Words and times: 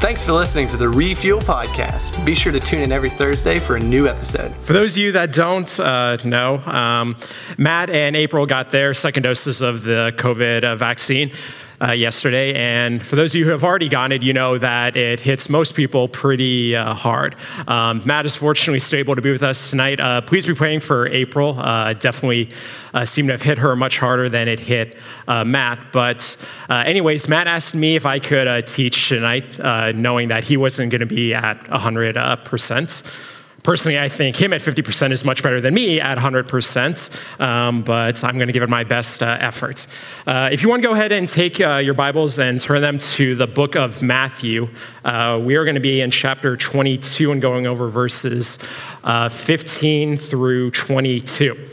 Thanks 0.00 0.22
for 0.22 0.32
listening 0.32 0.66
to 0.68 0.78
the 0.78 0.88
Refuel 0.88 1.40
Podcast. 1.40 2.24
Be 2.24 2.34
sure 2.34 2.52
to 2.52 2.58
tune 2.58 2.80
in 2.80 2.90
every 2.90 3.10
Thursday 3.10 3.58
for 3.58 3.76
a 3.76 3.78
new 3.78 4.08
episode. 4.08 4.50
For 4.62 4.72
those 4.72 4.96
of 4.96 5.02
you 5.02 5.12
that 5.12 5.30
don't 5.30 5.78
uh, 5.78 6.16
know, 6.24 6.56
um, 6.60 7.16
Matt 7.58 7.90
and 7.90 8.16
April 8.16 8.46
got 8.46 8.70
their 8.70 8.94
second 8.94 9.24
doses 9.24 9.60
of 9.60 9.82
the 9.82 10.14
COVID 10.16 10.64
uh, 10.64 10.74
vaccine 10.74 11.30
uh, 11.80 11.92
yesterday. 11.92 12.54
And 12.54 13.04
for 13.04 13.16
those 13.16 13.34
of 13.34 13.38
you 13.38 13.44
who 13.44 13.50
have 13.50 13.64
already 13.64 13.88
gotten 13.88 14.12
it, 14.12 14.22
you 14.22 14.32
know 14.32 14.58
that 14.58 14.96
it 14.96 15.20
hits 15.20 15.48
most 15.48 15.74
people 15.74 16.08
pretty 16.08 16.76
uh, 16.76 16.94
hard. 16.94 17.36
Um, 17.66 18.02
Matt 18.04 18.26
is 18.26 18.36
fortunately 18.36 18.80
still 18.80 18.98
able 18.98 19.16
to 19.16 19.22
be 19.22 19.32
with 19.32 19.42
us 19.42 19.70
tonight. 19.70 20.00
Uh, 20.00 20.20
please 20.20 20.46
be 20.46 20.54
praying 20.54 20.80
for 20.80 21.06
April. 21.08 21.58
Uh, 21.58 21.92
definitely 21.94 22.50
uh, 22.92 23.04
seemed 23.04 23.28
to 23.28 23.32
have 23.32 23.42
hit 23.42 23.58
her 23.58 23.74
much 23.76 23.98
harder 23.98 24.28
than 24.28 24.48
it 24.48 24.60
hit 24.60 24.96
uh, 25.28 25.44
Matt. 25.44 25.78
But, 25.92 26.36
anyways, 26.68 27.28
Matt 27.28 27.46
asked 27.46 27.74
me 27.74 27.96
if 27.96 28.06
I 28.06 28.18
could 28.18 28.66
teach 28.66 29.08
tonight, 29.08 29.94
knowing 29.94 30.28
that 30.28 30.44
he 30.44 30.56
wasn't 30.56 30.90
going 30.90 31.00
to 31.00 31.06
be 31.06 31.34
at 31.34 31.62
100%. 31.64 33.39
Personally, 33.62 33.98
I 33.98 34.08
think 34.08 34.36
him 34.36 34.54
at 34.54 34.62
50% 34.62 35.12
is 35.12 35.24
much 35.24 35.42
better 35.42 35.60
than 35.60 35.74
me 35.74 36.00
at 36.00 36.16
100%, 36.16 37.40
um, 37.40 37.82
but 37.82 38.24
I'm 38.24 38.36
going 38.36 38.46
to 38.46 38.52
give 38.52 38.62
it 38.62 38.70
my 38.70 38.84
best 38.84 39.22
uh, 39.22 39.36
effort. 39.38 39.86
Uh, 40.26 40.48
if 40.50 40.62
you 40.62 40.68
want 40.70 40.82
to 40.82 40.88
go 40.88 40.94
ahead 40.94 41.12
and 41.12 41.28
take 41.28 41.60
uh, 41.60 41.76
your 41.76 41.94
Bibles 41.94 42.38
and 42.38 42.58
turn 42.58 42.80
them 42.80 42.98
to 42.98 43.34
the 43.34 43.46
book 43.46 43.76
of 43.76 44.02
Matthew, 44.02 44.68
uh, 45.04 45.38
we 45.42 45.56
are 45.56 45.64
going 45.64 45.74
to 45.74 45.80
be 45.80 46.00
in 46.00 46.10
chapter 46.10 46.56
22 46.56 47.32
and 47.32 47.42
going 47.42 47.66
over 47.66 47.90
verses 47.90 48.58
uh, 49.04 49.28
15 49.28 50.16
through 50.16 50.70
22. 50.70 51.69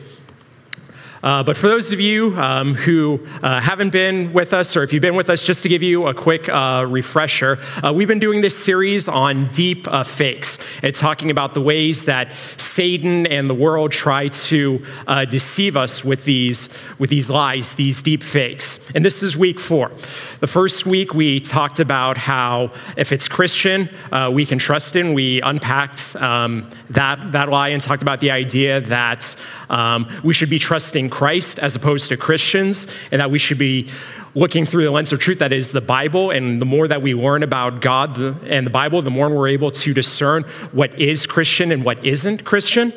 Uh, 1.24 1.44
but 1.44 1.58
for 1.58 1.68
those 1.68 1.92
of 1.92 2.00
you 2.00 2.36
um, 2.38 2.76
who 2.76 3.26
uh, 3.42 3.60
haven't 3.60 3.90
been 3.90 4.32
with 4.34 4.54
us, 4.54 4.76
or 4.76 4.84
if 4.84 4.94
you've 4.94 5.02
been 5.02 5.16
with 5.16 5.30
us, 5.30 5.44
just 5.44 5.64
to 5.64 5.70
give 5.70 5.82
you 5.82 6.08
a 6.08 6.14
quick 6.14 6.48
uh, 6.50 6.86
refresher, 6.88 7.60
uh, 7.84 7.92
we've 7.92 8.08
been 8.08 8.20
doing 8.20 8.42
this 8.42 8.58
series 8.58 9.08
on 9.08 9.48
deep 9.48 9.88
uh, 9.88 10.04
fakes. 10.04 10.60
It's 10.84 11.00
talking 11.00 11.32
about 11.32 11.54
the 11.54 11.62
ways 11.62 12.06
that 12.06 12.32
Satan 12.58 13.26
and 13.28 13.50
the 13.50 13.56
world 13.56 13.92
try 13.92 14.28
to 14.28 14.86
uh, 15.08 15.26
deceive 15.26 15.76
us 15.76 16.04
with 16.04 16.26
these, 16.26 16.70
with 17.00 17.09
these 17.09 17.30
lies, 17.30 17.76
these 17.76 18.04
deep 18.04 18.24
fakes. 18.24 18.80
And 18.94 19.04
this 19.04 19.24
is 19.24 19.36
week 19.36 19.59
four. 19.59 19.92
The 20.40 20.48
first 20.48 20.86
week, 20.86 21.14
we 21.14 21.40
talked 21.40 21.80
about 21.80 22.18
how 22.18 22.72
if 22.96 23.12
it's 23.12 23.28
Christian, 23.28 23.90
we 24.31 24.46
can 24.46 24.59
trust 24.59 24.96
in. 24.96 25.14
We 25.14 25.42
unpacked 25.42 26.16
um, 26.18 26.70
that, 26.92 27.31
that 27.31 27.50
lie 27.50 27.70
and 27.70 27.81
talked 27.81 28.04
about 28.04 28.20
the 28.20 28.31
idea 28.31 28.81
that 28.81 29.36
um, 29.70 30.08
we 30.24 30.34
should 30.34 30.50
be 30.50 30.59
trusting 30.59 31.09
Christ 31.18 31.58
as 31.58 31.76
opposed 31.76 32.10
to 32.10 32.16
Christians, 32.16 32.86
and 33.12 33.20
that 33.22 33.32
we 33.32 33.40
should 33.40 33.58
be 33.58 33.88
looking 34.36 34.68
through 34.68 34.84
the 34.84 34.92
lens 34.92 35.12
of 35.12 35.20
truth 35.20 35.40
that 35.40 35.52
is 35.52 35.72
the 35.72 35.82
Bible. 35.82 36.30
And 36.30 36.62
the 36.62 36.66
more 36.66 36.88
that 36.88 37.02
we 37.02 37.16
learn 37.16 37.42
about 37.42 37.82
God 37.82 38.16
and 38.46 38.68
the 38.68 38.70
Bible, 38.70 39.02
the 39.02 39.09
more 39.09 39.28
we're 39.28 39.48
able 39.48 39.72
to 39.72 39.96
discern 39.96 40.44
what 40.72 40.94
is 41.00 41.26
Christian 41.26 41.72
and 41.72 41.84
what 41.84 42.06
isn't 42.06 42.46
Christian. 42.46 42.94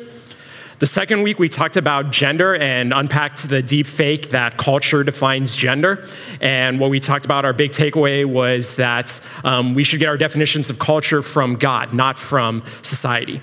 The 0.77 0.85
second 0.85 1.23
week, 1.23 1.39
we 1.39 1.49
talked 1.49 1.77
about 1.77 2.11
gender 2.11 2.55
and 2.55 2.93
unpacked 2.93 3.49
the 3.49 3.63
deep 3.63 3.87
fake 3.87 4.29
that 4.29 4.57
culture 4.57 5.03
defines 5.03 5.55
gender. 5.55 6.07
And 6.39 6.79
what 6.79 6.91
we 6.91 6.99
talked 6.99 7.25
about, 7.25 7.43
our 7.43 7.53
big 7.53 7.71
takeaway 7.71 8.23
was 8.23 8.75
that 8.75 9.19
um, 9.43 9.73
we 9.73 9.83
should 9.83 9.99
get 9.99 10.09
our 10.09 10.17
definitions 10.17 10.69
of 10.69 10.77
culture 10.77 11.23
from 11.23 11.55
God, 11.55 11.91
not 11.91 12.19
from 12.19 12.63
society. 12.83 13.41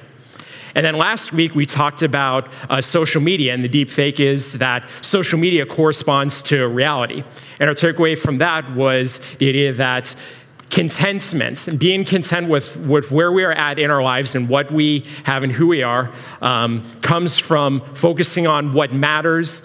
And 0.79 0.85
then 0.85 0.97
last 0.97 1.33
week, 1.33 1.57
we 1.57 1.67
talked 1.67 2.03
about 2.03 2.47
uh, 2.71 2.81
social 2.81 3.21
media, 3.21 3.53
and 3.53 3.65
the 3.65 3.69
deep 3.69 3.91
fake 3.91 4.21
is 4.21 4.53
that 4.59 4.89
social 5.03 5.37
media 5.37 5.67
corresponds 5.67 6.41
to 6.43 6.69
reality. 6.69 7.25
And 7.59 7.69
our 7.69 7.75
takeaway 7.75 8.17
from 8.17 8.39
that 8.39 8.77
was 8.77 9.19
the 9.39 9.49
idea 9.49 9.73
that 9.73 10.15
contentment 10.71 11.67
and 11.67 11.81
being 11.81 12.05
content 12.05 12.49
with, 12.49 12.77
with 12.77 13.11
where 13.11 13.33
we 13.33 13.43
are 13.43 13.55
at 13.55 13.81
in 13.81 13.91
our 13.91 14.05
lives 14.05 14.37
and 14.37 14.49
what 14.49 14.71
we 14.71 15.05
have 15.25 15.43
and 15.43 15.51
who 15.51 15.67
we 15.67 15.83
are 15.83 16.13
um, 16.43 16.89
comes 17.03 17.39
from 17.39 17.81
focusing 17.95 18.47
on 18.47 18.73
what 18.73 18.93
matters 18.93 19.63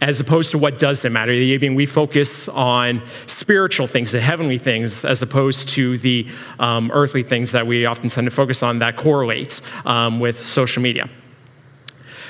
as 0.00 0.20
opposed 0.20 0.50
to 0.50 0.58
what 0.58 0.78
doesn't 0.78 1.12
matter. 1.12 1.32
I 1.32 1.58
mean, 1.58 1.74
we 1.74 1.86
focus 1.86 2.48
on 2.48 3.02
spiritual 3.26 3.86
things, 3.86 4.12
the 4.12 4.20
heavenly 4.20 4.58
things, 4.58 5.04
as 5.04 5.22
opposed 5.22 5.68
to 5.70 5.98
the 5.98 6.26
um, 6.58 6.90
earthly 6.92 7.22
things 7.22 7.52
that 7.52 7.66
we 7.66 7.86
often 7.86 8.10
tend 8.10 8.26
to 8.26 8.30
focus 8.30 8.62
on 8.62 8.80
that 8.80 8.96
correlate 8.96 9.60
um, 9.84 10.20
with 10.20 10.42
social 10.42 10.82
media. 10.82 11.08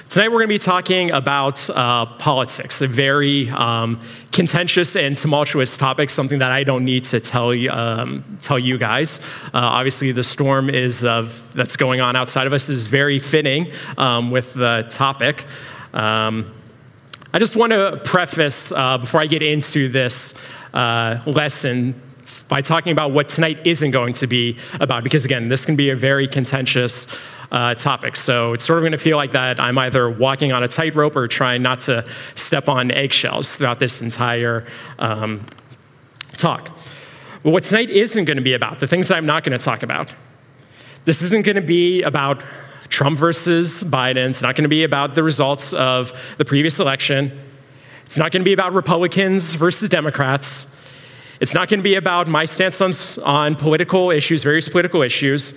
Tonight, 0.08 0.28
we're 0.28 0.40
going 0.40 0.48
to 0.48 0.54
be 0.54 0.58
talking 0.58 1.10
about 1.10 1.68
uh, 1.70 2.04
politics, 2.04 2.82
a 2.82 2.86
very 2.86 3.48
um, 3.48 3.98
contentious 4.30 4.94
and 4.94 5.16
tumultuous 5.16 5.76
topic, 5.76 6.10
something 6.10 6.38
that 6.38 6.52
I 6.52 6.62
don't 6.62 6.84
need 6.84 7.04
to 7.04 7.20
tell 7.20 7.54
you, 7.54 7.70
um, 7.70 8.38
tell 8.42 8.58
you 8.58 8.76
guys. 8.76 9.18
Uh, 9.46 9.58
obviously, 9.58 10.12
the 10.12 10.22
storm 10.22 10.68
is, 10.68 11.02
uh, 11.02 11.28
that's 11.54 11.76
going 11.76 12.00
on 12.00 12.16
outside 12.16 12.46
of 12.46 12.52
us 12.52 12.68
is 12.68 12.86
very 12.86 13.18
fitting 13.18 13.72
um, 13.96 14.30
with 14.30 14.52
the 14.52 14.86
topic. 14.90 15.46
Um, 15.94 16.52
I 17.34 17.40
just 17.40 17.56
want 17.56 17.72
to 17.72 18.00
preface 18.04 18.70
uh, 18.70 18.96
before 18.96 19.20
I 19.20 19.26
get 19.26 19.42
into 19.42 19.88
this 19.88 20.34
uh, 20.72 21.18
lesson 21.26 22.00
by 22.46 22.60
talking 22.60 22.92
about 22.92 23.10
what 23.10 23.28
tonight 23.28 23.66
isn't 23.66 23.90
going 23.90 24.12
to 24.12 24.28
be 24.28 24.56
about, 24.78 25.02
because 25.02 25.24
again, 25.24 25.48
this 25.48 25.64
can 25.64 25.74
be 25.74 25.90
a 25.90 25.96
very 25.96 26.28
contentious 26.28 27.08
uh, 27.50 27.74
topic. 27.74 28.14
So 28.14 28.52
it's 28.52 28.64
sort 28.64 28.78
of 28.78 28.82
going 28.84 28.92
to 28.92 28.98
feel 28.98 29.16
like 29.16 29.32
that 29.32 29.58
I'm 29.58 29.76
either 29.78 30.08
walking 30.08 30.52
on 30.52 30.62
a 30.62 30.68
tightrope 30.68 31.16
or 31.16 31.26
trying 31.26 31.60
not 31.60 31.80
to 31.80 32.04
step 32.36 32.68
on 32.68 32.92
eggshells 32.92 33.56
throughout 33.56 33.80
this 33.80 34.00
entire 34.00 34.64
um, 35.00 35.44
talk. 36.36 36.70
But 37.42 37.50
what 37.50 37.64
tonight 37.64 37.90
isn't 37.90 38.26
going 38.26 38.36
to 38.36 38.44
be 38.44 38.54
about, 38.54 38.78
the 38.78 38.86
things 38.86 39.08
that 39.08 39.16
I'm 39.16 39.26
not 39.26 39.42
going 39.42 39.58
to 39.58 39.64
talk 39.64 39.82
about, 39.82 40.14
this 41.04 41.20
isn't 41.20 41.44
going 41.44 41.56
to 41.56 41.62
be 41.62 42.00
about 42.02 42.44
Trump 42.88 43.18
versus 43.18 43.82
Biden. 43.82 44.30
It's 44.30 44.42
not 44.42 44.56
going 44.56 44.64
to 44.64 44.68
be 44.68 44.84
about 44.84 45.14
the 45.14 45.22
results 45.22 45.72
of 45.72 46.12
the 46.38 46.44
previous 46.44 46.80
election. 46.80 47.32
It's 48.06 48.16
not 48.16 48.32
going 48.32 48.40
to 48.40 48.44
be 48.44 48.52
about 48.52 48.72
Republicans 48.72 49.54
versus 49.54 49.88
Democrats. 49.88 50.66
It's 51.40 51.54
not 51.54 51.68
going 51.68 51.80
to 51.80 51.84
be 51.84 51.96
about 51.96 52.28
my 52.28 52.44
stance 52.44 52.80
on, 52.80 52.92
on 53.24 53.56
political 53.56 54.10
issues, 54.10 54.42
various 54.42 54.68
political 54.68 55.02
issues. 55.02 55.52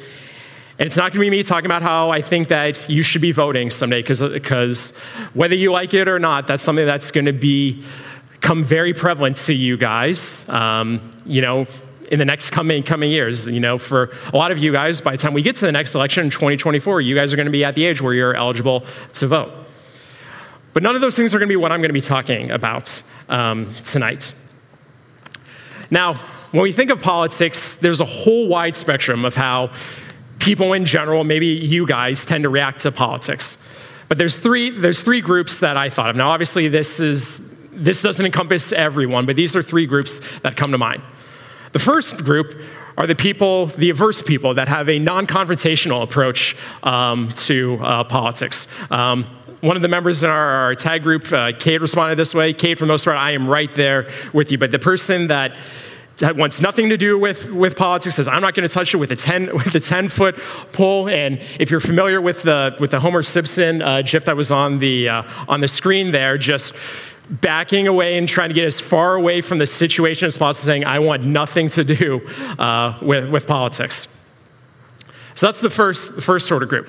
And 0.79 0.85
it's 0.85 0.97
not 0.97 1.11
going 1.11 1.25
to 1.25 1.29
be 1.29 1.29
me 1.29 1.43
talking 1.43 1.65
about 1.65 1.81
how 1.81 2.09
I 2.09 2.21
think 2.21 2.49
that 2.49 2.89
you 2.89 3.03
should 3.03 3.21
be 3.21 3.31
voting 3.31 3.69
someday, 3.69 4.01
because 4.03 4.91
whether 5.33 5.55
you 5.55 5.71
like 5.71 5.93
it 5.93 6.07
or 6.07 6.19
not, 6.19 6.47
that's 6.47 6.63
something 6.63 6.85
that's 6.85 7.11
going 7.11 7.25
to 7.25 7.33
be 7.33 7.83
become 8.39 8.63
very 8.63 8.93
prevalent 8.93 9.35
to 9.35 9.53
you 9.53 9.77
guys. 9.77 10.47
Um, 10.47 11.11
you 11.25 11.41
know, 11.41 11.65
in 12.11 12.19
the 12.19 12.25
next 12.25 12.51
coming 12.51 12.83
coming 12.83 13.11
years. 13.11 13.47
You 13.47 13.59
know, 13.59 13.77
for 13.77 14.11
a 14.33 14.37
lot 14.37 14.51
of 14.51 14.57
you 14.57 14.71
guys, 14.71 15.01
by 15.01 15.11
the 15.11 15.17
time 15.17 15.33
we 15.33 15.41
get 15.41 15.55
to 15.55 15.65
the 15.65 15.71
next 15.71 15.95
election 15.95 16.25
in 16.25 16.29
2024, 16.29 17.01
you 17.01 17.15
guys 17.15 17.33
are 17.33 17.35
going 17.35 17.45
to 17.45 17.51
be 17.51 17.63
at 17.63 17.75
the 17.75 17.85
age 17.85 18.01
where 18.01 18.13
you're 18.13 18.35
eligible 18.35 18.85
to 19.13 19.27
vote. 19.27 19.51
But 20.73 20.83
none 20.83 20.95
of 20.95 21.01
those 21.01 21.15
things 21.15 21.33
are 21.33 21.39
going 21.39 21.47
to 21.47 21.51
be 21.51 21.55
what 21.55 21.71
I'm 21.71 21.79
going 21.79 21.89
to 21.89 21.93
be 21.93 22.01
talking 22.01 22.51
about 22.51 23.01
um, 23.29 23.73
tonight. 23.83 24.33
Now, 25.89 26.15
when 26.51 26.63
we 26.63 26.71
think 26.71 26.91
of 26.91 27.01
politics, 27.01 27.75
there's 27.75 27.99
a 27.99 28.05
whole 28.05 28.47
wide 28.47 28.75
spectrum 28.75 29.25
of 29.25 29.35
how 29.35 29.71
people 30.39 30.73
in 30.73 30.85
general, 30.85 31.23
maybe 31.23 31.47
you 31.47 31.85
guys, 31.87 32.25
tend 32.25 32.43
to 32.43 32.49
react 32.49 32.81
to 32.81 32.91
politics. 32.91 33.57
But 34.07 34.17
there's 34.17 34.39
three, 34.39 34.69
there's 34.69 35.03
three 35.03 35.21
groups 35.21 35.59
that 35.59 35.77
I 35.77 35.89
thought 35.89 36.09
of. 36.09 36.15
Now, 36.15 36.29
obviously, 36.29 36.67
this, 36.67 36.99
is, 36.99 37.49
this 37.71 38.01
doesn't 38.01 38.25
encompass 38.25 38.71
everyone, 38.71 39.25
but 39.25 39.35
these 39.35 39.55
are 39.55 39.61
three 39.61 39.85
groups 39.85 40.21
that 40.39 40.55
come 40.55 40.71
to 40.71 40.77
mind. 40.77 41.01
The 41.71 41.79
first 41.79 42.23
group 42.23 42.55
are 42.97 43.05
the 43.05 43.15
people, 43.15 43.67
the 43.67 43.89
averse 43.89 44.21
people 44.21 44.55
that 44.55 44.67
have 44.67 44.89
a 44.89 44.99
non 44.99 45.27
confrontational 45.27 46.03
approach 46.03 46.55
um, 46.83 47.29
to 47.29 47.79
uh, 47.81 48.03
politics. 48.03 48.67
Um, 48.89 49.25
one 49.61 49.75
of 49.75 49.81
the 49.81 49.87
members 49.87 50.23
in 50.23 50.29
our, 50.29 50.49
our 50.49 50.75
tag 50.75 51.03
group, 51.03 51.31
uh, 51.31 51.51
Kate, 51.57 51.81
responded 51.81 52.15
this 52.15 52.33
way. 52.33 52.53
Kate, 52.53 52.77
for 52.77 52.85
the 52.85 52.89
most 52.89 53.05
part, 53.05 53.17
I 53.17 53.31
am 53.31 53.47
right 53.47 53.73
there 53.75 54.09
with 54.33 54.51
you. 54.51 54.57
But 54.57 54.71
the 54.71 54.79
person 54.79 55.27
that 55.27 55.55
wants 56.21 56.61
nothing 56.61 56.89
to 56.89 56.97
do 56.97 57.17
with, 57.17 57.51
with 57.51 57.75
politics 57.75 58.15
says 58.15 58.27
i'm 58.27 58.41
not 58.41 58.55
going 58.55 58.67
to 58.67 58.73
touch 58.73 58.91
it 58.91 58.97
with 58.97 59.11
a 59.11 59.15
10 59.15 59.53
with 59.53 59.75
a 59.75 59.79
10 59.79 60.09
foot 60.09 60.35
pole 60.71 61.07
and 61.07 61.39
if 61.59 61.69
you're 61.69 61.79
familiar 61.79 62.19
with 62.19 62.41
the 62.41 62.75
with 62.79 62.89
the 62.89 62.99
homer 62.99 63.21
simpson 63.21 63.83
uh, 63.83 64.01
gif 64.01 64.25
that 64.25 64.35
was 64.35 64.49
on 64.49 64.79
the 64.79 65.07
uh, 65.07 65.23
on 65.47 65.61
the 65.61 65.67
screen 65.67 66.11
there 66.11 66.35
just 66.35 66.73
backing 67.29 67.87
away 67.87 68.17
and 68.17 68.27
trying 68.27 68.49
to 68.49 68.55
get 68.55 68.65
as 68.65 68.79
far 68.79 69.15
away 69.15 69.41
from 69.41 69.57
the 69.57 69.67
situation 69.67 70.25
as 70.25 70.37
possible, 70.37 70.65
saying, 70.65 70.85
I 70.85 70.99
want 70.99 71.23
nothing 71.23 71.69
to 71.69 71.83
do 71.83 72.25
uh, 72.57 72.97
with, 73.01 73.29
with 73.29 73.47
politics. 73.47 74.07
So 75.35 75.47
that's 75.47 75.61
the 75.61 75.69
first, 75.69 76.15
the 76.15 76.21
first 76.21 76.47
sort 76.47 76.63
of 76.63 76.69
group. 76.69 76.87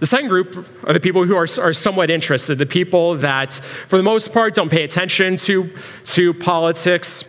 The 0.00 0.06
second 0.06 0.28
group 0.28 0.68
are 0.84 0.92
the 0.92 1.00
people 1.00 1.24
who 1.24 1.36
are, 1.36 1.46
are 1.58 1.72
somewhat 1.72 2.10
interested, 2.10 2.58
the 2.58 2.66
people 2.66 3.16
that, 3.16 3.54
for 3.54 3.96
the 3.96 4.02
most 4.02 4.32
part, 4.32 4.54
don't 4.54 4.70
pay 4.70 4.84
attention 4.84 5.36
to, 5.38 5.70
to 6.04 6.34
politics, 6.34 7.24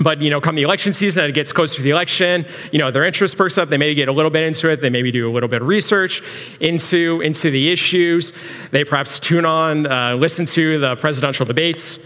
but 0.00 0.20
you 0.20 0.30
know, 0.30 0.40
come 0.40 0.54
the 0.54 0.62
election 0.62 0.92
season 0.92 1.24
and 1.24 1.30
it 1.30 1.34
gets 1.34 1.52
closer 1.52 1.76
to 1.76 1.82
the 1.82 1.90
election, 1.90 2.44
you 2.72 2.78
know, 2.78 2.90
their 2.90 3.04
interest 3.04 3.36
perks 3.36 3.58
up. 3.58 3.68
They 3.68 3.76
maybe 3.76 3.94
get 3.94 4.08
a 4.08 4.12
little 4.12 4.30
bit 4.30 4.44
into 4.44 4.70
it. 4.70 4.80
They 4.80 4.90
maybe 4.90 5.10
do 5.10 5.30
a 5.30 5.32
little 5.32 5.48
bit 5.48 5.62
of 5.62 5.68
research 5.68 6.22
into 6.60 7.20
into 7.20 7.50
the 7.50 7.70
issues. 7.70 8.32
They 8.70 8.84
perhaps 8.84 9.20
tune 9.20 9.44
on, 9.44 9.86
uh, 9.86 10.16
listen 10.16 10.46
to 10.46 10.78
the 10.78 10.96
presidential 10.96 11.46
debates. 11.46 11.98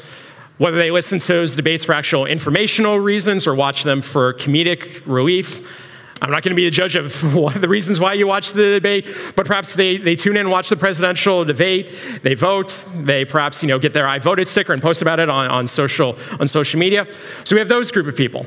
Whether 0.58 0.76
they 0.76 0.90
listen 0.90 1.20
to 1.20 1.32
those 1.34 1.54
debates 1.54 1.84
for 1.84 1.92
actual 1.92 2.26
informational 2.26 2.98
reasons 2.98 3.46
or 3.46 3.54
watch 3.54 3.84
them 3.84 4.02
for 4.02 4.34
comedic 4.34 5.02
relief, 5.06 5.87
I'm 6.20 6.30
not 6.30 6.42
going 6.42 6.50
to 6.50 6.56
be 6.56 6.66
a 6.66 6.70
judge 6.70 6.96
of 6.96 7.20
the 7.60 7.68
reasons 7.68 8.00
why 8.00 8.14
you 8.14 8.26
watch 8.26 8.52
the 8.52 8.74
debate, 8.74 9.06
but 9.36 9.46
perhaps 9.46 9.74
they, 9.74 9.96
they 9.96 10.16
tune 10.16 10.36
in 10.36 10.40
and 10.40 10.50
watch 10.50 10.68
the 10.68 10.76
presidential 10.76 11.44
debate, 11.44 11.94
they 12.22 12.34
vote, 12.34 12.84
they 12.94 13.24
perhaps 13.24 13.62
you 13.62 13.68
know, 13.68 13.78
get 13.78 13.94
their 13.94 14.06
I 14.08 14.18
voted 14.18 14.48
sticker 14.48 14.72
and 14.72 14.82
post 14.82 15.02
about 15.02 15.20
it 15.20 15.28
on, 15.28 15.48
on, 15.50 15.66
social, 15.66 16.18
on 16.40 16.48
social 16.48 16.80
media. 16.80 17.06
So 17.44 17.54
we 17.56 17.60
have 17.60 17.68
those 17.68 17.90
group 17.90 18.06
of 18.06 18.16
people. 18.16 18.46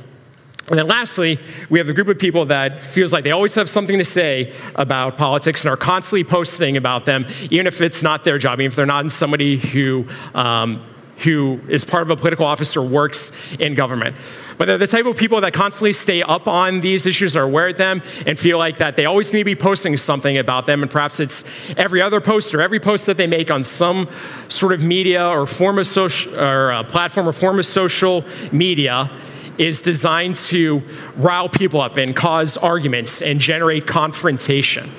And 0.69 0.77
then 0.77 0.87
lastly, 0.87 1.39
we 1.69 1.79
have 1.79 1.87
the 1.87 1.93
group 1.93 2.07
of 2.07 2.17
people 2.17 2.45
that 2.45 2.83
feels 2.83 3.11
like 3.11 3.23
they 3.23 3.31
always 3.31 3.55
have 3.55 3.69
something 3.69 3.97
to 3.97 4.05
say 4.05 4.53
about 4.75 5.17
politics 5.17 5.65
and 5.65 5.69
are 5.69 5.77
constantly 5.77 6.23
posting 6.23 6.77
about 6.77 7.05
them, 7.05 7.25
even 7.49 7.67
if 7.67 7.81
it's 7.81 8.01
not 8.01 8.23
their 8.23 8.37
job, 8.37 8.59
even 8.61 8.67
if 8.67 8.75
they're 8.75 8.85
not 8.85 9.03
in 9.03 9.09
somebody 9.09 9.57
who, 9.57 10.07
um, 10.33 10.81
who 11.23 11.59
is 11.67 11.83
part 11.83 12.03
of 12.03 12.09
a 12.09 12.15
political 12.15 12.45
office 12.45 12.75
or 12.75 12.81
works 12.81 13.31
in 13.59 13.75
government. 13.75 14.15
But 14.57 14.65
they're 14.65 14.77
the 14.77 14.87
type 14.87 15.05
of 15.05 15.17
people 15.17 15.41
that 15.41 15.53
constantly 15.53 15.93
stay 15.93 16.21
up 16.21 16.47
on 16.47 16.81
these 16.81 17.05
issues, 17.05 17.35
are 17.35 17.43
aware 17.43 17.69
of 17.69 17.77
them, 17.77 18.01
and 18.25 18.37
feel 18.37 18.57
like 18.57 18.77
that 18.77 18.95
they 18.95 19.05
always 19.05 19.33
need 19.33 19.39
to 19.39 19.45
be 19.45 19.55
posting 19.55 19.97
something 19.97 20.37
about 20.37 20.65
them. 20.65 20.81
And 20.81 20.91
perhaps 20.91 21.19
it's 21.19 21.43
every 21.77 22.01
other 22.01 22.21
post 22.21 22.53
or 22.53 22.61
every 22.61 22.79
post 22.79 23.05
that 23.07 23.17
they 23.17 23.27
make 23.27 23.49
on 23.49 23.63
some 23.63 24.07
sort 24.47 24.73
of 24.73 24.83
media 24.83 25.27
or 25.27 25.45
form 25.45 25.79
of 25.79 25.87
social 25.87 26.35
or 26.39 26.71
uh, 26.71 26.83
platform 26.83 27.27
or 27.27 27.33
form 27.33 27.59
of 27.59 27.65
social 27.65 28.23
media 28.51 29.09
is 29.57 29.81
designed 29.81 30.35
to 30.35 30.81
rile 31.17 31.49
people 31.49 31.81
up 31.81 31.97
and 31.97 32.15
cause 32.15 32.57
arguments 32.57 33.21
and 33.21 33.39
generate 33.39 33.85
confrontation. 33.85 34.89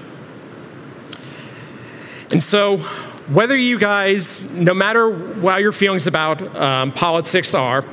And 2.30 2.42
so, 2.42 2.76
whether 3.32 3.56
you 3.56 3.78
guys, 3.78 4.42
no 4.50 4.74
matter 4.74 5.08
what 5.08 5.60
your 5.60 5.72
feelings 5.72 6.06
about 6.06 6.42
um, 6.56 6.92
politics 6.92 7.54
are, 7.54 7.84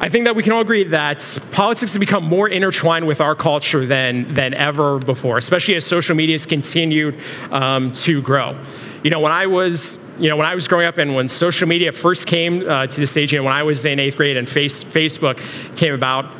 I 0.00 0.08
think 0.08 0.24
that 0.24 0.36
we 0.36 0.42
can 0.42 0.52
all 0.52 0.60
agree 0.60 0.84
that 0.84 1.38
politics 1.52 1.92
has 1.92 2.00
become 2.00 2.24
more 2.24 2.48
intertwined 2.48 3.06
with 3.06 3.20
our 3.20 3.34
culture 3.34 3.86
than, 3.86 4.34
than 4.34 4.52
ever 4.52 4.98
before, 4.98 5.38
especially 5.38 5.76
as 5.76 5.86
social 5.86 6.14
media 6.14 6.34
has 6.34 6.46
continued 6.46 7.18
um, 7.50 7.92
to 7.94 8.20
grow. 8.20 8.58
You 9.02 9.10
know, 9.10 9.20
when 9.20 9.32
I 9.32 9.46
was 9.46 9.98
you 10.18 10.28
know, 10.28 10.36
when 10.36 10.46
I 10.46 10.54
was 10.54 10.68
growing 10.68 10.86
up 10.86 10.98
and 10.98 11.14
when 11.14 11.28
social 11.28 11.66
media 11.66 11.90
first 11.90 12.26
came 12.26 12.68
uh, 12.68 12.86
to 12.86 13.00
the 13.00 13.06
stage, 13.06 13.32
and 13.32 13.44
when 13.44 13.52
I 13.52 13.62
was 13.64 13.84
in 13.84 13.98
eighth 13.98 14.16
grade 14.16 14.36
and 14.36 14.48
face, 14.48 14.84
Facebook 14.84 15.38
came 15.76 15.92
about, 15.92 16.36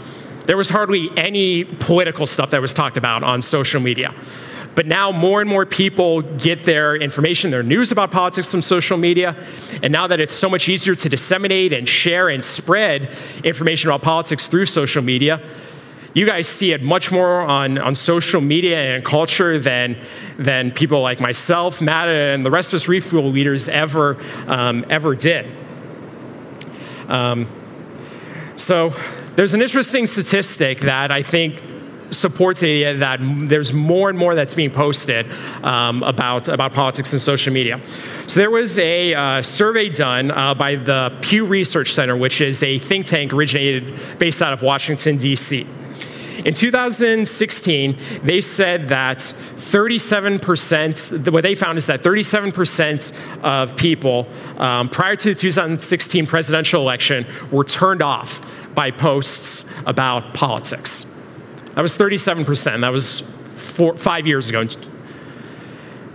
there 0.46 0.56
was 0.56 0.68
hardly 0.68 1.10
any 1.16 1.64
political 1.64 2.26
stuff 2.26 2.50
that 2.50 2.60
was 2.60 2.72
talked 2.72 2.96
about 2.96 3.22
on 3.22 3.42
social 3.42 3.80
media. 3.80 4.14
But 4.74 4.86
now 4.86 5.12
more 5.12 5.40
and 5.40 5.48
more 5.48 5.64
people 5.64 6.22
get 6.22 6.64
their 6.64 6.96
information, 6.96 7.50
their 7.50 7.62
news 7.62 7.92
about 7.92 8.10
politics 8.10 8.50
from 8.50 8.62
social 8.62 8.98
media. 8.98 9.36
And 9.82 9.92
now 9.92 10.06
that 10.06 10.20
it's 10.20 10.32
so 10.32 10.48
much 10.48 10.68
easier 10.68 10.94
to 10.94 11.08
disseminate 11.08 11.72
and 11.72 11.88
share 11.88 12.28
and 12.28 12.42
spread 12.42 13.14
information 13.44 13.88
about 13.90 14.02
politics 14.02 14.48
through 14.48 14.66
social 14.66 15.02
media, 15.02 15.40
you 16.14 16.26
guys 16.26 16.46
see 16.46 16.72
it 16.72 16.80
much 16.80 17.10
more 17.10 17.40
on, 17.40 17.76
on 17.76 17.94
social 17.94 18.40
media 18.40 18.94
and 18.94 19.04
culture 19.04 19.58
than, 19.58 19.96
than 20.38 20.70
people 20.70 21.00
like 21.02 21.20
myself, 21.20 21.82
Matt, 21.82 22.08
and 22.08 22.46
the 22.46 22.50
rest 22.50 22.72
of 22.72 22.76
us 22.76 22.88
refuel 22.88 23.30
leaders 23.30 23.68
ever, 23.68 24.16
um, 24.46 24.84
ever 24.88 25.16
did. 25.16 25.46
Um, 27.08 27.48
so 28.56 28.94
there's 29.34 29.54
an 29.54 29.62
interesting 29.62 30.06
statistic 30.06 30.80
that 30.80 31.10
I 31.10 31.24
think 31.24 31.60
supports 32.24 32.60
the 32.60 32.86
idea 32.86 32.96
that 32.96 33.20
there's 33.50 33.74
more 33.74 34.08
and 34.08 34.18
more 34.18 34.34
that's 34.34 34.54
being 34.54 34.70
posted 34.70 35.30
um, 35.62 36.02
about, 36.02 36.48
about 36.48 36.72
politics 36.72 37.12
and 37.12 37.20
social 37.20 37.52
media. 37.52 37.78
So 38.26 38.40
there 38.40 38.50
was 38.50 38.78
a 38.78 39.12
uh, 39.12 39.42
survey 39.42 39.90
done 39.90 40.30
uh, 40.30 40.54
by 40.54 40.76
the 40.76 41.14
Pew 41.20 41.44
Research 41.44 41.92
Center, 41.92 42.16
which 42.16 42.40
is 42.40 42.62
a 42.62 42.78
think 42.78 43.04
tank 43.04 43.34
originated 43.34 43.94
based 44.18 44.40
out 44.40 44.54
of 44.54 44.62
Washington, 44.62 45.18
D.C. 45.18 45.66
In 46.46 46.54
2016, 46.54 47.98
they 48.22 48.40
said 48.40 48.88
that 48.88 49.18
37%, 49.18 51.30
what 51.30 51.42
they 51.42 51.54
found 51.54 51.76
is 51.76 51.84
that 51.86 52.02
37% 52.02 53.12
of 53.42 53.76
people 53.76 54.26
um, 54.56 54.88
prior 54.88 55.14
to 55.14 55.28
the 55.28 55.34
2016 55.34 56.26
presidential 56.26 56.80
election 56.80 57.26
were 57.50 57.64
turned 57.64 58.00
off 58.00 58.40
by 58.74 58.90
posts 58.90 59.66
about 59.84 60.32
politics. 60.32 61.04
That 61.74 61.82
was 61.82 61.96
37%. 61.96 62.80
That 62.80 62.92
was 62.92 63.20
four, 63.20 63.96
five 63.96 64.26
years 64.26 64.48
ago. 64.48 64.66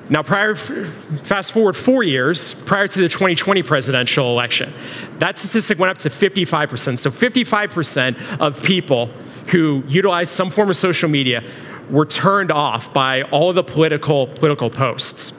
Now, 0.09 0.23
prior, 0.23 0.55
fast 0.55 1.51
forward 1.51 1.77
four 1.77 2.03
years 2.03 2.53
prior 2.53 2.87
to 2.87 3.01
the 3.01 3.09
2020 3.09 3.61
presidential 3.61 4.27
election, 4.31 4.73
that 5.19 5.37
statistic 5.37 5.77
went 5.77 5.91
up 5.91 5.97
to 5.99 6.09
55%. 6.09 6.97
So 6.97 7.11
55% 7.11 8.39
of 8.39 8.63
people 8.63 9.07
who 9.47 9.83
utilized 9.87 10.31
some 10.31 10.49
form 10.49 10.69
of 10.69 10.75
social 10.75 11.09
media 11.09 11.43
were 11.91 12.05
turned 12.05 12.51
off 12.51 12.93
by 12.93 13.23
all 13.23 13.49
of 13.49 13.55
the 13.55 13.63
political, 13.63 14.27
political 14.27 14.69
posts 14.69 15.33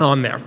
on 0.00 0.22
there. 0.22 0.42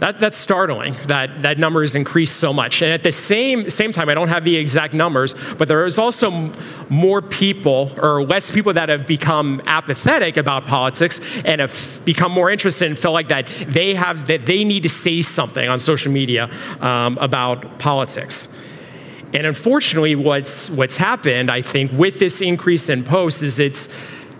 That, 0.00 0.20
that's 0.20 0.36
startling 0.36 0.94
that 1.06 1.42
that 1.42 1.58
number 1.58 1.80
has 1.80 1.94
increased 1.94 2.36
so 2.36 2.52
much. 2.52 2.82
And 2.82 2.92
at 2.92 3.02
the 3.02 3.12
same, 3.12 3.70
same 3.70 3.92
time, 3.92 4.08
I 4.08 4.14
don't 4.14 4.28
have 4.28 4.44
the 4.44 4.56
exact 4.56 4.92
numbers, 4.92 5.34
but 5.56 5.68
there 5.68 5.86
is 5.86 5.98
also 5.98 6.52
more 6.90 7.22
people 7.22 7.92
or 8.02 8.22
less 8.22 8.50
people 8.50 8.74
that 8.74 8.88
have 8.88 9.06
become 9.06 9.62
apathetic 9.66 10.36
about 10.36 10.66
politics 10.66 11.20
and 11.44 11.60
have 11.60 12.00
become 12.04 12.30
more 12.30 12.50
interested 12.50 12.88
and 12.88 12.98
feel 12.98 13.12
like 13.12 13.28
that 13.28 13.46
they 13.68 13.94
have 13.94 14.26
that 14.26 14.44
they 14.44 14.64
need 14.64 14.82
to 14.82 14.88
say 14.88 15.22
something 15.22 15.66
on 15.68 15.78
social 15.78 16.12
media 16.12 16.50
um, 16.80 17.16
about 17.18 17.78
politics. 17.78 18.48
And 19.34 19.46
unfortunately, 19.46 20.14
what's, 20.14 20.70
what's 20.70 20.96
happened, 20.96 21.50
I 21.50 21.60
think, 21.60 21.92
with 21.92 22.18
this 22.18 22.40
increase 22.40 22.88
in 22.88 23.04
posts 23.04 23.42
is 23.42 23.58
it's 23.58 23.88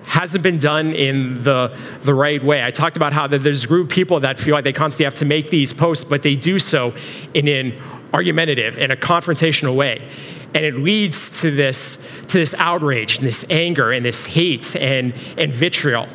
hasn't 0.06 0.42
been 0.42 0.58
done 0.58 0.92
in 0.92 1.42
the, 1.42 1.76
the 2.02 2.14
right 2.14 2.42
way. 2.42 2.64
I 2.64 2.70
talked 2.70 2.96
about 2.96 3.12
how 3.12 3.26
there's 3.26 3.64
a 3.64 3.66
group 3.66 3.90
of 3.90 3.92
people 3.92 4.20
that 4.20 4.38
feel 4.38 4.54
like 4.54 4.64
they 4.64 4.72
constantly 4.72 5.04
have 5.04 5.14
to 5.14 5.24
make 5.24 5.50
these 5.50 5.72
posts, 5.72 6.04
but 6.04 6.22
they 6.22 6.36
do 6.36 6.58
so 6.58 6.94
in 7.34 7.48
an 7.48 7.82
argumentative 8.14 8.78
and 8.78 8.92
a 8.92 8.96
confrontational 8.96 9.74
way. 9.74 10.08
And 10.54 10.64
it 10.64 10.74
leads 10.74 11.40
to 11.42 11.50
this, 11.50 11.98
to 12.28 12.38
this 12.38 12.54
outrage 12.58 13.18
and 13.18 13.26
this 13.26 13.44
anger 13.50 13.90
and 13.90 14.04
this 14.04 14.26
hate 14.26 14.76
and, 14.76 15.12
and 15.36 15.52
vitriol. 15.52 16.08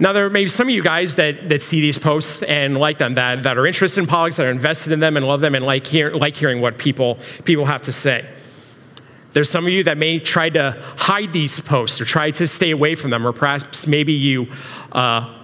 Now, 0.00 0.12
there 0.12 0.28
may 0.28 0.44
be 0.44 0.48
some 0.48 0.68
of 0.68 0.74
you 0.74 0.82
guys 0.82 1.16
that, 1.16 1.48
that 1.48 1.62
see 1.62 1.80
these 1.80 1.98
posts 1.98 2.42
and 2.42 2.76
like 2.76 2.98
them, 2.98 3.14
that, 3.14 3.44
that 3.44 3.56
are 3.56 3.66
interested 3.66 4.00
in 4.00 4.06
politics, 4.06 4.36
that 4.36 4.46
are 4.46 4.50
invested 4.50 4.92
in 4.92 5.00
them 5.00 5.16
and 5.16 5.26
love 5.26 5.40
them 5.40 5.54
and 5.54 5.64
like, 5.64 5.86
hear, 5.86 6.12
like 6.12 6.36
hearing 6.36 6.60
what 6.60 6.78
people, 6.78 7.18
people 7.44 7.64
have 7.64 7.82
to 7.82 7.92
say. 7.92 8.28
There's 9.32 9.50
some 9.50 9.66
of 9.66 9.72
you 9.72 9.84
that 9.84 9.98
may 9.98 10.18
try 10.18 10.48
to 10.50 10.82
hide 10.96 11.32
these 11.32 11.60
posts 11.60 12.00
or 12.00 12.04
try 12.04 12.30
to 12.32 12.46
stay 12.46 12.70
away 12.70 12.94
from 12.94 13.10
them, 13.10 13.26
or 13.26 13.32
perhaps 13.32 13.86
maybe 13.86 14.12
you, 14.12 14.48
uh, 14.92 15.34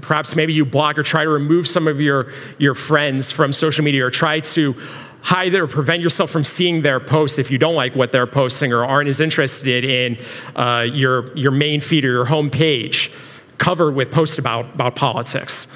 perhaps 0.00 0.34
maybe 0.34 0.52
you 0.52 0.64
block 0.64 0.98
or 0.98 1.02
try 1.02 1.24
to 1.24 1.30
remove 1.30 1.68
some 1.68 1.86
of 1.86 2.00
your, 2.00 2.32
your 2.58 2.74
friends 2.74 3.30
from 3.30 3.52
social 3.52 3.84
media 3.84 4.06
or 4.06 4.10
try 4.10 4.40
to 4.40 4.74
hide 5.22 5.54
or 5.54 5.66
prevent 5.66 6.02
yourself 6.02 6.30
from 6.30 6.44
seeing 6.44 6.82
their 6.82 6.98
posts 6.98 7.38
if 7.38 7.50
you 7.50 7.58
don't 7.58 7.74
like 7.74 7.94
what 7.94 8.10
they're 8.10 8.26
posting 8.26 8.72
or 8.72 8.84
aren't 8.84 9.08
as 9.08 9.20
interested 9.20 9.84
in 9.84 10.16
uh, 10.56 10.86
your, 10.90 11.34
your 11.36 11.52
main 11.52 11.80
feed 11.80 12.04
or 12.04 12.10
your 12.10 12.24
home 12.24 12.48
page 12.48 13.12
covered 13.58 13.94
with 13.94 14.10
posts 14.10 14.38
about, 14.38 14.64
about 14.74 14.96
politics. 14.96 15.66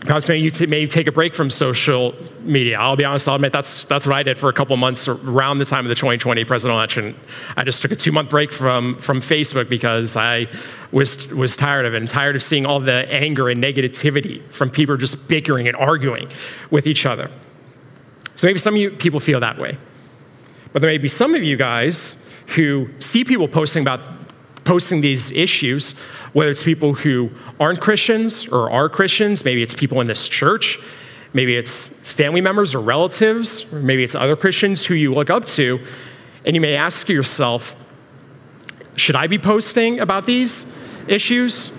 Perhaps 0.00 0.28
maybe 0.28 0.40
you 0.40 0.50
t- 0.50 0.66
maybe 0.66 0.88
take 0.88 1.06
a 1.06 1.12
break 1.12 1.34
from 1.34 1.50
social 1.50 2.14
media. 2.40 2.78
I'll 2.78 2.96
be 2.96 3.04
honest, 3.04 3.28
I'll 3.28 3.34
admit 3.34 3.52
that's, 3.52 3.84
that's 3.84 4.06
what 4.06 4.14
I 4.14 4.22
did 4.22 4.38
for 4.38 4.48
a 4.48 4.52
couple 4.52 4.74
months 4.78 5.06
around 5.06 5.58
the 5.58 5.66
time 5.66 5.84
of 5.84 5.90
the 5.90 5.94
2020 5.94 6.42
presidential 6.44 6.78
election. 6.78 7.14
I 7.54 7.64
just 7.64 7.82
took 7.82 7.90
a 7.90 7.96
two 7.96 8.10
month 8.10 8.30
break 8.30 8.50
from, 8.50 8.96
from 8.96 9.20
Facebook 9.20 9.68
because 9.68 10.16
I 10.16 10.46
was, 10.90 11.28
was 11.28 11.54
tired 11.54 11.84
of 11.84 11.94
it 11.94 11.98
and 11.98 12.08
tired 12.08 12.34
of 12.34 12.42
seeing 12.42 12.64
all 12.64 12.80
the 12.80 13.06
anger 13.12 13.50
and 13.50 13.62
negativity 13.62 14.42
from 14.50 14.70
people 14.70 14.96
just 14.96 15.28
bickering 15.28 15.68
and 15.68 15.76
arguing 15.76 16.30
with 16.70 16.86
each 16.86 17.04
other. 17.04 17.30
So 18.36 18.46
maybe 18.46 18.58
some 18.58 18.74
of 18.74 18.80
you 18.80 18.90
people 18.92 19.20
feel 19.20 19.40
that 19.40 19.58
way. 19.58 19.76
But 20.72 20.80
there 20.80 20.90
may 20.90 20.98
be 20.98 21.08
some 21.08 21.34
of 21.34 21.42
you 21.42 21.58
guys 21.58 22.16
who 22.56 22.88
see 23.00 23.22
people 23.22 23.48
posting 23.48 23.82
about 23.82 24.00
posting 24.64 25.00
these 25.00 25.30
issues, 25.30 25.92
whether 26.32 26.50
it's 26.50 26.62
people 26.62 26.94
who 26.94 27.30
aren't 27.58 27.80
Christians 27.80 28.46
or 28.46 28.70
are 28.70 28.88
Christians, 28.88 29.44
maybe 29.44 29.62
it's 29.62 29.74
people 29.74 30.00
in 30.00 30.06
this 30.06 30.28
church, 30.28 30.78
maybe 31.32 31.56
it's 31.56 31.88
family 31.88 32.40
members 32.40 32.74
or 32.74 32.80
relatives, 32.80 33.70
or 33.72 33.80
maybe 33.80 34.04
it's 34.04 34.14
other 34.14 34.36
Christians 34.36 34.84
who 34.84 34.94
you 34.94 35.14
look 35.14 35.30
up 35.30 35.44
to, 35.46 35.80
and 36.44 36.54
you 36.54 36.60
may 36.60 36.76
ask 36.76 37.08
yourself, 37.08 37.74
should 38.96 39.16
I 39.16 39.26
be 39.26 39.38
posting 39.38 40.00
about 40.00 40.26
these 40.26 40.66
issues? 41.06 41.72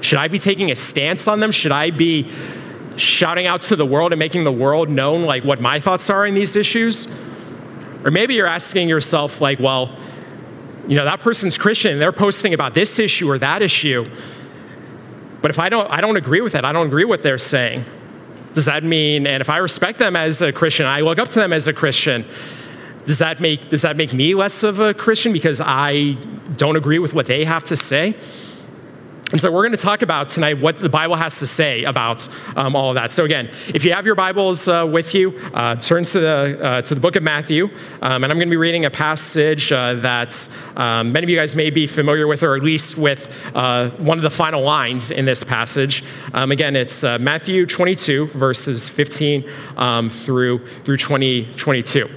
Should 0.00 0.18
I 0.18 0.28
be 0.28 0.38
taking 0.38 0.70
a 0.70 0.76
stance 0.76 1.26
on 1.26 1.40
them? 1.40 1.50
Should 1.50 1.72
I 1.72 1.90
be 1.90 2.28
shouting 2.96 3.46
out 3.46 3.62
to 3.62 3.76
the 3.76 3.86
world 3.86 4.12
and 4.12 4.18
making 4.18 4.44
the 4.44 4.52
world 4.52 4.88
known 4.88 5.22
like 5.22 5.44
what 5.44 5.60
my 5.60 5.80
thoughts 5.80 6.10
are 6.10 6.24
in 6.26 6.34
these 6.34 6.54
issues? 6.56 7.06
Or 8.04 8.10
maybe 8.10 8.34
you're 8.34 8.46
asking 8.46 8.88
yourself 8.88 9.40
like, 9.40 9.58
well, 9.58 9.96
you 10.88 10.96
know, 10.96 11.04
that 11.04 11.20
person's 11.20 11.58
Christian, 11.58 11.92
and 11.92 12.00
they're 12.00 12.12
posting 12.12 12.54
about 12.54 12.74
this 12.74 12.98
issue 12.98 13.30
or 13.30 13.38
that 13.38 13.62
issue. 13.62 14.04
But 15.42 15.50
if 15.50 15.58
I 15.58 15.68
don't, 15.68 15.88
I 15.90 16.00
don't 16.00 16.16
agree 16.16 16.40
with 16.40 16.54
it, 16.54 16.64
I 16.64 16.72
don't 16.72 16.86
agree 16.86 17.04
with 17.04 17.18
what 17.18 17.22
they're 17.22 17.38
saying. 17.38 17.84
Does 18.54 18.64
that 18.64 18.82
mean, 18.82 19.26
and 19.26 19.40
if 19.40 19.50
I 19.50 19.58
respect 19.58 19.98
them 19.98 20.16
as 20.16 20.40
a 20.42 20.52
Christian, 20.52 20.86
I 20.86 21.00
look 21.00 21.18
up 21.18 21.28
to 21.28 21.38
them 21.38 21.52
as 21.52 21.68
a 21.68 21.72
Christian, 21.72 22.24
does 23.04 23.18
that 23.18 23.38
make, 23.38 23.68
does 23.68 23.82
that 23.82 23.96
make 23.96 24.12
me 24.12 24.34
less 24.34 24.62
of 24.62 24.80
a 24.80 24.94
Christian 24.94 25.32
because 25.32 25.60
I 25.60 26.16
don't 26.56 26.76
agree 26.76 26.98
with 26.98 27.14
what 27.14 27.26
they 27.26 27.44
have 27.44 27.64
to 27.64 27.76
say? 27.76 28.16
And 29.30 29.38
so 29.38 29.52
we're 29.52 29.62
going 29.62 29.72
to 29.72 29.76
talk 29.76 30.00
about 30.00 30.30
tonight 30.30 30.58
what 30.58 30.78
the 30.78 30.88
Bible 30.88 31.14
has 31.14 31.38
to 31.40 31.46
say 31.46 31.84
about 31.84 32.26
um, 32.56 32.74
all 32.74 32.88
of 32.88 32.94
that. 32.94 33.12
So 33.12 33.26
again, 33.26 33.50
if 33.68 33.84
you 33.84 33.92
have 33.92 34.06
your 34.06 34.14
Bibles 34.14 34.66
uh, 34.68 34.86
with 34.90 35.14
you, 35.14 35.38
uh, 35.52 35.76
turn 35.76 36.04
to 36.04 36.20
the 36.20 36.58
uh, 36.62 36.82
to 36.82 36.94
the 36.94 37.00
book 37.00 37.14
of 37.14 37.22
Matthew, 37.22 37.64
um, 38.00 38.24
and 38.24 38.32
I'm 38.32 38.38
going 38.38 38.48
to 38.48 38.50
be 38.50 38.56
reading 38.56 38.86
a 38.86 38.90
passage 38.90 39.70
uh, 39.70 39.94
that 39.96 40.48
um, 40.76 41.12
many 41.12 41.24
of 41.24 41.28
you 41.28 41.36
guys 41.36 41.54
may 41.54 41.68
be 41.68 41.86
familiar 41.86 42.26
with, 42.26 42.42
or 42.42 42.56
at 42.56 42.62
least 42.62 42.96
with 42.96 43.38
uh, 43.54 43.90
one 43.90 44.16
of 44.16 44.22
the 44.22 44.30
final 44.30 44.62
lines 44.62 45.10
in 45.10 45.26
this 45.26 45.44
passage. 45.44 46.04
Um, 46.32 46.50
again, 46.50 46.74
it's 46.74 47.04
uh, 47.04 47.18
Matthew 47.18 47.66
22 47.66 48.28
verses 48.28 48.88
15 48.88 49.44
um, 49.76 50.08
through 50.08 50.66
through 50.84 50.96
20, 50.96 51.52
22. 51.52 52.08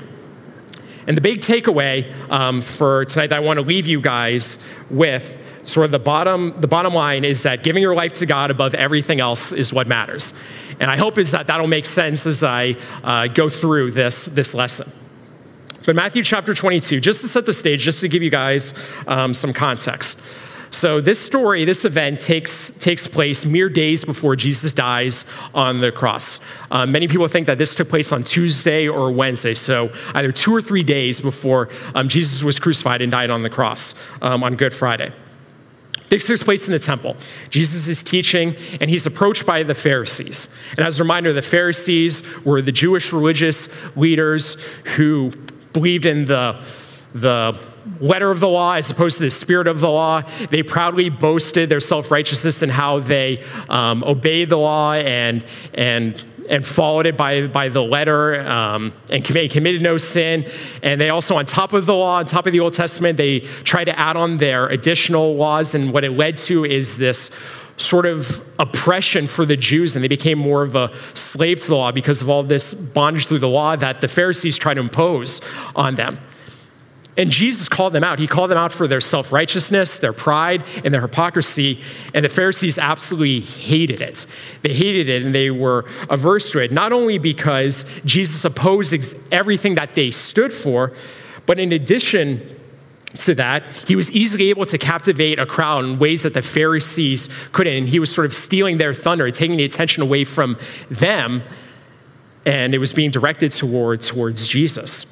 And 1.07 1.17
the 1.17 1.21
big 1.21 1.41
takeaway 1.41 2.09
um, 2.29 2.61
for 2.61 3.03
tonight 3.03 3.27
that 3.27 3.37
I 3.37 3.41
want 3.41 3.57
to 3.57 3.65
leave 3.65 3.87
you 3.87 3.99
guys 3.99 4.59
with 4.89 5.39
sort 5.63 5.85
of 5.85 5.91
the 5.91 5.99
bottom, 5.99 6.53
the 6.59 6.67
bottom 6.67 6.93
line 6.93 7.23
is 7.23 7.43
that 7.43 7.63
giving 7.63 7.81
your 7.81 7.95
life 7.95 8.13
to 8.13 8.25
God 8.25 8.51
above 8.51 8.73
everything 8.73 9.19
else 9.19 9.51
is 9.51 9.71
what 9.71 9.87
matters. 9.87 10.33
And 10.79 10.89
I 10.89 10.97
hope 10.97 11.17
is 11.17 11.31
that 11.31 11.47
that'll 11.47 11.67
make 11.67 11.85
sense 11.85 12.25
as 12.25 12.43
I 12.43 12.75
uh, 13.03 13.27
go 13.27 13.49
through 13.49 13.91
this, 13.91 14.25
this 14.25 14.53
lesson. 14.53 14.91
But 15.85 15.95
Matthew 15.95 16.23
chapter 16.23 16.53
22, 16.53 16.99
just 16.99 17.21
to 17.21 17.27
set 17.27 17.45
the 17.45 17.53
stage, 17.53 17.81
just 17.81 18.01
to 18.01 18.07
give 18.07 18.21
you 18.21 18.29
guys 18.29 18.73
um, 19.07 19.33
some 19.33 19.51
context. 19.51 20.19
So 20.69 21.01
this 21.01 21.19
story, 21.19 21.65
this 21.65 21.83
event 21.83 22.19
takes, 22.19 22.71
takes 22.71 23.05
place 23.05 23.45
mere 23.45 23.67
days 23.67 24.05
before 24.05 24.37
Jesus 24.37 24.71
dies 24.71 25.25
on 25.53 25.81
the 25.81 25.91
cross. 25.91 26.39
Uh, 26.69 26.85
many 26.85 27.09
people 27.09 27.27
think 27.27 27.47
that 27.47 27.57
this 27.57 27.75
took 27.75 27.89
place 27.89 28.13
on 28.13 28.23
Tuesday 28.23 28.87
or 28.87 29.11
Wednesday, 29.11 29.53
so 29.53 29.91
either 30.13 30.31
two 30.31 30.55
or 30.55 30.61
three 30.61 30.83
days 30.83 31.19
before 31.19 31.67
um, 31.93 32.07
Jesus 32.07 32.41
was 32.41 32.57
crucified 32.57 33.01
and 33.01 33.11
died 33.11 33.29
on 33.29 33.43
the 33.43 33.49
cross 33.49 33.95
um, 34.21 34.43
on 34.43 34.55
Good 34.55 34.73
Friday. 34.73 35.11
This 36.11 36.27
takes 36.27 36.43
place 36.43 36.67
in 36.67 36.73
the 36.73 36.79
temple. 36.79 37.15
Jesus 37.49 37.87
is 37.87 38.03
teaching, 38.03 38.57
and 38.81 38.89
he's 38.89 39.05
approached 39.05 39.45
by 39.45 39.63
the 39.63 39.73
Pharisees. 39.73 40.49
And 40.71 40.85
as 40.85 40.99
a 40.99 41.03
reminder, 41.03 41.31
the 41.31 41.41
Pharisees 41.41 42.21
were 42.43 42.61
the 42.61 42.73
Jewish 42.73 43.13
religious 43.13 43.69
leaders 43.95 44.55
who 44.97 45.31
believed 45.71 46.05
in 46.05 46.25
the, 46.25 46.61
the 47.13 47.57
letter 48.01 48.29
of 48.29 48.41
the 48.41 48.49
law 48.49 48.73
as 48.73 48.91
opposed 48.91 49.19
to 49.19 49.23
the 49.23 49.31
spirit 49.31 49.67
of 49.67 49.79
the 49.79 49.89
law. 49.89 50.23
They 50.49 50.63
proudly 50.63 51.07
boasted 51.07 51.69
their 51.69 51.79
self 51.79 52.11
righteousness 52.11 52.61
and 52.61 52.73
how 52.73 52.99
they 52.99 53.41
um, 53.69 54.03
obeyed 54.03 54.49
the 54.49 54.57
law 54.57 54.91
and, 54.91 55.45
and 55.73 56.21
and 56.49 56.65
followed 56.65 57.05
it 57.05 57.17
by, 57.17 57.47
by 57.47 57.69
the 57.69 57.81
letter 57.81 58.41
um, 58.41 58.93
and 59.09 59.23
committed 59.23 59.81
no 59.81 59.97
sin. 59.97 60.45
And 60.81 60.99
they 60.99 61.09
also, 61.09 61.35
on 61.35 61.45
top 61.45 61.73
of 61.73 61.85
the 61.85 61.93
law, 61.93 62.17
on 62.17 62.25
top 62.25 62.47
of 62.47 62.53
the 62.53 62.59
Old 62.59 62.73
Testament, 62.73 63.17
they 63.17 63.39
tried 63.39 63.85
to 63.85 63.97
add 63.97 64.15
on 64.15 64.37
their 64.37 64.67
additional 64.67 65.35
laws. 65.35 65.75
And 65.75 65.93
what 65.93 66.03
it 66.03 66.11
led 66.11 66.37
to 66.37 66.65
is 66.65 66.97
this 66.97 67.31
sort 67.77 68.05
of 68.05 68.43
oppression 68.59 69.27
for 69.27 69.45
the 69.45 69.57
Jews, 69.57 69.95
and 69.95 70.03
they 70.03 70.07
became 70.09 70.37
more 70.37 70.63
of 70.63 70.75
a 70.75 70.91
slave 71.13 71.59
to 71.61 71.67
the 71.69 71.75
law 71.75 71.91
because 71.91 72.21
of 72.21 72.29
all 72.29 72.43
this 72.43 72.73
bondage 72.73 73.27
through 73.27 73.39
the 73.39 73.47
law 73.47 73.75
that 73.75 74.01
the 74.01 74.07
Pharisees 74.07 74.57
tried 74.57 74.75
to 74.75 74.81
impose 74.81 75.41
on 75.75 75.95
them. 75.95 76.19
And 77.21 77.29
Jesus 77.29 77.69
called 77.69 77.93
them 77.93 78.03
out. 78.03 78.17
He 78.17 78.25
called 78.25 78.49
them 78.49 78.57
out 78.57 78.71
for 78.71 78.87
their 78.87 78.99
self 78.99 79.31
righteousness, 79.31 79.99
their 79.99 80.11
pride, 80.11 80.65
and 80.83 80.91
their 80.91 81.01
hypocrisy. 81.01 81.79
And 82.15 82.25
the 82.25 82.29
Pharisees 82.29 82.79
absolutely 82.79 83.41
hated 83.41 84.01
it. 84.01 84.25
They 84.63 84.73
hated 84.73 85.07
it 85.07 85.21
and 85.21 85.35
they 85.35 85.51
were 85.51 85.85
averse 86.09 86.49
to 86.53 86.59
it, 86.59 86.71
not 86.71 86.91
only 86.91 87.19
because 87.19 87.85
Jesus 88.05 88.43
opposed 88.43 88.91
everything 89.31 89.75
that 89.75 89.93
they 89.93 90.09
stood 90.09 90.51
for, 90.51 90.93
but 91.45 91.59
in 91.59 91.71
addition, 91.71 92.57
to 93.17 93.35
that, 93.35 93.65
he 93.87 93.95
was 93.95 94.09
easily 94.11 94.49
able 94.49 94.65
to 94.65 94.79
captivate 94.79 95.37
a 95.37 95.45
crowd 95.45 95.83
in 95.83 95.99
ways 95.99 96.23
that 96.23 96.33
the 96.33 96.41
Pharisees 96.41 97.29
couldn't. 97.51 97.73
And 97.73 97.89
he 97.89 97.99
was 97.99 98.11
sort 98.11 98.25
of 98.25 98.33
stealing 98.33 98.79
their 98.79 98.95
thunder, 98.95 99.29
taking 99.29 99.57
the 99.57 99.65
attention 99.65 100.01
away 100.01 100.23
from 100.23 100.57
them, 100.89 101.43
and 102.47 102.73
it 102.73 102.79
was 102.79 102.93
being 102.93 103.11
directed 103.11 103.51
toward, 103.51 104.01
towards 104.01 104.47
Jesus. 104.47 105.05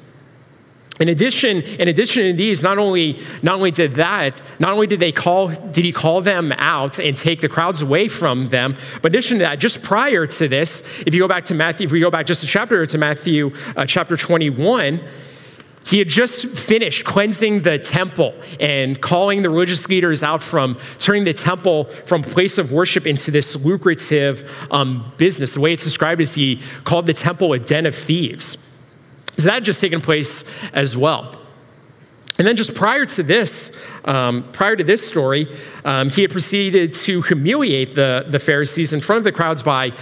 In 1.00 1.08
addition, 1.08 1.62
in 1.62 1.88
addition 1.88 2.24
to 2.24 2.32
these, 2.34 2.62
not 2.62 2.76
only, 2.76 3.18
not 3.42 3.54
only 3.54 3.70
did 3.70 3.92
that, 3.92 4.38
not 4.58 4.72
only 4.72 4.86
did 4.86 5.00
they 5.00 5.12
call, 5.12 5.48
did 5.48 5.82
he 5.82 5.92
call 5.92 6.20
them 6.20 6.52
out 6.58 6.98
and 6.98 7.16
take 7.16 7.40
the 7.40 7.48
crowds 7.48 7.80
away 7.80 8.06
from 8.06 8.50
them, 8.50 8.76
but 9.00 9.10
in 9.10 9.16
addition 9.16 9.38
to 9.38 9.44
that, 9.44 9.58
just 9.58 9.82
prior 9.82 10.26
to 10.26 10.46
this, 10.46 10.82
if 11.06 11.14
you 11.14 11.20
go 11.20 11.26
back 11.26 11.46
to 11.46 11.54
Matthew, 11.54 11.86
if 11.86 11.92
we 11.92 12.00
go 12.00 12.10
back 12.10 12.26
just 12.26 12.44
a 12.44 12.46
chapter 12.46 12.84
to 12.84 12.98
Matthew 12.98 13.50
uh, 13.76 13.86
chapter 13.86 14.14
21, 14.14 15.00
he 15.86 15.98
had 15.98 16.08
just 16.10 16.46
finished 16.48 17.06
cleansing 17.06 17.62
the 17.62 17.78
temple 17.78 18.34
and 18.60 19.00
calling 19.00 19.40
the 19.40 19.48
religious 19.48 19.88
leaders 19.88 20.22
out 20.22 20.42
from 20.42 20.76
turning 20.98 21.24
the 21.24 21.32
temple 21.32 21.84
from 22.04 22.22
place 22.22 22.58
of 22.58 22.72
worship 22.72 23.06
into 23.06 23.30
this 23.30 23.56
lucrative 23.56 24.48
um, 24.70 25.10
business. 25.16 25.54
The 25.54 25.60
way 25.60 25.72
it's 25.72 25.82
described 25.82 26.20
is 26.20 26.34
he 26.34 26.60
called 26.84 27.06
the 27.06 27.14
temple 27.14 27.54
a 27.54 27.58
den 27.58 27.86
of 27.86 27.94
thieves. 27.94 28.58
So 29.40 29.48
that 29.48 29.54
had 29.54 29.64
just 29.64 29.80
taken 29.80 30.00
place 30.00 30.44
as 30.72 30.96
well. 30.96 31.34
And 32.38 32.46
then 32.46 32.56
just 32.56 32.74
prior 32.74 33.04
to 33.04 33.22
this, 33.22 33.70
um, 34.06 34.48
prior 34.52 34.74
to 34.74 34.82
this 34.82 35.06
story, 35.06 35.46
um, 35.84 36.08
he 36.08 36.22
had 36.22 36.30
proceeded 36.30 36.94
to 36.94 37.20
humiliate 37.20 37.94
the, 37.94 38.24
the 38.28 38.38
Pharisees 38.38 38.94
in 38.94 39.00
front 39.00 39.18
of 39.18 39.24
the 39.24 39.32
crowds 39.32 39.62
by 39.62 39.92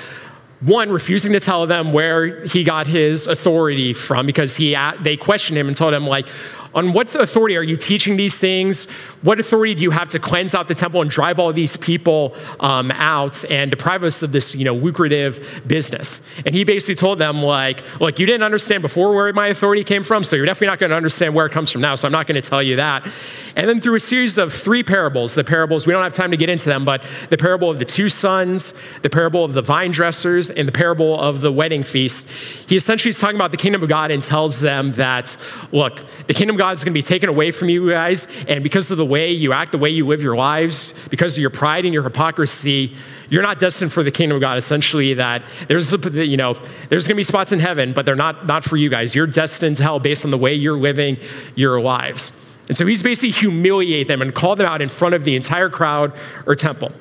one, 0.61 0.91
refusing 0.91 1.33
to 1.33 1.41
tell 1.41 1.67
them 1.67 1.93
where 1.93 2.45
he 2.45 2.65
got 2.65 2.87
his 2.87 3.27
authority 3.27 3.93
from 3.93 4.27
because 4.27 4.57
he, 4.57 4.77
they 5.03 5.17
questioned 5.17 5.59
him 5.59 5.69
and 5.69 5.77
told 5.77 5.95
him, 5.95 6.07
like, 6.07 6.27
on 6.75 6.93
what 6.93 7.13
authority 7.15 7.57
are 7.57 7.63
you 7.63 7.77
teaching 7.77 8.17
these 8.17 8.39
things? 8.39 8.87
What 9.23 9.41
authority 9.41 9.75
do 9.75 9.83
you 9.83 9.91
have 9.91 10.09
to 10.11 10.19
cleanse 10.19 10.55
out 10.55 10.69
the 10.69 10.75
temple 10.75 11.03
and 11.03 11.11
drive 11.11 11.39
all 11.39 11.53
these 11.53 11.77
people 11.77 12.37
um, 12.61 12.91
out 12.93 13.45
and 13.51 13.71
deprive 13.71 14.05
us 14.05 14.23
of 14.23 14.31
this, 14.31 14.55
you 14.55 14.65
know, 14.65 14.75
lucrative 14.75 15.63
business? 15.67 16.23
And 16.47 16.55
he 16.55 16.63
basically 16.65 16.95
told 16.95 17.19
them, 17.19 17.43
like, 17.43 17.83
look, 18.01 18.19
you 18.19 18.27
didn't 18.27 18.45
understand 18.45 18.83
before 18.83 19.15
where 19.15 19.33
my 19.33 19.49
authority 19.49 19.83
came 19.83 20.05
from, 20.05 20.23
so 20.23 20.37
you're 20.37 20.47
definitely 20.47 20.69
not 20.69 20.79
going 20.79 20.91
to 20.91 20.97
understand 20.97 21.35
where 21.35 21.47
it 21.47 21.53
comes 21.53 21.71
from 21.71 21.81
now, 21.81 21.97
so 21.97 22.07
I'm 22.07 22.13
not 22.13 22.27
going 22.27 22.41
to 22.41 22.49
tell 22.49 22.63
you 22.63 22.77
that. 22.77 23.07
And 23.57 23.69
then 23.69 23.81
through 23.81 23.97
a 23.97 24.01
series 24.01 24.39
of 24.39 24.53
three 24.53 24.85
parables, 24.85 25.35
the 25.35 25.43
parables, 25.43 25.85
we 25.85 25.93
don't 25.93 26.05
have 26.05 26.13
time 26.13 26.31
to 26.31 26.37
get 26.37 26.49
into 26.49 26.69
them, 26.69 26.85
but 26.85 27.05
the 27.29 27.37
parable 27.37 27.71
of 27.71 27.81
the 27.81 27.85
two 27.85 28.09
sons, 28.09 28.73
the 29.03 29.11
parable 29.11 29.45
of 29.45 29.53
the 29.53 29.63
vine 29.63 29.91
dressers, 29.91 30.49
and 30.49 30.69
the 30.69 30.73
parable 30.73 31.19
of 31.19 31.41
the 31.41 31.51
wedding 31.51 31.83
feast, 31.83 32.29
he 32.69 32.77
essentially 32.77 33.11
is 33.11 33.19
talking 33.19 33.35
about 33.37 33.51
the 33.51 33.57
kingdom 33.57 33.83
of 33.83 33.89
God 33.89 34.13
and 34.13 34.23
tells 34.23 34.61
them 34.61 34.93
that, 34.93 35.37
look, 35.73 36.05
the 36.29 36.35
kingdom 36.35 36.55
of 36.55 36.59
God 36.59 36.73
is 36.73 36.85
going 36.85 36.93
to 36.93 36.99
be 36.99 37.03
taken 37.03 37.29
away 37.29 37.51
from 37.51 37.69
you 37.69 37.91
guys, 37.91 38.29
and 38.47 38.63
because 38.63 38.93
of 38.93 38.97
the 38.97 39.08
way 39.09 39.33
you 39.33 39.53
act, 39.53 39.73
the 39.73 39.79
way 39.79 39.91
you 39.91 40.07
live 40.07 40.23
your 40.23 40.37
lives, 40.37 40.93
because 41.09 41.37
of 41.37 41.41
your 41.41 41.51
pride 41.51 41.85
and 41.85 41.93
your 41.93 42.03
hypocrisy, 42.03 42.95
you're 43.29 43.43
not 43.43 43.59
destined 43.59 43.93
for 43.93 44.03
the 44.03 44.11
kingdom 44.11 44.37
of 44.37 44.43
God. 44.43 44.59
Essentially, 44.59 45.15
that 45.15 45.43
there's 45.67 45.93
you 46.15 46.37
know 46.37 46.55
there's 46.89 47.09
going 47.09 47.17
to 47.17 47.21
be 47.21 47.25
spots 47.25 47.53
in 47.53 47.59
heaven, 47.59 47.93
but 47.93 48.07
they're 48.07 48.15
not 48.15 48.47
not 48.47 48.65
for 48.65 48.77
you 48.77 48.89
guys. 48.89 49.15
You're 49.15 49.27
destined 49.27 49.77
to 49.79 49.83
hell 49.83 49.99
based 49.99 50.25
on 50.25 50.31
the 50.31 50.39
way 50.39 50.55
you're 50.55 50.79
living 50.79 51.17
your 51.55 51.81
lives. 51.81 52.33
And 52.69 52.77
so 52.77 52.87
he's 52.87 53.03
basically 53.03 53.31
humiliate 53.31 54.09
them 54.09 54.21
and 54.21 54.35
call 54.35 54.55
them 54.55 54.67
out 54.67 54.83
in 54.83 54.89
front 54.91 55.15
of 55.15 55.25
the 55.25 55.35
entire 55.35 55.71
crowd 55.71 56.13
or 56.47 56.55
temple. 56.55 56.93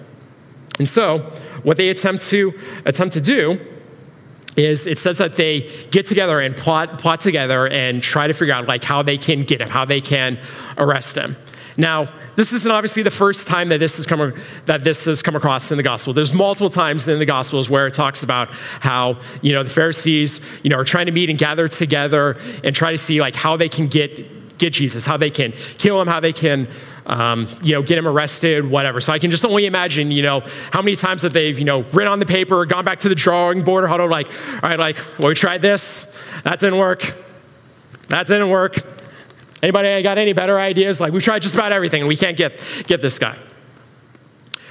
And 0.79 0.87
so 0.87 1.19
what 1.63 1.77
they 1.77 1.89
attempt 1.89 2.23
to 2.27 2.57
attempt 2.85 3.13
to 3.13 3.21
do 3.21 3.59
is 4.55 4.87
it 4.87 4.97
says 4.97 5.19
that 5.19 5.35
they 5.35 5.69
get 5.91 6.05
together 6.05 6.39
and 6.39 6.57
plot, 6.57 6.99
plot 6.99 7.19
together 7.19 7.67
and 7.67 8.01
try 8.01 8.27
to 8.27 8.33
figure 8.33 8.53
out 8.53 8.67
like 8.67 8.83
how 8.83 9.03
they 9.03 9.17
can 9.17 9.43
get 9.43 9.61
him, 9.61 9.69
how 9.69 9.85
they 9.85 10.01
can 10.01 10.39
arrest 10.77 11.15
him. 11.15 11.37
Now, 11.77 12.11
this 12.35 12.53
isn't 12.53 12.71
obviously 12.71 13.03
the 13.03 13.11
first 13.11 13.47
time 13.47 13.69
that 13.69 13.79
this 13.79 13.97
has 13.97 14.07
come 14.07 14.33
that 14.65 14.83
this 14.83 15.05
has 15.05 15.21
come 15.21 15.35
across 15.35 15.69
in 15.69 15.77
the 15.77 15.83
gospel. 15.83 16.11
There's 16.11 16.33
multiple 16.33 16.69
times 16.69 17.07
in 17.07 17.19
the 17.19 17.25
gospels 17.25 17.69
where 17.69 17.85
it 17.85 17.93
talks 17.93 18.23
about 18.23 18.49
how 18.79 19.19
you 19.41 19.53
know 19.53 19.63
the 19.63 19.69
Pharisees 19.69 20.41
you 20.63 20.71
know 20.71 20.77
are 20.77 20.83
trying 20.83 21.05
to 21.05 21.11
meet 21.11 21.29
and 21.29 21.37
gather 21.37 21.67
together 21.67 22.35
and 22.63 22.75
try 22.75 22.91
to 22.91 22.97
see 22.97 23.21
like 23.21 23.35
how 23.35 23.57
they 23.57 23.69
can 23.69 23.87
get 23.87 24.57
get 24.57 24.73
Jesus, 24.73 25.05
how 25.05 25.17
they 25.17 25.29
can 25.29 25.53
kill 25.77 26.01
him, 26.01 26.07
how 26.07 26.19
they 26.19 26.33
can 26.33 26.67
um, 27.07 27.47
you 27.63 27.73
know, 27.73 27.81
get 27.81 27.97
him 27.97 28.05
arrested, 28.05 28.69
whatever. 28.69 28.99
So 28.99 29.13
I 29.13 29.19
can 29.19 29.31
just 29.31 29.45
only 29.45 29.65
imagine, 29.65 30.11
you 30.11 30.21
know, 30.21 30.41
how 30.71 30.81
many 30.81 30.95
times 30.97 31.21
that 31.21 31.31
they've, 31.31 31.57
you 31.57 31.63
know, 31.63 31.81
written 31.93 32.11
on 32.11 32.19
the 32.19 32.25
paper, 32.25 32.65
gone 32.65 32.83
back 32.83 32.99
to 32.99 33.09
the 33.09 33.15
drawing 33.15 33.61
board, 33.63 33.85
or 33.85 33.97
to 33.97 34.05
like, 34.05 34.27
all 34.55 34.69
right, 34.69 34.77
like, 34.77 34.97
well, 35.17 35.29
we 35.29 35.33
tried 35.33 35.61
this, 35.61 36.05
that 36.43 36.59
didn't 36.59 36.79
work, 36.79 37.15
that 38.09 38.27
didn't 38.27 38.49
work. 38.49 38.96
Anybody 39.61 40.03
got 40.03 40.17
any 40.17 40.33
better 40.33 40.59
ideas? 40.59 41.01
Like, 41.01 41.13
we've 41.13 41.23
tried 41.23 41.41
just 41.41 41.55
about 41.55 41.71
everything, 41.71 42.01
and 42.01 42.07
we 42.07 42.15
can't 42.15 42.37
get, 42.37 42.61
get 42.85 43.01
this 43.01 43.17
guy. 43.17 43.35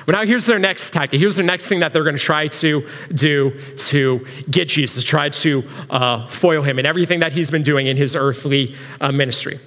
But 0.07 0.15
now 0.15 0.25
here's 0.25 0.47
their 0.47 0.61
next 0.61 0.93
tactic. 0.93 1.19
Here's 1.19 1.35
their 1.35 1.45
next 1.45 1.69
thing 1.69 1.81
that 1.81 1.93
they're 1.93 2.05
going 2.05 2.17
to 2.17 2.23
try 2.23 2.47
to 2.47 2.89
do 3.13 3.61
to 3.89 4.25
get 4.49 4.69
Jesus, 4.69 5.03
try 5.03 5.29
to 5.31 5.69
uh, 5.91 6.27
foil 6.27 6.63
him 6.63 6.79
in 6.79 6.87
everything 6.87 7.21
that 7.21 7.33
he's 7.33 7.51
been 7.51 7.63
doing 7.63 7.89
in 7.89 7.97
his 7.97 8.15
earthly 8.15 8.77
uh, 9.01 9.11
ministry. 9.11 9.59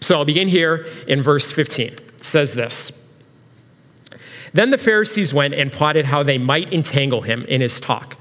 So 0.00 0.18
I'll 0.18 0.26
begin 0.26 0.48
here 0.48 0.86
in 1.06 1.22
verse 1.22 1.50
15. 1.50 1.86
It 1.88 2.24
says 2.24 2.54
this 2.54 2.92
Then 4.52 4.70
the 4.70 4.78
Pharisees 4.78 5.32
went 5.32 5.54
and 5.54 5.72
plotted 5.72 6.04
how 6.06 6.22
they 6.22 6.36
might 6.36 6.70
entangle 6.70 7.22
him 7.22 7.44
in 7.46 7.62
his 7.62 7.80
talk. 7.80 8.16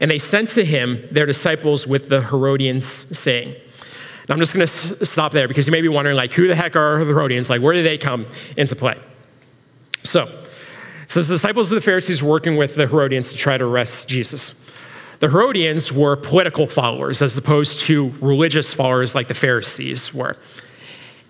And 0.00 0.10
they 0.10 0.18
sent 0.18 0.48
to 0.50 0.64
him 0.64 1.06
their 1.10 1.26
disciples 1.26 1.86
with 1.86 2.08
the 2.08 2.22
Herodians, 2.22 2.84
saying, 3.16 3.54
I'm 4.34 4.38
just 4.38 4.54
going 4.54 4.66
to 4.66 4.72
s- 4.72 5.08
stop 5.08 5.32
there 5.32 5.48
because 5.48 5.66
you 5.66 5.72
may 5.72 5.80
be 5.80 5.88
wondering, 5.88 6.16
like, 6.16 6.32
who 6.32 6.48
the 6.48 6.54
heck 6.54 6.76
are 6.76 6.98
the 6.98 7.06
Herodians? 7.06 7.48
Like, 7.48 7.62
where 7.62 7.74
do 7.74 7.82
they 7.82 7.98
come 7.98 8.26
into 8.56 8.76
play? 8.76 8.98
So, 10.04 10.28
says 11.06 11.28
the 11.28 11.34
disciples 11.34 11.72
of 11.72 11.76
the 11.76 11.80
Pharisees 11.80 12.22
were 12.22 12.30
working 12.30 12.56
with 12.56 12.74
the 12.74 12.86
Herodians 12.86 13.32
to 13.32 13.38
try 13.38 13.56
to 13.56 13.64
arrest 13.64 14.08
Jesus. 14.08 14.54
The 15.20 15.28
Herodians 15.28 15.92
were 15.92 16.16
political 16.16 16.66
followers 16.66 17.22
as 17.22 17.36
opposed 17.36 17.80
to 17.80 18.12
religious 18.20 18.72
followers 18.74 19.14
like 19.14 19.28
the 19.28 19.34
Pharisees 19.34 20.14
were. 20.14 20.36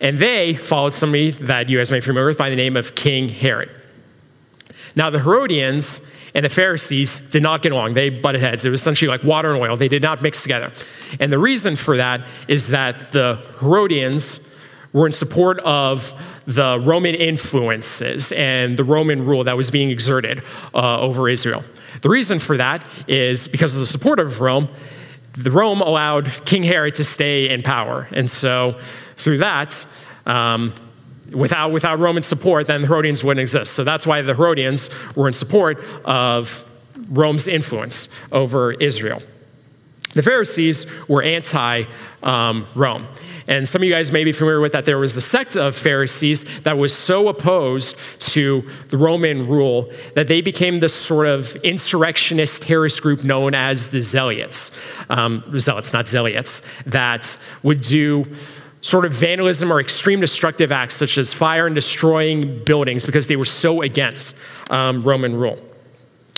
And 0.01 0.19
they 0.19 0.55
followed 0.55 0.95
somebody 0.95 1.31
that 1.33 1.69
you 1.69 1.79
guys 1.79 1.91
may 1.91 1.99
be 1.99 2.07
familiar 2.07 2.29
with 2.29 2.39
by 2.39 2.51
the 2.51 2.57
name 2.57 2.77
of 2.77 2.95
King 2.95 3.29
Herod. 3.29 3.71
Now, 4.97 5.11
the 5.11 5.21
Herodians 5.21 6.01
and 6.35 6.45
the 6.45 6.49
Pharisees 6.49 7.21
did 7.21 7.43
not 7.43 7.63
get 7.63 7.73
along. 7.73 7.95
They 7.95 8.11
butted 8.11 8.41
heads. 8.41 8.65
It 8.65 8.71
was 8.71 8.81
essentially 8.81 9.09
like 9.09 9.25
water 9.25 9.53
and 9.53 9.63
oil. 9.63 9.77
They 9.77 9.89
did 9.89 10.03
not 10.03 10.23
mix 10.23 10.43
together. 10.43 10.73
And 11.19 11.33
the 11.33 11.39
reason 11.39 11.77
for 11.77 11.97
that 11.97 12.25
is 12.47 12.69
that 12.69 13.13
the 13.13 13.45
Herodians 13.61 14.41
were 14.93 15.07
in 15.07 15.13
support 15.13 15.59
of 15.61 16.15
the 16.47 16.81
Roman 16.81 17.15
influences 17.15 18.33
and 18.33 18.77
the 18.77 18.85
Roman 18.85 19.25
rule 19.25 19.45
that 19.45 19.57
was 19.57 19.71
being 19.71 19.91
exerted 19.91 20.43
uh, 20.75 21.01
over 21.01 21.29
Israel. 21.29 21.63
The 22.03 22.09
reason 22.09 22.39
for 22.39 22.57
that 22.57 22.87
is 23.07 23.49
because 23.49 23.75
of 23.75 23.81
the 23.81 23.87
support 23.87 24.19
of 24.19 24.41
Rome, 24.41 24.69
the 25.33 25.51
Rome 25.51 25.81
allowed 25.81 26.31
King 26.45 26.63
Herod 26.63 26.95
to 26.97 27.05
stay 27.05 27.49
in 27.49 27.63
power. 27.63 28.09
And 28.13 28.31
so 28.31 28.79
through 29.17 29.39
that, 29.39 29.85
um, 30.27 30.73
without, 31.33 31.73
without 31.73 31.99
Roman 31.99 32.23
support, 32.23 32.67
then 32.67 32.83
the 32.83 32.89
Herodians 32.89 33.23
wouldn't 33.23 33.41
exist. 33.41 33.73
So 33.73 33.85
that's 33.85 34.07
why 34.07 34.23
the 34.23 34.35
Herodians 34.35 34.91
were 35.15 35.29
in 35.29 35.35
support 35.35 35.83
of 36.05 36.65
Rome's 37.09 37.47
influence 37.47 38.09
over 38.33 38.73
Israel. 38.73 39.23
The 40.15 40.23
Pharisees 40.23 40.87
were 41.07 41.23
anti 41.23 41.85
um, 42.23 42.67
Rome. 42.75 43.07
And 43.47 43.67
some 43.67 43.81
of 43.81 43.85
you 43.87 43.93
guys 43.93 44.13
may 44.13 44.25
be 44.25 44.33
familiar 44.33 44.61
with 44.61 44.73
that. 44.73 44.85
There 44.85 44.99
was 44.99 45.17
a 45.17 45.23
sect 45.23 45.57
of 45.57 45.75
Pharisees 45.75 46.45
that 46.63 46.77
was 46.77 46.95
so 46.95 47.29
opposed 47.29 47.97
to 48.33 48.69
the 48.91 48.99
Roman 48.99 49.47
rule 49.47 49.91
that 50.15 50.29
they 50.29 50.43
became 50.43 50.81
this 50.81 50.95
sort 50.95 51.27
of 51.27 51.57
insurrectionist 51.57 52.65
terrorist 52.65 53.01
group 53.01 53.25
known 53.25 53.55
as 53.55 53.89
the 53.89 54.03
Zealots. 54.03 54.71
Um, 55.09 55.43
Zealots, 55.59 55.95
not 55.95 56.07
Zealots, 56.07 56.61
that 56.85 57.39
would 57.63 57.81
do 57.81 58.27
sort 58.81 59.05
of 59.05 59.13
vandalism 59.13 59.73
or 59.73 59.81
extreme 59.81 60.21
destructive 60.21 60.71
acts 60.71 60.95
such 60.95 61.19
as 61.19 61.35
fire 61.35 61.67
and 61.67 61.75
destroying 61.75 62.63
buildings 62.65 63.05
because 63.05 63.27
they 63.27 63.37
were 63.37 63.45
so 63.45 63.83
against 63.83 64.37
um, 64.71 65.03
Roman 65.03 65.35
rule. 65.35 65.59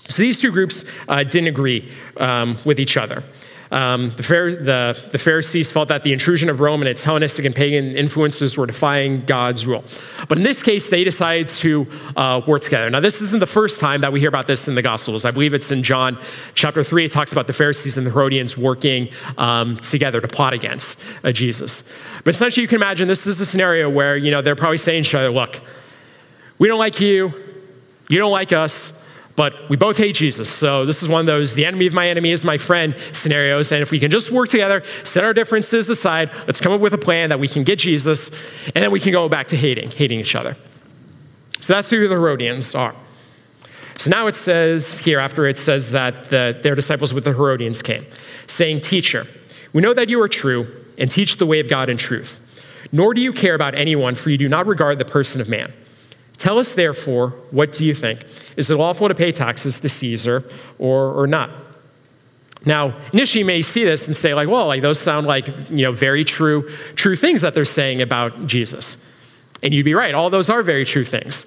So 0.08 0.22
these 0.22 0.40
two 0.40 0.50
groups 0.50 0.84
uh, 1.08 1.22
didn't 1.22 1.48
agree 1.48 1.88
um, 2.16 2.58
with 2.64 2.80
each 2.80 2.96
other. 2.96 3.22
Um, 3.72 4.10
the, 4.10 4.22
the, 4.22 5.10
the, 5.12 5.18
Pharisees 5.18 5.70
felt 5.70 5.88
that 5.88 6.02
the 6.02 6.12
intrusion 6.12 6.48
of 6.48 6.58
Rome 6.58 6.82
and 6.82 6.88
its 6.88 7.04
Hellenistic 7.04 7.44
and 7.44 7.54
pagan 7.54 7.96
influences 7.96 8.56
were 8.56 8.66
defying 8.66 9.20
God's 9.20 9.64
rule. 9.64 9.84
But 10.28 10.38
in 10.38 10.44
this 10.44 10.60
case, 10.60 10.90
they 10.90 11.04
decided 11.04 11.46
to 11.48 11.86
uh, 12.16 12.40
work 12.48 12.62
together. 12.62 12.90
Now, 12.90 12.98
this 12.98 13.22
isn't 13.22 13.38
the 13.38 13.46
first 13.46 13.80
time 13.80 14.00
that 14.00 14.12
we 14.12 14.18
hear 14.18 14.28
about 14.28 14.48
this 14.48 14.66
in 14.66 14.74
the 14.74 14.82
Gospels. 14.82 15.24
I 15.24 15.30
believe 15.30 15.54
it's 15.54 15.70
in 15.70 15.84
John 15.84 16.18
chapter 16.54 16.82
3. 16.82 17.04
It 17.04 17.12
talks 17.12 17.30
about 17.30 17.46
the 17.46 17.52
Pharisees 17.52 17.96
and 17.96 18.04
the 18.04 18.10
Herodians 18.10 18.58
working 18.58 19.08
um, 19.38 19.76
together 19.76 20.20
to 20.20 20.26
plot 20.26 20.52
against 20.52 21.00
uh, 21.22 21.30
Jesus. 21.30 21.84
But 22.24 22.34
essentially, 22.34 22.62
you 22.62 22.68
can 22.68 22.76
imagine 22.76 23.06
this 23.06 23.28
is 23.28 23.40
a 23.40 23.46
scenario 23.46 23.88
where, 23.88 24.16
you 24.16 24.32
know, 24.32 24.42
they're 24.42 24.56
probably 24.56 24.78
saying 24.78 25.04
to 25.04 25.08
each 25.08 25.14
other, 25.14 25.30
look, 25.30 25.60
we 26.58 26.66
don't 26.66 26.80
like 26.80 27.00
you, 27.00 27.32
you 28.08 28.18
don't 28.18 28.32
like 28.32 28.52
us, 28.52 29.00
but 29.40 29.70
we 29.70 29.76
both 29.78 29.96
hate 29.96 30.16
Jesus. 30.16 30.50
So 30.50 30.84
this 30.84 31.02
is 31.02 31.08
one 31.08 31.20
of 31.20 31.24
those 31.24 31.54
the 31.54 31.64
enemy 31.64 31.86
of 31.86 31.94
my 31.94 32.10
enemy 32.10 32.30
is 32.30 32.44
my 32.44 32.58
friend 32.58 32.94
scenarios. 33.12 33.72
And 33.72 33.80
if 33.80 33.90
we 33.90 33.98
can 33.98 34.10
just 34.10 34.30
work 34.30 34.50
together, 34.50 34.82
set 35.02 35.24
our 35.24 35.32
differences 35.32 35.88
aside, 35.88 36.30
let's 36.46 36.60
come 36.60 36.72
up 36.72 36.82
with 36.82 36.92
a 36.92 36.98
plan 36.98 37.30
that 37.30 37.40
we 37.40 37.48
can 37.48 37.64
get 37.64 37.78
Jesus, 37.78 38.28
and 38.66 38.84
then 38.84 38.90
we 38.90 39.00
can 39.00 39.12
go 39.12 39.30
back 39.30 39.46
to 39.46 39.56
hating, 39.56 39.92
hating 39.92 40.20
each 40.20 40.34
other. 40.34 40.58
So 41.58 41.72
that's 41.72 41.88
who 41.88 42.06
the 42.06 42.16
Herodians 42.16 42.74
are. 42.74 42.94
So 43.96 44.10
now 44.10 44.26
it 44.26 44.36
says 44.36 44.98
here, 44.98 45.18
after 45.18 45.46
it 45.46 45.56
says 45.56 45.90
that 45.92 46.24
the, 46.28 46.60
their 46.62 46.74
disciples 46.74 47.14
with 47.14 47.24
the 47.24 47.32
Herodians 47.32 47.80
came, 47.80 48.04
saying, 48.46 48.82
Teacher, 48.82 49.26
we 49.72 49.80
know 49.80 49.94
that 49.94 50.10
you 50.10 50.20
are 50.20 50.28
true 50.28 50.84
and 50.98 51.10
teach 51.10 51.38
the 51.38 51.46
way 51.46 51.60
of 51.60 51.68
God 51.70 51.88
in 51.88 51.96
truth. 51.96 52.38
Nor 52.92 53.14
do 53.14 53.22
you 53.22 53.32
care 53.32 53.54
about 53.54 53.74
anyone, 53.74 54.16
for 54.16 54.28
you 54.28 54.36
do 54.36 54.50
not 54.50 54.66
regard 54.66 54.98
the 54.98 55.06
person 55.06 55.40
of 55.40 55.48
man. 55.48 55.72
Tell 56.40 56.58
us, 56.58 56.74
therefore, 56.74 57.34
what 57.50 57.70
do 57.70 57.84
you 57.84 57.92
think? 57.92 58.24
Is 58.56 58.70
it 58.70 58.76
lawful 58.76 59.08
to 59.08 59.14
pay 59.14 59.30
taxes 59.30 59.78
to 59.80 59.90
Caesar 59.90 60.42
or, 60.78 61.12
or 61.12 61.26
not? 61.26 61.50
Now, 62.64 62.96
initially 63.12 63.40
you 63.40 63.44
may 63.44 63.60
see 63.60 63.84
this 63.84 64.06
and 64.06 64.16
say, 64.16 64.32
like, 64.32 64.48
well, 64.48 64.66
like 64.66 64.80
those 64.80 64.98
sound 64.98 65.26
like 65.26 65.48
you 65.68 65.82
know 65.82 65.92
very 65.92 66.24
true, 66.24 66.66
true 66.96 67.14
things 67.14 67.42
that 67.42 67.54
they're 67.54 67.66
saying 67.66 68.00
about 68.00 68.46
Jesus. 68.46 68.96
And 69.62 69.74
you'd 69.74 69.84
be 69.84 69.92
right, 69.92 70.14
all 70.14 70.30
those 70.30 70.48
are 70.48 70.62
very 70.62 70.86
true 70.86 71.04
things. 71.04 71.44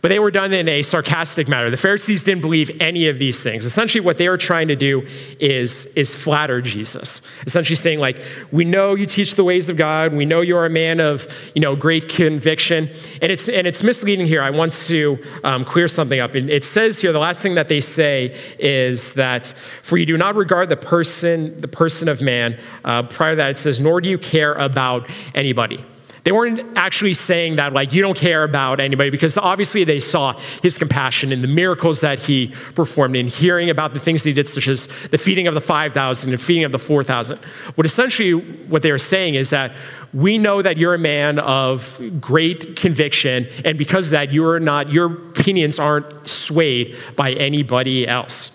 But 0.00 0.10
they 0.10 0.20
were 0.20 0.30
done 0.30 0.52
in 0.52 0.68
a 0.68 0.82
sarcastic 0.82 1.48
manner. 1.48 1.70
The 1.70 1.76
Pharisees 1.76 2.22
didn't 2.22 2.42
believe 2.42 2.70
any 2.80 3.08
of 3.08 3.18
these 3.18 3.42
things. 3.42 3.64
Essentially, 3.64 4.00
what 4.00 4.16
they 4.16 4.28
were 4.28 4.36
trying 4.36 4.68
to 4.68 4.76
do 4.76 5.04
is, 5.40 5.86
is 5.96 6.14
flatter 6.14 6.62
Jesus. 6.62 7.20
Essentially 7.44 7.74
saying, 7.74 7.98
like, 7.98 8.22
we 8.52 8.64
know 8.64 8.94
you 8.94 9.06
teach 9.06 9.34
the 9.34 9.42
ways 9.42 9.68
of 9.68 9.76
God. 9.76 10.14
We 10.14 10.24
know 10.24 10.40
you're 10.40 10.64
a 10.64 10.70
man 10.70 11.00
of, 11.00 11.26
you 11.52 11.60
know, 11.60 11.74
great 11.74 12.08
conviction. 12.08 12.90
And 13.20 13.32
it's, 13.32 13.48
and 13.48 13.66
it's 13.66 13.82
misleading 13.82 14.26
here. 14.26 14.40
I 14.40 14.50
want 14.50 14.72
to 14.74 15.18
um, 15.42 15.64
clear 15.64 15.88
something 15.88 16.20
up. 16.20 16.36
And 16.36 16.48
it 16.48 16.62
says 16.62 17.00
here, 17.00 17.10
the 17.10 17.18
last 17.18 17.42
thing 17.42 17.56
that 17.56 17.68
they 17.68 17.80
say 17.80 18.36
is 18.60 19.14
that, 19.14 19.52
for 19.82 19.96
you 19.96 20.06
do 20.06 20.16
not 20.16 20.36
regard 20.36 20.68
the 20.68 20.76
person, 20.76 21.60
the 21.60 21.66
person 21.68 22.08
of 22.08 22.22
man. 22.22 22.56
Uh, 22.84 23.02
prior 23.02 23.32
to 23.32 23.36
that, 23.36 23.50
it 23.50 23.58
says, 23.58 23.80
nor 23.80 24.00
do 24.00 24.08
you 24.08 24.18
care 24.18 24.52
about 24.54 25.10
anybody. 25.34 25.84
They 26.28 26.32
weren't 26.32 26.76
actually 26.76 27.14
saying 27.14 27.56
that, 27.56 27.72
like, 27.72 27.94
you 27.94 28.02
don't 28.02 28.14
care 28.14 28.44
about 28.44 28.80
anybody, 28.80 29.08
because 29.08 29.38
obviously 29.38 29.84
they 29.84 29.98
saw 29.98 30.34
his 30.62 30.76
compassion 30.76 31.32
and 31.32 31.42
the 31.42 31.48
miracles 31.48 32.02
that 32.02 32.18
he 32.18 32.48
performed 32.74 33.16
and 33.16 33.30
hearing 33.30 33.70
about 33.70 33.94
the 33.94 34.00
things 34.00 34.24
he 34.24 34.34
did, 34.34 34.46
such 34.46 34.68
as 34.68 34.88
the 35.10 35.16
feeding 35.16 35.46
of 35.46 35.54
the 35.54 35.62
5,000 35.62 36.30
and 36.30 36.38
feeding 36.38 36.64
of 36.64 36.72
the 36.72 36.78
4,000. 36.78 37.38
What 37.76 37.86
essentially 37.86 38.32
what 38.32 38.82
they 38.82 38.92
were 38.92 38.98
saying 38.98 39.36
is 39.36 39.48
that 39.48 39.72
we 40.12 40.36
know 40.36 40.60
that 40.60 40.76
you're 40.76 40.92
a 40.92 40.98
man 40.98 41.38
of 41.38 41.98
great 42.20 42.76
conviction, 42.76 43.48
and 43.64 43.78
because 43.78 44.08
of 44.08 44.10
that, 44.10 44.30
you're 44.30 44.60
not, 44.60 44.92
your 44.92 45.06
opinions 45.06 45.78
aren't 45.78 46.28
swayed 46.28 46.94
by 47.16 47.32
anybody 47.32 48.06
else. 48.06 48.50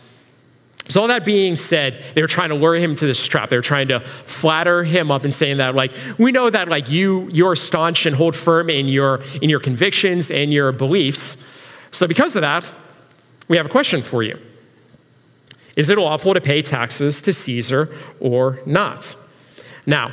So, 0.93 1.01
all 1.01 1.07
that 1.07 1.25
being 1.25 1.55
said, 1.55 2.03
they 2.13 2.21
were 2.21 2.27
trying 2.27 2.49
to 2.49 2.55
lure 2.55 2.75
him 2.75 2.93
to 2.97 3.07
this 3.07 3.25
trap. 3.25 3.49
They 3.49 3.55
were 3.55 3.63
trying 3.63 3.87
to 3.87 3.99
flatter 3.99 4.83
him 4.83 5.09
up 5.09 5.23
and 5.23 5.33
saying 5.33 5.57
that, 5.57 5.73
like, 5.73 5.91
we 6.19 6.31
know 6.31 6.51
that, 6.51 6.67
like, 6.67 6.87
you, 6.87 7.27
you're 7.31 7.55
staunch 7.55 8.05
and 8.05 8.15
hold 8.15 8.35
firm 8.35 8.69
in 8.69 8.87
your, 8.87 9.23
in 9.41 9.49
your 9.49 9.59
convictions 9.59 10.29
and 10.29 10.53
your 10.53 10.71
beliefs. 10.71 11.35
So, 11.89 12.07
because 12.07 12.35
of 12.35 12.43
that, 12.43 12.63
we 13.47 13.57
have 13.57 13.65
a 13.65 13.69
question 13.69 14.03
for 14.03 14.21
you 14.21 14.37
Is 15.75 15.89
it 15.89 15.97
lawful 15.97 16.35
to 16.35 16.41
pay 16.41 16.61
taxes 16.61 17.23
to 17.23 17.33
Caesar 17.33 17.89
or 18.19 18.59
not? 18.67 19.15
Now, 19.87 20.11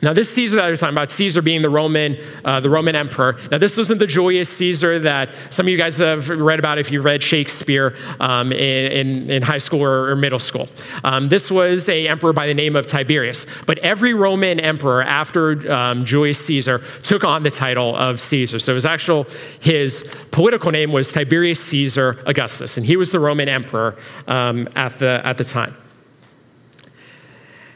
now, 0.00 0.12
this 0.12 0.30
Caesar 0.30 0.56
that 0.56 0.66
I 0.66 0.70
was 0.70 0.78
talking 0.78 0.94
about, 0.94 1.10
Caesar 1.10 1.42
being 1.42 1.60
the 1.60 1.70
Roman, 1.70 2.16
uh, 2.44 2.60
the 2.60 2.70
Roman 2.70 2.94
emperor. 2.94 3.36
Now, 3.50 3.58
this 3.58 3.76
wasn't 3.76 3.98
the 3.98 4.06
Julius 4.06 4.48
Caesar 4.50 5.00
that 5.00 5.34
some 5.50 5.66
of 5.66 5.70
you 5.70 5.76
guys 5.76 5.98
have 5.98 6.28
read 6.28 6.60
about 6.60 6.78
if 6.78 6.92
you 6.92 7.00
read 7.00 7.20
Shakespeare 7.20 7.96
um, 8.20 8.52
in, 8.52 8.92
in, 8.92 9.30
in, 9.30 9.42
high 9.42 9.58
school 9.58 9.80
or, 9.80 10.10
or 10.10 10.16
middle 10.16 10.38
school. 10.38 10.68
Um, 11.02 11.28
this 11.28 11.50
was 11.50 11.88
a 11.88 12.06
emperor 12.06 12.32
by 12.32 12.46
the 12.46 12.54
name 12.54 12.76
of 12.76 12.86
Tiberius. 12.86 13.44
But 13.66 13.78
every 13.78 14.14
Roman 14.14 14.60
emperor 14.60 15.02
after 15.02 15.70
um, 15.72 16.04
Julius 16.04 16.38
Caesar 16.46 16.80
took 17.02 17.24
on 17.24 17.42
the 17.42 17.50
title 17.50 17.96
of 17.96 18.20
Caesar. 18.20 18.60
So 18.60 18.74
his 18.74 18.86
actual 18.86 19.26
his 19.58 20.14
political 20.30 20.70
name 20.70 20.92
was 20.92 21.12
Tiberius 21.12 21.60
Caesar 21.64 22.22
Augustus, 22.24 22.76
and 22.76 22.86
he 22.86 22.96
was 22.96 23.10
the 23.10 23.18
Roman 23.18 23.48
emperor 23.48 23.96
um, 24.28 24.68
at 24.76 24.98
the 25.00 25.20
at 25.24 25.38
the 25.38 25.44
time. 25.44 25.74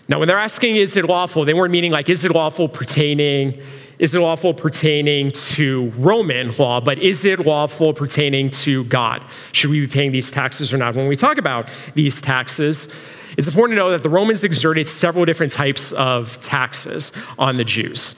Now, 0.09 0.19
when 0.19 0.29
they're 0.29 0.39
asking, 0.39 0.77
is 0.77 0.97
it 0.97 1.05
lawful, 1.05 1.45
they 1.45 1.55
weren't 1.55 1.73
meaning 1.73 1.93
like, 1.93 2.09
is 2.09 2.25
it 2.25 2.33
lawful 2.33 2.69
pertaining, 2.69 3.61
is 3.99 4.15
it 4.15 4.21
lawful 4.21 4.53
pertaining 4.53 5.31
to 5.31 5.93
Roman 5.97 6.55
law, 6.57 6.81
but 6.81 6.99
is 6.99 7.25
it 7.25 7.41
lawful 7.41 7.95
pertaining 7.95 8.51
to 8.51 8.85
God? 8.85 9.23
Should 9.53 9.71
we 9.71 9.81
be 9.81 9.87
paying 9.87 10.13
these 10.13 10.31
taxes 10.33 10.73
or 10.73 10.77
not? 10.77 10.95
When 10.95 11.07
we 11.07 11.17
talk 11.17 11.39
about 11.39 11.69
these 11.95 12.21
taxes, 12.21 12.89
it's 13.37 13.47
important 13.47 13.77
to 13.77 13.81
know 13.81 13.91
that 13.91 14.03
the 14.03 14.11
Romans 14.11 14.45
exerted 14.45 14.89
several 14.89 15.25
different 15.25 15.53
types 15.53 15.93
of 15.93 16.39
taxes 16.43 17.13
on 17.39 17.57
the 17.57 17.65
Jews. 17.65 18.15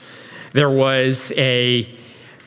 There 0.52 0.70
was 0.70 1.32
a, 1.36 1.88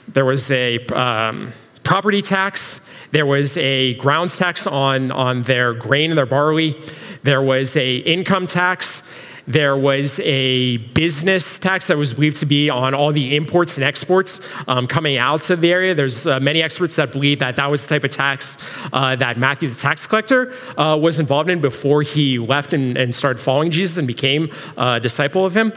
there 0.07 0.25
was 0.25 0.49
a 0.49 0.85
um, 0.87 1.53
property 1.83 2.21
tax, 2.21 2.81
there 3.11 3.25
was 3.25 3.55
a 3.57 3.93
grounds 3.95 4.37
tax 4.37 4.67
on, 4.67 5.11
on 5.11 5.43
their 5.43 5.73
grain 5.73 6.11
and 6.11 6.17
their 6.17 6.25
barley, 6.25 6.75
there 7.23 7.41
was 7.41 7.77
a 7.77 7.97
income 7.97 8.47
tax, 8.47 9.03
there 9.47 9.77
was 9.77 10.19
a 10.19 10.77
business 10.77 11.57
tax 11.57 11.87
that 11.87 11.97
was 11.97 12.13
believed 12.13 12.37
to 12.37 12.45
be 12.45 12.69
on 12.69 12.93
all 12.93 13.13
the 13.13 13.35
imports 13.35 13.77
and 13.77 13.83
exports 13.83 14.41
um, 14.67 14.85
coming 14.85 15.17
out 15.17 15.49
of 15.49 15.61
the 15.61 15.71
area. 15.71 15.95
There's 15.95 16.27
uh, 16.27 16.39
many 16.41 16.61
experts 16.61 16.97
that 16.97 17.13
believe 17.13 17.39
that 17.39 17.55
that 17.55 17.71
was 17.71 17.87
the 17.87 17.95
type 17.95 18.03
of 18.03 18.11
tax 18.11 18.57
uh, 18.91 19.15
that 19.15 19.37
Matthew 19.37 19.69
the 19.69 19.75
tax 19.75 20.05
collector 20.05 20.53
uh, 20.77 20.97
was 20.97 21.19
involved 21.19 21.49
in 21.49 21.61
before 21.61 22.01
he 22.01 22.37
left 22.37 22.73
and, 22.73 22.97
and, 22.97 23.15
started 23.15 23.39
following 23.39 23.71
Jesus 23.71 23.97
and 23.97 24.05
became 24.05 24.51
a 24.75 24.99
disciple 24.99 25.45
of 25.45 25.55
him. 25.55 25.73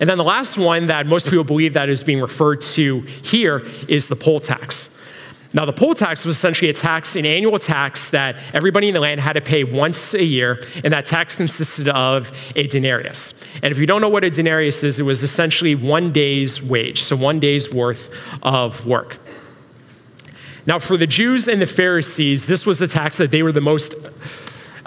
And 0.00 0.10
then 0.10 0.18
the 0.18 0.24
last 0.24 0.58
one 0.58 0.86
that 0.86 1.06
most 1.06 1.28
people 1.28 1.44
believe 1.44 1.74
that 1.74 1.88
is 1.88 2.02
being 2.02 2.20
referred 2.20 2.62
to 2.62 3.00
here 3.22 3.62
is 3.86 4.08
the 4.08 4.16
poll 4.16 4.40
tax. 4.40 4.90
Now, 5.52 5.64
the 5.64 5.72
poll 5.72 5.94
tax 5.94 6.24
was 6.24 6.36
essentially 6.36 6.70
a 6.70 6.72
tax, 6.72 7.16
an 7.16 7.26
annual 7.26 7.58
tax 7.58 8.10
that 8.10 8.36
everybody 8.54 8.86
in 8.86 8.94
the 8.94 9.00
land 9.00 9.20
had 9.20 9.32
to 9.32 9.40
pay 9.40 9.64
once 9.64 10.14
a 10.14 10.22
year, 10.22 10.62
and 10.84 10.92
that 10.92 11.06
tax 11.06 11.38
consisted 11.38 11.88
of 11.88 12.30
a 12.54 12.68
denarius. 12.68 13.34
And 13.60 13.72
if 13.72 13.78
you 13.78 13.86
don't 13.86 14.00
know 14.00 14.08
what 14.08 14.22
a 14.22 14.30
denarius 14.30 14.84
is, 14.84 15.00
it 15.00 15.02
was 15.02 15.24
essentially 15.24 15.74
one 15.74 16.12
day's 16.12 16.62
wage, 16.62 17.02
so 17.02 17.16
one 17.16 17.40
day's 17.40 17.72
worth 17.72 18.14
of 18.42 18.86
work. 18.86 19.18
Now, 20.66 20.78
for 20.78 20.96
the 20.96 21.06
Jews 21.06 21.48
and 21.48 21.60
the 21.60 21.66
Pharisees, 21.66 22.46
this 22.46 22.64
was 22.64 22.78
the 22.78 22.86
tax 22.86 23.18
that 23.18 23.32
they 23.32 23.42
were 23.42 23.50
the 23.50 23.60
most 23.60 23.94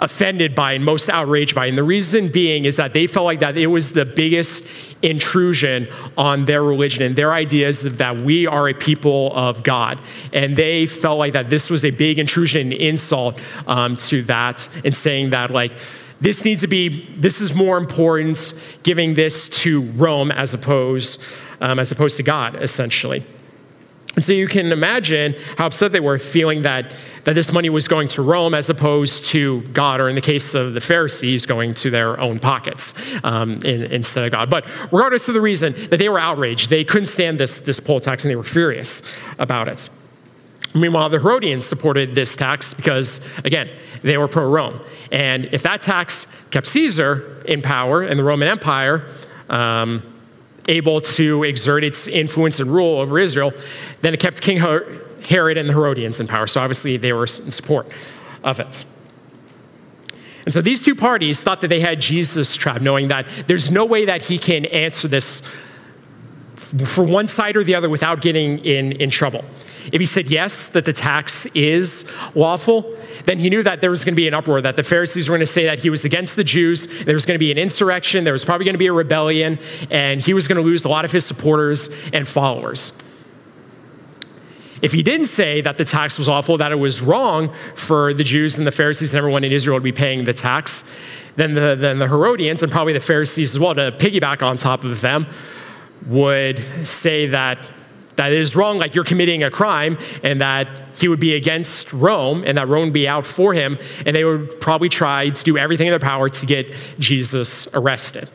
offended 0.04 0.54
by 0.54 0.72
and 0.72 0.84
most 0.84 1.08
outraged 1.08 1.54
by. 1.54 1.66
And 1.66 1.78
the 1.78 1.82
reason 1.82 2.28
being 2.28 2.66
is 2.66 2.76
that 2.76 2.92
they 2.92 3.06
felt 3.06 3.24
like 3.24 3.40
that 3.40 3.56
it 3.56 3.68
was 3.68 3.92
the 3.92 4.04
biggest 4.04 4.66
intrusion 5.02 5.88
on 6.16 6.44
their 6.44 6.62
religion 6.62 7.02
and 7.02 7.16
their 7.16 7.32
ideas 7.32 7.82
that 7.96 8.20
we 8.20 8.46
are 8.46 8.68
a 8.68 8.74
people 8.74 9.32
of 9.34 9.62
God. 9.62 9.98
And 10.32 10.56
they 10.56 10.86
felt 10.86 11.18
like 11.18 11.32
that 11.32 11.48
this 11.48 11.70
was 11.70 11.84
a 11.84 11.90
big 11.90 12.18
intrusion 12.18 12.60
and 12.60 12.72
insult 12.72 13.40
um, 13.66 13.96
to 14.08 14.22
that 14.24 14.68
and 14.84 14.94
saying 14.94 15.30
that, 15.30 15.50
like, 15.50 15.72
this 16.20 16.44
needs 16.44 16.60
to 16.60 16.68
be, 16.68 16.88
this 17.16 17.40
is 17.40 17.54
more 17.54 17.76
important 17.76 18.54
giving 18.82 19.14
this 19.14 19.48
to 19.48 19.82
Rome 19.92 20.30
as 20.30 20.54
opposed, 20.54 21.20
um, 21.60 21.78
as 21.78 21.90
opposed 21.92 22.16
to 22.18 22.22
God, 22.22 22.62
essentially. 22.62 23.24
And 24.14 24.24
so 24.24 24.32
you 24.32 24.46
can 24.46 24.70
imagine 24.70 25.34
how 25.58 25.66
upset 25.66 25.92
they 25.92 26.00
were 26.00 26.18
feeling 26.18 26.62
that, 26.62 26.92
that 27.24 27.34
this 27.34 27.52
money 27.52 27.68
was 27.68 27.88
going 27.88 28.08
to 28.08 28.22
Rome 28.22 28.54
as 28.54 28.70
opposed 28.70 29.24
to 29.26 29.62
God, 29.72 30.00
or 30.00 30.08
in 30.08 30.14
the 30.14 30.20
case 30.20 30.54
of 30.54 30.74
the 30.74 30.80
Pharisees, 30.80 31.46
going 31.46 31.74
to 31.74 31.90
their 31.90 32.20
own 32.20 32.38
pockets 32.38 32.94
um, 33.24 33.60
in, 33.62 33.82
instead 33.84 34.24
of 34.24 34.30
God. 34.30 34.50
But 34.50 34.66
regardless 34.92 35.28
of 35.28 35.34
the 35.34 35.40
reason, 35.40 35.72
that 35.90 35.98
they 35.98 36.08
were 36.08 36.20
outraged. 36.20 36.70
They 36.70 36.84
couldn't 36.84 37.06
stand 37.06 37.38
this, 37.38 37.58
this 37.58 37.80
poll 37.80 38.00
tax 38.00 38.24
and 38.24 38.30
they 38.30 38.36
were 38.36 38.44
furious 38.44 39.02
about 39.38 39.68
it. 39.68 39.88
Meanwhile, 40.74 41.08
the 41.10 41.20
Herodians 41.20 41.64
supported 41.64 42.14
this 42.14 42.36
tax 42.36 42.74
because, 42.74 43.20
again, 43.44 43.70
they 44.02 44.18
were 44.18 44.26
pro 44.26 44.48
Rome. 44.48 44.80
And 45.12 45.48
if 45.52 45.62
that 45.62 45.80
tax 45.80 46.26
kept 46.50 46.66
Caesar 46.66 47.42
in 47.46 47.62
power 47.62 48.02
in 48.02 48.16
the 48.16 48.24
Roman 48.24 48.48
Empire, 48.48 49.06
um, 49.48 50.13
able 50.68 51.00
to 51.00 51.44
exert 51.44 51.84
its 51.84 52.06
influence 52.06 52.60
and 52.60 52.70
rule 52.70 53.00
over 53.00 53.18
Israel, 53.18 53.52
then 54.00 54.14
it 54.14 54.20
kept 54.20 54.40
King 54.40 54.58
Herod 54.58 55.58
and 55.58 55.68
the 55.68 55.72
Herodians 55.72 56.20
in 56.20 56.26
power. 56.26 56.46
So 56.46 56.60
obviously 56.60 56.96
they 56.96 57.12
were 57.12 57.24
in 57.24 57.50
support 57.50 57.90
of 58.42 58.60
it. 58.60 58.84
And 60.44 60.52
so 60.52 60.60
these 60.60 60.84
two 60.84 60.94
parties 60.94 61.42
thought 61.42 61.62
that 61.62 61.68
they 61.68 61.80
had 61.80 62.00
Jesus 62.00 62.56
trapped, 62.56 62.82
knowing 62.82 63.08
that 63.08 63.26
there's 63.46 63.70
no 63.70 63.84
way 63.84 64.04
that 64.04 64.22
he 64.22 64.38
can 64.38 64.66
answer 64.66 65.08
this 65.08 65.42
for 66.84 67.04
one 67.04 67.28
side 67.28 67.56
or 67.56 67.64
the 67.64 67.74
other 67.74 67.88
without 67.88 68.20
getting 68.20 68.58
in, 68.58 68.92
in 68.92 69.08
trouble. 69.08 69.44
If 69.92 70.00
he 70.00 70.06
said 70.06 70.26
yes, 70.26 70.68
that 70.68 70.84
the 70.84 70.92
tax 70.92 71.46
is 71.54 72.04
lawful, 72.34 72.96
then 73.26 73.38
he 73.38 73.50
knew 73.50 73.62
that 73.62 73.80
there 73.80 73.90
was 73.90 74.04
going 74.04 74.14
to 74.14 74.16
be 74.16 74.28
an 74.28 74.34
uproar, 74.34 74.60
that 74.60 74.76
the 74.76 74.82
Pharisees 74.82 75.28
were 75.28 75.32
going 75.32 75.46
to 75.46 75.46
say 75.46 75.64
that 75.64 75.80
he 75.80 75.90
was 75.90 76.04
against 76.04 76.36
the 76.36 76.44
Jews, 76.44 76.86
there 77.04 77.14
was 77.14 77.26
going 77.26 77.36
to 77.36 77.38
be 77.38 77.50
an 77.50 77.58
insurrection, 77.58 78.24
there 78.24 78.32
was 78.32 78.44
probably 78.44 78.64
going 78.64 78.74
to 78.74 78.78
be 78.78 78.86
a 78.86 78.92
rebellion, 78.92 79.58
and 79.90 80.20
he 80.20 80.34
was 80.34 80.48
going 80.48 80.56
to 80.56 80.62
lose 80.62 80.84
a 80.84 80.88
lot 80.88 81.04
of 81.04 81.12
his 81.12 81.24
supporters 81.24 81.88
and 82.12 82.26
followers. 82.26 82.92
If 84.82 84.92
he 84.92 85.02
didn't 85.02 85.26
say 85.26 85.62
that 85.62 85.78
the 85.78 85.84
tax 85.84 86.18
was 86.18 86.28
awful, 86.28 86.58
that 86.58 86.70
it 86.70 86.78
was 86.78 87.00
wrong 87.00 87.54
for 87.74 88.12
the 88.12 88.24
Jews 88.24 88.58
and 88.58 88.66
the 88.66 88.72
Pharisees 88.72 89.14
and 89.14 89.18
everyone 89.18 89.42
in 89.42 89.52
Israel 89.52 89.78
to 89.78 89.82
be 89.82 89.92
paying 89.92 90.24
the 90.24 90.34
tax, 90.34 90.84
then 91.36 91.54
the, 91.54 91.74
then 91.74 91.98
the 91.98 92.06
Herodians 92.06 92.62
and 92.62 92.70
probably 92.70 92.92
the 92.92 93.00
Pharisees 93.00 93.54
as 93.54 93.58
well, 93.58 93.74
to 93.74 93.92
piggyback 93.92 94.46
on 94.46 94.56
top 94.56 94.84
of 94.84 95.00
them, 95.00 95.26
would 96.06 96.64
say 96.86 97.26
that 97.28 97.70
that 98.16 98.32
it 98.32 98.38
is 98.38 98.54
wrong, 98.54 98.78
like 98.78 98.94
you're 98.94 99.04
committing 99.04 99.42
a 99.42 99.50
crime, 99.50 99.98
and 100.22 100.40
that 100.40 100.68
he 100.96 101.08
would 101.08 101.20
be 101.20 101.34
against 101.34 101.92
Rome, 101.92 102.44
and 102.46 102.56
that 102.58 102.68
Rome 102.68 102.84
would 102.84 102.92
be 102.92 103.08
out 103.08 103.26
for 103.26 103.54
him, 103.54 103.78
and 104.06 104.14
they 104.14 104.24
would 104.24 104.60
probably 104.60 104.88
try 104.88 105.30
to 105.30 105.44
do 105.44 105.58
everything 105.58 105.86
in 105.86 105.92
their 105.92 105.98
power 105.98 106.28
to 106.28 106.46
get 106.46 106.72
Jesus 106.98 107.66
arrested. 107.74 108.30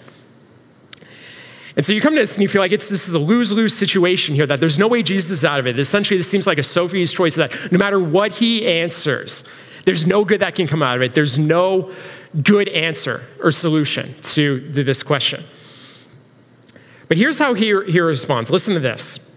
And 1.76 1.86
so 1.86 1.94
you 1.94 2.02
come 2.02 2.14
to 2.14 2.20
this 2.20 2.36
and 2.36 2.42
you 2.42 2.50
feel 2.50 2.60
like 2.60 2.74
it's, 2.74 2.90
this 2.90 3.08
is 3.08 3.14
a 3.14 3.20
lose 3.20 3.54
lose 3.54 3.74
situation 3.74 4.36
here, 4.36 4.46
that 4.46 4.60
there's 4.60 4.78
no 4.78 4.88
way 4.88 5.02
Jesus 5.02 5.30
is 5.30 5.46
out 5.46 5.60
of 5.60 5.68
it. 5.68 5.80
Essentially, 5.80 6.18
this 6.18 6.30
seems 6.30 6.46
like 6.46 6.58
a 6.58 6.64
Sophie's 6.64 7.14
choice 7.14 7.36
that 7.36 7.72
no 7.72 7.78
matter 7.78 8.02
what 8.02 8.34
he 8.34 8.68
answers, 8.68 9.46
there's 9.86 10.06
no 10.06 10.26
good 10.26 10.42
that 10.42 10.56
can 10.56 10.68
come 10.68 10.84
out 10.84 10.98
of 10.98 11.02
it. 11.02 11.14
There's 11.14 11.38
no 11.38 11.92
good 12.44 12.68
answer 12.70 13.26
or 13.42 13.52
solution 13.52 14.14
to 14.22 14.60
this 14.60 15.04
question. 15.04 15.46
But 17.08 17.18
here's 17.18 17.40
how 17.40 17.54
he, 17.54 17.68
he 17.88 18.00
responds 18.00 18.52
listen 18.52 18.74
to 18.74 18.80
this. 18.80 19.29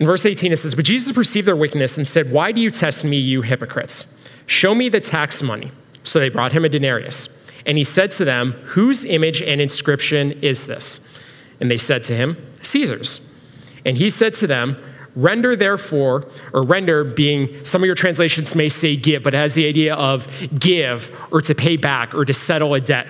In 0.00 0.06
verse 0.06 0.24
18, 0.24 0.52
it 0.52 0.58
says, 0.58 0.74
But 0.74 0.84
Jesus 0.84 1.12
perceived 1.12 1.46
their 1.46 1.56
wickedness 1.56 1.98
and 1.98 2.06
said, 2.06 2.30
Why 2.30 2.52
do 2.52 2.60
you 2.60 2.70
test 2.70 3.04
me, 3.04 3.18
you 3.18 3.42
hypocrites? 3.42 4.16
Show 4.46 4.74
me 4.74 4.88
the 4.88 5.00
tax 5.00 5.42
money. 5.42 5.70
So 6.04 6.20
they 6.20 6.28
brought 6.28 6.52
him 6.52 6.64
a 6.64 6.68
denarius. 6.68 7.28
And 7.66 7.76
he 7.76 7.84
said 7.84 8.10
to 8.12 8.24
them, 8.24 8.52
Whose 8.66 9.04
image 9.04 9.42
and 9.42 9.60
inscription 9.60 10.32
is 10.40 10.66
this? 10.66 11.00
And 11.60 11.70
they 11.70 11.78
said 11.78 12.04
to 12.04 12.16
him, 12.16 12.36
Caesar's. 12.62 13.20
And 13.84 13.96
he 13.96 14.10
said 14.10 14.34
to 14.34 14.46
them, 14.46 14.76
Render, 15.16 15.56
therefore, 15.56 16.28
or 16.52 16.62
render 16.62 17.02
being, 17.02 17.64
some 17.64 17.82
of 17.82 17.86
your 17.86 17.96
translations 17.96 18.54
may 18.54 18.68
say 18.68 18.94
give, 18.94 19.24
but 19.24 19.34
it 19.34 19.38
has 19.38 19.54
the 19.54 19.66
idea 19.66 19.96
of 19.96 20.28
give 20.58 21.10
or 21.32 21.40
to 21.40 21.54
pay 21.54 21.76
back 21.76 22.14
or 22.14 22.24
to 22.24 22.32
settle 22.32 22.74
a 22.74 22.80
debt. 22.80 23.08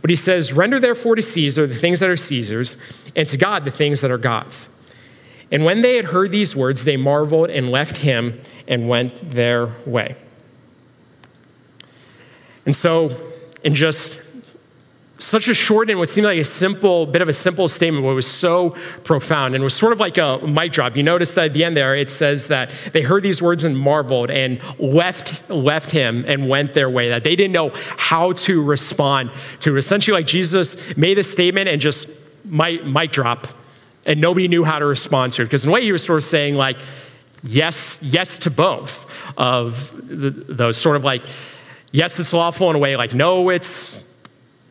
But 0.00 0.10
he 0.10 0.16
says, 0.16 0.52
Render, 0.52 0.78
therefore, 0.78 1.16
to 1.16 1.22
Caesar 1.22 1.66
the 1.66 1.74
things 1.74 2.00
that 2.00 2.08
are 2.08 2.16
Caesar's, 2.16 2.76
and 3.16 3.26
to 3.28 3.36
God 3.36 3.64
the 3.64 3.70
things 3.70 4.00
that 4.02 4.12
are 4.12 4.18
God's. 4.18 4.68
And 5.50 5.64
when 5.64 5.82
they 5.82 5.96
had 5.96 6.06
heard 6.06 6.30
these 6.30 6.54
words, 6.54 6.84
they 6.84 6.96
marveled 6.96 7.50
and 7.50 7.70
left 7.70 7.98
him 7.98 8.40
and 8.68 8.88
went 8.88 9.32
their 9.32 9.70
way. 9.84 10.16
And 12.64 12.74
so, 12.74 13.16
in 13.64 13.74
just 13.74 14.20
such 15.18 15.48
a 15.48 15.54
short 15.54 15.90
and 15.90 15.98
what 15.98 16.08
seemed 16.08 16.24
like 16.24 16.38
a 16.38 16.44
simple 16.44 17.04
bit 17.04 17.20
of 17.20 17.28
a 17.28 17.32
simple 17.32 17.68
statement, 17.68 18.04
was 18.04 18.26
so 18.26 18.70
profound 19.04 19.54
and 19.54 19.62
was 19.62 19.74
sort 19.74 19.92
of 19.92 20.00
like 20.00 20.18
a 20.18 20.38
mic 20.38 20.72
drop. 20.72 20.96
You 20.96 21.02
notice 21.02 21.34
that 21.34 21.46
at 21.46 21.52
the 21.52 21.64
end 21.64 21.76
there, 21.76 21.94
it 21.94 22.08
says 22.08 22.48
that 22.48 22.70
they 22.92 23.02
heard 23.02 23.22
these 23.22 23.42
words 23.42 23.64
and 23.64 23.76
marveled 23.76 24.30
and 24.30 24.60
left, 24.78 25.48
left 25.50 25.90
him 25.90 26.24
and 26.26 26.48
went 26.48 26.74
their 26.74 26.88
way. 26.88 27.10
That 27.10 27.24
they 27.24 27.36
didn't 27.36 27.52
know 27.52 27.70
how 27.96 28.32
to 28.32 28.62
respond 28.62 29.30
to. 29.60 29.76
Essentially, 29.76 30.14
like 30.14 30.26
Jesus 30.26 30.96
made 30.96 31.18
a 31.18 31.24
statement 31.24 31.68
and 31.68 31.80
just 31.80 32.08
mic, 32.44 32.84
mic 32.84 33.12
drop 33.12 33.48
and 34.06 34.20
nobody 34.20 34.48
knew 34.48 34.64
how 34.64 34.78
to 34.78 34.86
respond 34.86 35.32
to 35.32 35.42
it. 35.42 35.46
Because 35.46 35.64
in 35.64 35.70
a 35.70 35.72
way, 35.72 35.82
he 35.82 35.92
was 35.92 36.04
sort 36.04 36.18
of 36.18 36.24
saying, 36.24 36.54
like, 36.54 36.78
yes, 37.42 37.98
yes 38.02 38.38
to 38.40 38.50
both 38.50 39.06
of 39.36 39.94
the, 40.08 40.30
those 40.30 40.76
sort 40.76 40.96
of 40.96 41.04
like, 41.04 41.22
yes, 41.92 42.18
it's 42.18 42.32
lawful 42.32 42.70
in 42.70 42.76
a 42.76 42.78
way, 42.78 42.96
like, 42.96 43.14
no, 43.14 43.48
it's 43.50 44.04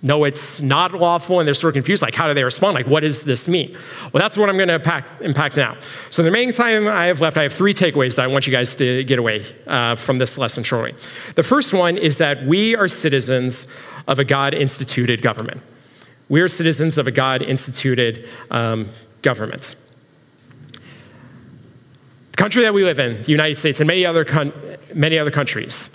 no, 0.02 0.24
it's 0.24 0.62
not 0.62 0.94
lawful, 0.94 1.40
and 1.40 1.48
they're 1.48 1.54
sort 1.54 1.72
of 1.72 1.74
confused. 1.74 2.02
Like, 2.02 2.16
how 2.16 2.28
do 2.28 2.34
they 2.34 2.44
respond? 2.44 2.74
Like, 2.74 2.88
what 2.88 3.02
does 3.02 3.24
this 3.24 3.50
mean? 3.50 3.78
Well, 4.14 4.22
that's 4.22 4.38
what 4.38 4.50
I'm 4.50 4.56
going 4.56 4.70
to 4.70 4.76
impact, 4.76 5.22
impact 5.22 5.58
now. 5.58 5.76
So, 6.10 6.24
the 6.24 6.30
remaining 6.30 6.54
time 6.54 6.88
I 6.88 7.06
have 7.08 7.20
left, 7.20 7.38
I 7.38 7.44
have 7.44 7.54
three 7.54 7.74
takeaways 7.74 8.16
that 8.16 8.24
I 8.24 8.28
want 8.28 8.48
you 8.48 8.52
guys 8.52 8.78
to 8.78 9.04
get 9.04 9.20
away 9.20 9.46
uh, 9.68 9.96
from 9.96 10.18
this 10.18 10.38
lesson 10.38 10.64
shortly. 10.64 10.96
The 11.36 11.44
first 11.44 11.74
one 11.74 11.98
is 11.98 12.18
that 12.20 12.46
we 12.46 12.78
are 12.78 12.88
citizens 12.88 13.68
of 14.08 14.20
a 14.20 14.24
God 14.24 14.54
instituted 14.54 15.22
government. 15.22 15.62
We 16.30 16.40
are 16.42 16.48
citizens 16.48 16.98
of 16.98 17.06
a 17.08 17.12
God 17.12 17.42
instituted 17.42 18.26
um, 18.52 18.90
governments. 19.22 19.76
The 22.32 22.38
country 22.38 22.64
that 22.64 22.74
we 22.74 22.84
live 22.84 23.00
in, 23.00 23.24
the 23.24 23.32
United 23.32 23.58
States, 23.58 23.80
and 23.80 23.88
many 23.88 24.06
other, 24.06 24.24
con- 24.24 24.54
many 24.94 25.20
other 25.20 25.32
countries, 25.32 25.90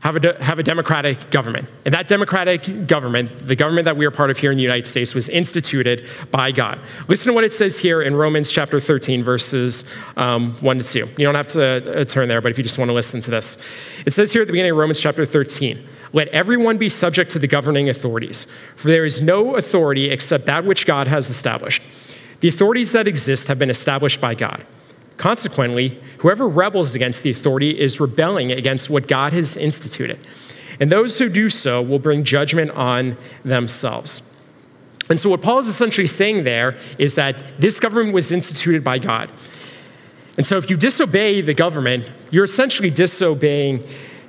have 0.00 0.16
a, 0.16 0.20
de- 0.20 0.42
have 0.42 0.58
a 0.58 0.62
democratic 0.62 1.30
government. 1.30 1.68
And 1.84 1.94
that 1.94 2.08
democratic 2.08 2.86
government, 2.86 3.46
the 3.46 3.56
government 3.56 3.84
that 3.84 3.96
we 3.96 4.06
are 4.06 4.10
part 4.10 4.30
of 4.30 4.38
here 4.38 4.50
in 4.50 4.56
the 4.56 4.62
United 4.62 4.86
States, 4.86 5.14
was 5.14 5.28
instituted 5.28 6.06
by 6.30 6.52
God. 6.52 6.80
Listen 7.06 7.28
to 7.28 7.34
what 7.34 7.44
it 7.44 7.52
says 7.52 7.78
here 7.78 8.00
in 8.00 8.14
Romans 8.16 8.50
chapter 8.50 8.80
13, 8.80 9.22
verses 9.22 9.84
um, 10.16 10.54
1 10.60 10.78
to 10.78 10.84
2. 10.84 10.98
You 10.98 11.24
don't 11.24 11.34
have 11.34 11.48
to 11.48 12.00
uh, 12.00 12.04
turn 12.04 12.28
there, 12.28 12.40
but 12.40 12.50
if 12.50 12.56
you 12.56 12.64
just 12.64 12.78
want 12.78 12.88
to 12.88 12.94
listen 12.94 13.20
to 13.22 13.30
this, 13.30 13.58
it 14.06 14.12
says 14.12 14.32
here 14.32 14.42
at 14.42 14.48
the 14.48 14.52
beginning 14.52 14.72
of 14.72 14.78
Romans 14.78 15.00
chapter 15.00 15.26
13 15.26 15.86
let 16.12 16.28
everyone 16.28 16.76
be 16.76 16.88
subject 16.88 17.30
to 17.30 17.38
the 17.38 17.46
governing 17.46 17.88
authorities, 17.88 18.46
for 18.74 18.88
there 18.88 19.04
is 19.04 19.22
no 19.22 19.54
authority 19.54 20.10
except 20.10 20.46
that 20.46 20.64
which 20.64 20.84
God 20.84 21.06
has 21.06 21.30
established. 21.30 21.82
The 22.40 22.48
authorities 22.48 22.92
that 22.92 23.06
exist 23.06 23.48
have 23.48 23.58
been 23.58 23.70
established 23.70 24.20
by 24.20 24.34
God. 24.34 24.64
Consequently, 25.16 26.00
whoever 26.18 26.48
rebels 26.48 26.94
against 26.94 27.22
the 27.22 27.30
authority 27.30 27.78
is 27.78 28.00
rebelling 28.00 28.50
against 28.50 28.88
what 28.88 29.06
God 29.06 29.32
has 29.32 29.56
instituted. 29.56 30.18
And 30.80 30.90
those 30.90 31.18
who 31.18 31.28
do 31.28 31.50
so 31.50 31.82
will 31.82 31.98
bring 31.98 32.24
judgment 32.24 32.70
on 32.70 33.18
themselves. 33.44 34.22
And 35.10 35.20
so, 35.20 35.28
what 35.28 35.42
Paul 35.42 35.58
is 35.58 35.66
essentially 35.66 36.06
saying 36.06 36.44
there 36.44 36.76
is 36.96 37.16
that 37.16 37.60
this 37.60 37.78
government 37.80 38.14
was 38.14 38.30
instituted 38.30 38.82
by 38.82 38.98
God. 38.98 39.28
And 40.36 40.46
so, 40.46 40.56
if 40.56 40.70
you 40.70 40.78
disobey 40.78 41.42
the 41.42 41.52
government, 41.52 42.10
you're 42.30 42.44
essentially 42.44 42.88
disobeying, 42.88 43.84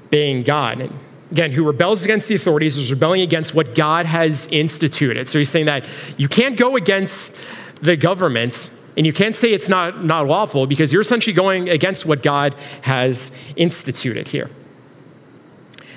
obeying 0.07 0.43
God. 0.43 0.81
And 0.81 0.99
again, 1.31 1.51
who 1.53 1.63
rebels 1.63 2.03
against 2.03 2.27
the 2.27 2.35
authorities 2.35 2.75
is 2.75 2.91
rebelling 2.91 3.21
against 3.21 3.55
what 3.55 3.73
God 3.75 4.05
has 4.05 4.47
instituted. 4.51 5.27
So 5.27 5.37
he's 5.37 5.49
saying 5.49 5.67
that 5.67 5.85
you 6.17 6.27
can't 6.27 6.57
go 6.57 6.75
against 6.75 7.35
the 7.81 7.95
government 7.95 8.69
and 8.97 9.05
you 9.05 9.13
can't 9.13 9.35
say 9.35 9.53
it's 9.53 9.69
not, 9.69 10.03
not 10.03 10.27
lawful 10.27 10.67
because 10.67 10.91
you're 10.91 11.01
essentially 11.01 11.33
going 11.33 11.69
against 11.69 12.05
what 12.05 12.21
God 12.21 12.55
has 12.81 13.31
instituted 13.55 14.27
here. 14.27 14.49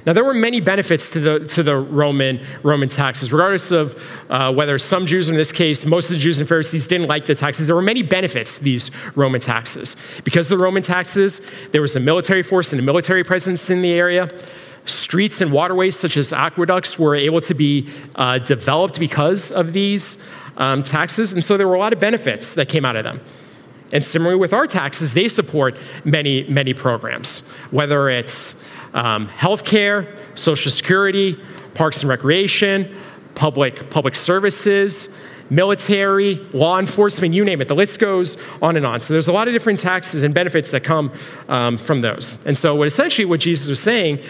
Now, 0.06 0.12
there 0.12 0.24
were 0.24 0.34
many 0.34 0.60
benefits 0.60 1.10
to 1.12 1.20
the, 1.20 1.40
to 1.46 1.62
the 1.62 1.76
Roman, 1.76 2.44
Roman 2.62 2.90
taxes, 2.90 3.32
regardless 3.32 3.70
of 3.70 4.02
uh, 4.28 4.52
whether 4.52 4.78
some 4.78 5.06
Jews, 5.06 5.30
in 5.30 5.36
this 5.36 5.50
case, 5.50 5.86
most 5.86 6.10
of 6.10 6.16
the 6.16 6.20
Jews 6.20 6.38
and 6.38 6.46
Pharisees 6.46 6.86
didn't 6.86 7.08
like 7.08 7.24
the 7.24 7.34
taxes. 7.34 7.66
There 7.66 7.74
were 7.74 7.80
many 7.80 8.02
benefits 8.02 8.58
to 8.58 8.64
these 8.64 8.90
Roman 9.14 9.40
taxes. 9.40 9.96
Because 10.22 10.50
the 10.50 10.58
Roman 10.58 10.82
taxes, 10.82 11.40
there 11.72 11.80
was 11.80 11.96
a 11.96 12.00
military 12.00 12.42
force 12.42 12.72
and 12.74 12.80
a 12.80 12.82
military 12.82 13.24
presence 13.24 13.70
in 13.70 13.80
the 13.80 13.94
area. 13.94 14.28
Streets 14.86 15.40
and 15.40 15.52
waterways, 15.52 15.96
such 15.96 16.16
as 16.16 16.32
aqueducts, 16.32 16.98
were 16.98 17.14
able 17.14 17.40
to 17.40 17.54
be 17.54 17.88
uh, 18.14 18.38
developed 18.38 19.00
because 19.00 19.50
of 19.50 19.72
these 19.72 20.18
um, 20.56 20.82
taxes. 20.82 21.32
And 21.32 21.42
so 21.42 21.56
there 21.56 21.66
were 21.66 21.74
a 21.74 21.78
lot 21.78 21.92
of 21.92 21.98
benefits 21.98 22.54
that 22.54 22.68
came 22.68 22.84
out 22.84 22.96
of 22.96 23.04
them. 23.04 23.20
And 23.92 24.04
similarly 24.04 24.38
with 24.38 24.52
our 24.52 24.66
taxes, 24.66 25.14
they 25.14 25.28
support 25.28 25.76
many, 26.04 26.44
many 26.44 26.74
programs, 26.74 27.40
whether 27.70 28.08
it's 28.08 28.54
um, 28.92 29.28
healthcare, 29.28 30.16
social 30.34 30.70
security, 30.70 31.38
parks 31.74 32.02
and 32.02 32.08
recreation, 32.08 32.94
public, 33.34 33.90
public 33.90 34.14
services, 34.14 35.08
military, 35.50 36.36
law 36.52 36.78
enforcement, 36.78 37.34
you 37.34 37.44
name 37.44 37.60
it. 37.60 37.68
The 37.68 37.74
list 37.74 38.00
goes 38.00 38.36
on 38.62 38.76
and 38.76 38.86
on. 38.86 39.00
So 39.00 39.12
there's 39.12 39.28
a 39.28 39.32
lot 39.32 39.48
of 39.48 39.54
different 39.54 39.78
taxes 39.78 40.22
and 40.22 40.34
benefits 40.34 40.70
that 40.70 40.82
come 40.84 41.12
um, 41.48 41.76
from 41.76 42.00
those. 42.00 42.44
And 42.46 42.56
so 42.56 42.74
what 42.74 42.86
essentially 42.86 43.24
what 43.24 43.40
Jesus 43.40 43.68
was 43.68 43.80
saying 43.80 44.20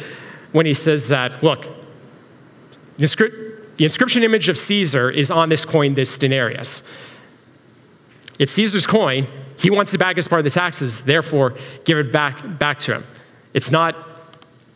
when 0.54 0.66
he 0.66 0.72
says 0.72 1.08
that, 1.08 1.42
look, 1.42 1.66
the 2.96 3.04
inscription 3.80 4.22
image 4.22 4.48
of 4.48 4.56
Caesar 4.56 5.10
is 5.10 5.28
on 5.28 5.48
this 5.48 5.64
coin, 5.64 5.94
this 5.94 6.16
denarius. 6.16 6.84
It's 8.38 8.52
Caesar's 8.52 8.86
coin. 8.86 9.26
He 9.56 9.68
wants 9.68 9.92
it 9.94 9.98
back 9.98 10.16
as 10.16 10.28
part 10.28 10.38
of 10.38 10.44
the 10.44 10.50
taxes, 10.50 11.00
therefore, 11.00 11.56
give 11.84 11.98
it 11.98 12.12
back, 12.12 12.56
back 12.60 12.78
to 12.80 12.94
him. 12.94 13.04
It's 13.52 13.72
not 13.72 13.96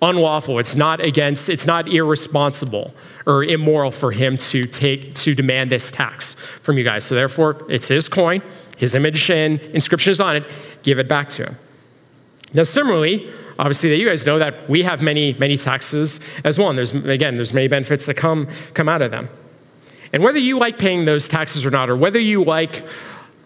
unlawful. 0.03 0.59
It's 0.59 0.75
not 0.75 1.01
against, 1.01 1.49
it's 1.49 1.67
not 1.67 1.87
irresponsible 1.87 2.93
or 3.25 3.45
immoral 3.45 3.93
for 3.93 4.11
him 4.11 4.37
to 4.37 4.65
take, 4.65 5.15
to 5.15 5.33
demand 5.33 5.71
this 5.71 5.93
tax 5.93 6.35
from 6.35 6.77
you 6.77 6.83
guys. 6.83 7.05
So 7.05 7.15
therefore, 7.15 7.65
it's 7.69 7.87
his 7.87 8.09
coin, 8.09 8.43
his 8.77 8.97
image 8.97 9.31
and 9.31 9.61
inscription 9.61 10.11
is 10.11 10.19
on 10.19 10.35
it, 10.35 10.45
give 10.83 10.99
it 10.99 11.09
back 11.09 11.29
to 11.31 11.47
him. 11.47 11.57
Now, 12.53 12.65
similarly, 12.65 13.31
obviously 13.59 13.91
that 13.91 13.97
you 13.97 14.09
guys 14.09 14.25
know 14.25 14.39
that 14.39 14.69
we 14.69 14.83
have 14.83 15.03
many, 15.03 15.35
many 15.35 15.57
taxes 15.57 16.21
as 16.45 16.59
well. 16.59 16.69
And 16.69 16.79
there's, 16.79 16.95
again, 16.95 17.37
there's 17.37 17.53
many 17.53 17.69
benefits 17.69 18.07
that 18.07 18.15
come, 18.15 18.49
come 18.75 18.89
out 18.89 19.03
of 19.03 19.11
them. 19.11 19.29
And 20.13 20.23
whether 20.23 20.39
you 20.39 20.59
like 20.59 20.79
paying 20.79 21.05
those 21.05 21.29
taxes 21.29 21.67
or 21.67 21.71
not, 21.71 21.91
or 21.91 21.97
whether 21.97 22.19
you 22.19 22.45
like 22.45 22.87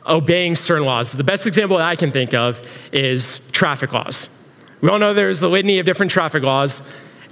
obeying 0.07 0.55
certain 0.55 0.85
laws, 0.85 1.13
the 1.13 1.25
best 1.25 1.47
example 1.47 1.79
that 1.79 1.87
I 1.87 1.97
can 1.97 2.13
think 2.13 2.35
of 2.35 2.63
is 2.93 3.41
traffic 3.51 3.93
laws. 3.93 4.29
We 4.81 4.89
all 4.89 4.99
know 4.99 5.15
there's 5.15 5.43
a 5.43 5.49
litany 5.49 5.79
of 5.79 5.87
different 5.87 6.13
traffic 6.13 6.43
laws, 6.43 6.83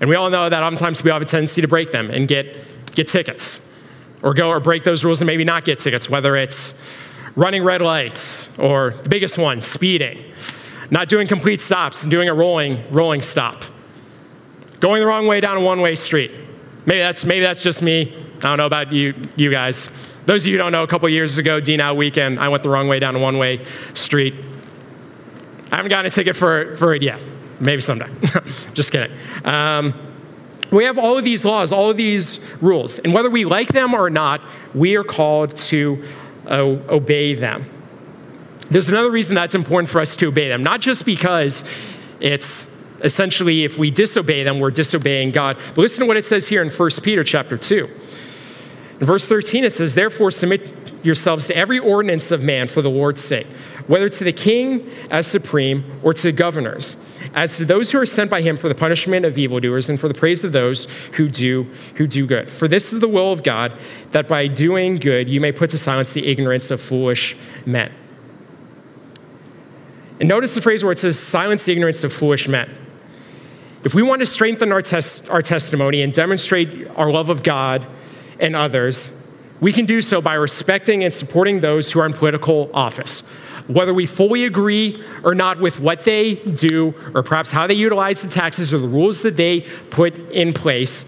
and 0.00 0.08
we 0.08 0.16
all 0.16 0.30
know 0.30 0.48
that 0.48 0.62
oftentimes 0.62 1.02
we 1.02 1.10
have 1.10 1.22
a 1.22 1.24
tendency 1.24 1.60
to 1.60 1.68
break 1.68 1.92
them 1.92 2.10
and 2.10 2.26
get, 2.26 2.56
get 2.94 3.08
tickets, 3.08 3.60
or 4.22 4.34
go 4.34 4.48
or 4.48 4.60
break 4.60 4.84
those 4.84 5.04
rules 5.04 5.20
and 5.20 5.26
maybe 5.26 5.44
not 5.44 5.64
get 5.64 5.78
tickets, 5.78 6.08
whether 6.08 6.36
it's 6.36 6.80
running 7.36 7.62
red 7.62 7.82
lights, 7.82 8.56
or 8.58 8.90
the 9.02 9.08
biggest 9.08 9.38
one, 9.38 9.62
speeding, 9.62 10.18
not 10.90 11.08
doing 11.08 11.26
complete 11.26 11.60
stops 11.60 12.02
and 12.02 12.10
doing 12.10 12.28
a 12.28 12.34
rolling, 12.34 12.82
rolling 12.92 13.20
stop, 13.20 13.64
going 14.80 15.00
the 15.00 15.06
wrong 15.06 15.26
way 15.26 15.40
down 15.40 15.56
a 15.56 15.60
one-way 15.60 15.94
street. 15.94 16.34
Maybe 16.86 16.98
that's, 16.98 17.24
maybe 17.24 17.40
that's 17.44 17.62
just 17.62 17.82
me. 17.82 18.14
I 18.38 18.40
don't 18.40 18.58
know 18.58 18.66
about 18.66 18.92
you, 18.92 19.14
you 19.36 19.50
guys. 19.50 19.88
Those 20.26 20.44
of 20.44 20.48
you 20.48 20.54
who 20.54 20.58
don't 20.58 20.72
know, 20.72 20.82
a 20.82 20.86
couple 20.86 21.08
years 21.08 21.38
ago, 21.38 21.60
D-Now 21.60 21.94
weekend, 21.94 22.40
I 22.40 22.48
went 22.48 22.62
the 22.62 22.68
wrong 22.68 22.88
way 22.88 22.98
down 22.98 23.14
a 23.14 23.18
one-way 23.18 23.64
street. 23.94 24.36
I 25.70 25.76
haven't 25.76 25.90
gotten 25.90 26.06
a 26.06 26.10
ticket 26.10 26.36
for, 26.36 26.76
for 26.76 26.94
it 26.94 27.02
yet. 27.02 27.20
Maybe 27.60 27.80
someday. 27.80 28.08
Just 28.74 28.90
kidding. 28.90 29.14
Um, 29.44 29.94
we 30.70 30.84
have 30.84 30.98
all 30.98 31.18
of 31.18 31.24
these 31.24 31.44
laws, 31.44 31.72
all 31.72 31.90
of 31.90 31.96
these 31.96 32.40
rules, 32.60 32.98
and 33.00 33.12
whether 33.12 33.28
we 33.28 33.44
like 33.44 33.68
them 33.68 33.92
or 33.92 34.08
not, 34.08 34.40
we 34.74 34.96
are 34.96 35.04
called 35.04 35.56
to 35.56 36.02
uh, 36.46 36.76
obey 36.88 37.34
them. 37.34 37.64
There's 38.70 38.88
another 38.88 39.10
reason 39.10 39.34
that's 39.34 39.54
important 39.54 39.90
for 39.90 40.00
us 40.00 40.16
to 40.16 40.26
obey 40.26 40.48
them, 40.48 40.62
not 40.62 40.80
just 40.80 41.04
because 41.04 41.64
it's 42.20 42.66
essentially 43.02 43.64
if 43.64 43.78
we 43.78 43.90
disobey 43.90 44.44
them, 44.44 44.60
we're 44.60 44.70
disobeying 44.70 45.30
God. 45.30 45.56
But 45.74 45.78
listen 45.78 46.00
to 46.00 46.06
what 46.06 46.16
it 46.16 46.24
says 46.24 46.48
here 46.48 46.62
in 46.62 46.70
1 46.70 46.90
Peter 47.02 47.24
chapter 47.24 47.56
2. 47.56 47.88
In 49.00 49.06
verse 49.06 49.26
13, 49.26 49.64
it 49.64 49.72
says, 49.72 49.94
Therefore, 49.94 50.30
submit 50.30 50.70
yourselves 51.02 51.46
to 51.46 51.56
every 51.56 51.78
ordinance 51.78 52.30
of 52.30 52.42
man 52.42 52.68
for 52.68 52.82
the 52.82 52.90
Lord's 52.90 53.22
sake, 53.22 53.46
whether 53.86 54.08
to 54.08 54.24
the 54.24 54.32
king 54.32 54.88
as 55.10 55.26
supreme 55.26 55.84
or 56.02 56.12
to 56.14 56.30
governors 56.30 56.96
as 57.34 57.56
to 57.56 57.64
those 57.64 57.92
who 57.92 57.98
are 57.98 58.06
sent 58.06 58.30
by 58.30 58.42
him 58.42 58.56
for 58.56 58.68
the 58.68 58.74
punishment 58.74 59.24
of 59.24 59.38
evildoers 59.38 59.88
and 59.88 60.00
for 60.00 60.08
the 60.08 60.14
praise 60.14 60.44
of 60.44 60.52
those 60.52 60.86
who 61.12 61.28
do 61.28 61.64
who 61.96 62.06
do 62.06 62.26
good. 62.26 62.48
For 62.48 62.68
this 62.68 62.92
is 62.92 63.00
the 63.00 63.08
will 63.08 63.32
of 63.32 63.42
God, 63.42 63.74
that 64.10 64.28
by 64.28 64.46
doing 64.46 64.96
good 64.96 65.28
you 65.28 65.40
may 65.40 65.52
put 65.52 65.70
to 65.70 65.78
silence 65.78 66.12
the 66.12 66.26
ignorance 66.26 66.70
of 66.70 66.80
foolish 66.80 67.36
men. 67.64 67.92
And 70.20 70.28
notice 70.28 70.54
the 70.54 70.60
phrase 70.60 70.84
where 70.84 70.92
it 70.92 70.98
says, 70.98 71.18
silence 71.18 71.64
the 71.64 71.72
ignorance 71.72 72.04
of 72.04 72.12
foolish 72.12 72.46
men. 72.46 72.70
If 73.82 73.94
we 73.94 74.02
want 74.02 74.20
to 74.20 74.26
strengthen 74.26 74.70
our, 74.70 74.82
tes- 74.82 75.28
our 75.28 75.42
testimony 75.42 76.02
and 76.02 76.12
demonstrate 76.12 76.88
our 76.96 77.10
love 77.10 77.30
of 77.30 77.42
God 77.42 77.86
and 78.38 78.54
others, 78.54 79.10
we 79.60 79.72
can 79.72 79.86
do 79.86 80.02
so 80.02 80.20
by 80.20 80.34
respecting 80.34 81.02
and 81.02 81.12
supporting 81.12 81.60
those 81.60 81.90
who 81.90 82.00
are 82.00 82.06
in 82.06 82.12
political 82.12 82.70
office 82.72 83.22
whether 83.70 83.94
we 83.94 84.04
fully 84.06 84.44
agree 84.44 85.02
or 85.22 85.34
not 85.34 85.60
with 85.60 85.80
what 85.80 86.04
they 86.04 86.34
do, 86.34 86.94
or 87.14 87.22
perhaps 87.22 87.50
how 87.50 87.66
they 87.66 87.74
utilize 87.74 88.20
the 88.22 88.28
taxes 88.28 88.72
or 88.72 88.78
the 88.78 88.88
rules 88.88 89.22
that 89.22 89.36
they 89.36 89.60
put 89.90 90.18
in 90.30 90.52
place, 90.52 91.04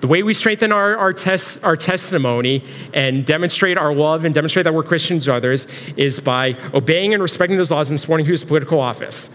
the 0.00 0.06
way 0.06 0.22
we 0.22 0.32
strengthen 0.32 0.72
our, 0.72 0.96
our, 0.96 1.12
tes- 1.12 1.62
our 1.62 1.76
testimony 1.76 2.64
and 2.94 3.26
demonstrate 3.26 3.76
our 3.76 3.94
love 3.94 4.24
and 4.24 4.34
demonstrate 4.34 4.64
that 4.64 4.72
we're 4.72 4.82
Christians 4.82 5.26
to 5.26 5.34
others 5.34 5.66
is 5.96 6.18
by 6.18 6.56
obeying 6.72 7.12
and 7.12 7.22
respecting 7.22 7.58
those 7.58 7.70
laws 7.70 7.90
and 7.90 8.00
supporting 8.00 8.24
whose 8.24 8.42
political 8.42 8.80
office. 8.80 9.28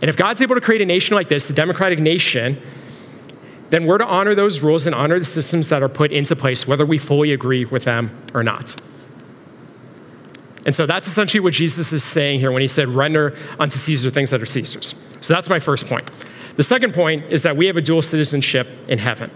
And 0.00 0.08
if 0.08 0.16
God's 0.16 0.40
able 0.40 0.54
to 0.54 0.60
create 0.60 0.82
a 0.82 0.86
nation 0.86 1.14
like 1.16 1.28
this, 1.28 1.50
a 1.50 1.52
democratic 1.52 1.98
nation, 1.98 2.60
then 3.70 3.86
we're 3.86 3.98
to 3.98 4.06
honor 4.06 4.34
those 4.34 4.60
rules 4.60 4.86
and 4.86 4.94
honor 4.94 5.18
the 5.18 5.24
systems 5.24 5.68
that 5.70 5.82
are 5.82 5.88
put 5.88 6.12
into 6.12 6.36
place, 6.36 6.68
whether 6.68 6.86
we 6.86 6.98
fully 6.98 7.32
agree 7.32 7.64
with 7.64 7.84
them 7.84 8.16
or 8.32 8.44
not. 8.44 8.76
And 10.64 10.74
so 10.74 10.86
that's 10.86 11.06
essentially 11.06 11.40
what 11.40 11.54
Jesus 11.54 11.92
is 11.92 12.04
saying 12.04 12.40
here 12.40 12.52
when 12.52 12.62
he 12.62 12.68
said, 12.68 12.88
render 12.88 13.36
unto 13.58 13.76
Caesar 13.76 14.10
things 14.10 14.30
that 14.30 14.40
are 14.40 14.46
Caesar's. 14.46 14.94
So 15.20 15.34
that's 15.34 15.48
my 15.48 15.58
first 15.58 15.86
point. 15.86 16.10
The 16.56 16.62
second 16.62 16.94
point 16.94 17.24
is 17.30 17.42
that 17.42 17.56
we 17.56 17.66
have 17.66 17.76
a 17.76 17.82
dual 17.82 18.00
citizenship 18.00 18.68
in 18.86 18.98
heaven. 18.98 19.30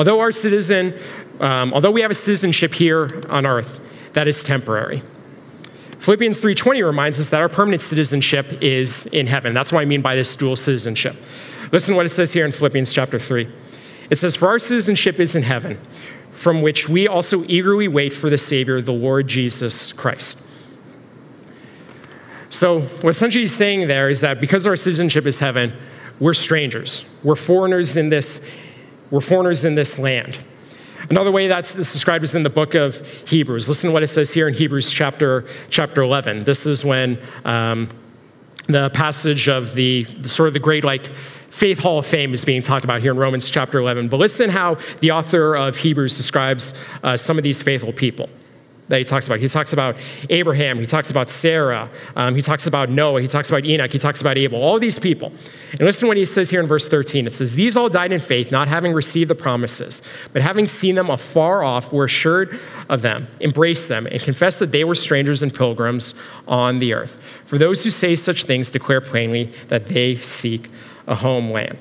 Although 0.00 0.20
our 0.20 0.32
citizen, 0.32 0.94
um, 1.40 1.74
although 1.74 1.90
we 1.90 2.00
have 2.00 2.10
a 2.10 2.14
citizenship 2.14 2.72
here 2.72 3.20
on 3.28 3.44
earth, 3.44 3.80
that 4.14 4.26
is 4.26 4.42
temporary. 4.42 5.02
Philippians 5.98 6.40
3:20 6.40 6.80
reminds 6.80 7.20
us 7.20 7.28
that 7.28 7.42
our 7.42 7.50
permanent 7.50 7.82
citizenship 7.82 8.62
is 8.62 9.04
in 9.12 9.26
heaven. 9.26 9.52
That's 9.52 9.72
what 9.72 9.82
I 9.82 9.84
mean 9.84 10.00
by 10.00 10.16
this 10.16 10.34
dual 10.36 10.56
citizenship. 10.56 11.16
Listen 11.70 11.92
to 11.92 11.96
what 11.96 12.06
it 12.06 12.08
says 12.08 12.32
here 12.32 12.46
in 12.46 12.52
Philippians 12.52 12.94
chapter 12.94 13.18
3. 13.18 13.46
It 14.08 14.16
says, 14.16 14.34
For 14.34 14.48
our 14.48 14.58
citizenship 14.58 15.20
is 15.20 15.36
in 15.36 15.42
heaven, 15.42 15.78
from 16.30 16.62
which 16.62 16.88
we 16.88 17.06
also 17.06 17.44
eagerly 17.46 17.86
wait 17.86 18.14
for 18.14 18.30
the 18.30 18.38
Savior, 18.38 18.80
the 18.80 18.94
Lord 18.94 19.28
Jesus 19.28 19.92
Christ. 19.92 20.40
So, 22.48 22.80
what 23.02 23.10
essentially 23.10 23.42
he's 23.42 23.54
saying 23.54 23.86
there 23.86 24.08
is 24.08 24.22
that 24.22 24.40
because 24.40 24.66
our 24.66 24.76
citizenship 24.76 25.26
is 25.26 25.40
heaven, 25.40 25.74
we're 26.20 26.32
strangers. 26.32 27.04
We're 27.22 27.36
foreigners 27.36 27.98
in 27.98 28.08
this, 28.08 28.40
we're 29.10 29.20
foreigners 29.20 29.64
in 29.64 29.74
this 29.74 29.98
land. 29.98 30.38
Another 31.08 31.32
way 31.32 31.48
that's 31.48 31.74
described 31.74 32.22
is 32.22 32.34
in 32.34 32.44
the 32.44 32.50
book 32.50 32.74
of 32.74 33.06
Hebrews. 33.26 33.68
Listen 33.68 33.88
to 33.88 33.92
what 33.92 34.02
it 34.02 34.08
says 34.08 34.32
here 34.32 34.46
in 34.46 34.54
Hebrews 34.54 34.92
chapter, 34.92 35.44
chapter 35.68 36.02
11. 36.02 36.44
This 36.44 36.66
is 36.66 36.84
when 36.84 37.18
um, 37.44 37.88
the 38.68 38.90
passage 38.90 39.48
of 39.48 39.74
the, 39.74 40.04
sort 40.24 40.46
of 40.46 40.52
the 40.52 40.60
great 40.60 40.84
like 40.84 41.06
Faith 41.06 41.80
Hall 41.80 41.98
of 41.98 42.06
Fame 42.06 42.32
is 42.32 42.44
being 42.44 42.62
talked 42.62 42.84
about 42.84 43.00
here 43.00 43.10
in 43.10 43.18
Romans 43.18 43.50
chapter 43.50 43.80
11. 43.80 44.08
But 44.08 44.18
listen 44.18 44.50
how 44.50 44.76
the 45.00 45.10
author 45.10 45.56
of 45.56 45.78
Hebrews 45.78 46.16
describes 46.16 46.74
uh, 47.02 47.16
some 47.16 47.36
of 47.38 47.42
these 47.42 47.60
faithful 47.60 47.92
people 47.92 48.30
that 48.90 48.98
he 48.98 49.04
talks 49.04 49.26
about. 49.26 49.38
He 49.38 49.48
talks 49.48 49.72
about 49.72 49.96
Abraham, 50.28 50.78
he 50.78 50.86
talks 50.86 51.10
about 51.10 51.30
Sarah, 51.30 51.88
um, 52.16 52.34
he 52.34 52.42
talks 52.42 52.66
about 52.66 52.90
Noah, 52.90 53.22
he 53.22 53.28
talks 53.28 53.48
about 53.48 53.64
Enoch, 53.64 53.92
he 53.92 53.98
talks 53.98 54.20
about 54.20 54.36
Abel, 54.36 54.60
all 54.60 54.78
these 54.80 54.98
people. 54.98 55.32
And 55.70 55.80
listen 55.80 56.02
to 56.02 56.06
what 56.08 56.16
he 56.16 56.26
says 56.26 56.50
here 56.50 56.60
in 56.60 56.66
verse 56.66 56.88
13. 56.88 57.26
It 57.26 57.32
says, 57.32 57.54
These 57.54 57.76
all 57.76 57.88
died 57.88 58.12
in 58.12 58.20
faith, 58.20 58.50
not 58.50 58.66
having 58.66 58.92
received 58.92 59.30
the 59.30 59.36
promises, 59.36 60.02
but 60.32 60.42
having 60.42 60.66
seen 60.66 60.96
them 60.96 61.08
afar 61.08 61.62
off, 61.62 61.92
were 61.92 62.04
assured 62.04 62.58
of 62.88 63.02
them, 63.02 63.28
embraced 63.40 63.88
them, 63.88 64.06
and 64.06 64.20
confessed 64.20 64.58
that 64.58 64.72
they 64.72 64.82
were 64.82 64.96
strangers 64.96 65.40
and 65.42 65.54
pilgrims 65.54 66.12
on 66.48 66.80
the 66.80 66.92
earth. 66.92 67.16
For 67.46 67.58
those 67.58 67.84
who 67.84 67.90
say 67.90 68.16
such 68.16 68.44
things 68.44 68.72
declare 68.72 69.00
plainly 69.00 69.52
that 69.68 69.86
they 69.86 70.16
seek 70.16 70.68
a 71.06 71.14
homeland. 71.14 71.78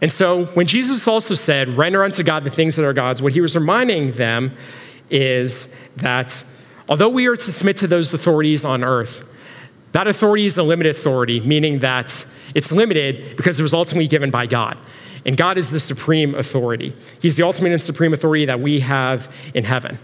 And 0.00 0.12
so 0.12 0.44
when 0.46 0.66
Jesus 0.66 1.08
also 1.08 1.34
said, 1.34 1.70
render 1.70 2.04
unto 2.04 2.22
God 2.22 2.44
the 2.44 2.50
things 2.50 2.76
that 2.76 2.84
are 2.84 2.92
God's, 2.92 3.20
what 3.22 3.32
he 3.32 3.40
was 3.40 3.56
reminding 3.56 4.12
them 4.12 4.52
is 5.10 5.74
that 5.96 6.44
although 6.88 7.08
we 7.08 7.26
are 7.26 7.36
to 7.36 7.52
submit 7.52 7.76
to 7.78 7.86
those 7.86 8.12
authorities 8.12 8.64
on 8.64 8.84
earth, 8.84 9.28
that 9.92 10.06
authority 10.06 10.46
is 10.46 10.58
a 10.58 10.62
limited 10.62 10.90
authority, 10.90 11.40
meaning 11.40 11.78
that 11.80 12.24
it's 12.54 12.72
limited 12.72 13.36
because 13.36 13.58
it 13.58 13.62
was 13.62 13.74
ultimately 13.74 14.08
given 14.08 14.30
by 14.30 14.46
God. 14.46 14.76
And 15.24 15.36
God 15.36 15.58
is 15.58 15.70
the 15.70 15.80
supreme 15.80 16.34
authority. 16.34 16.94
He's 17.20 17.36
the 17.36 17.42
ultimate 17.42 17.72
and 17.72 17.82
supreme 17.82 18.12
authority 18.12 18.44
that 18.44 18.60
we 18.60 18.80
have 18.80 19.34
in 19.54 19.64
heaven. 19.64 19.98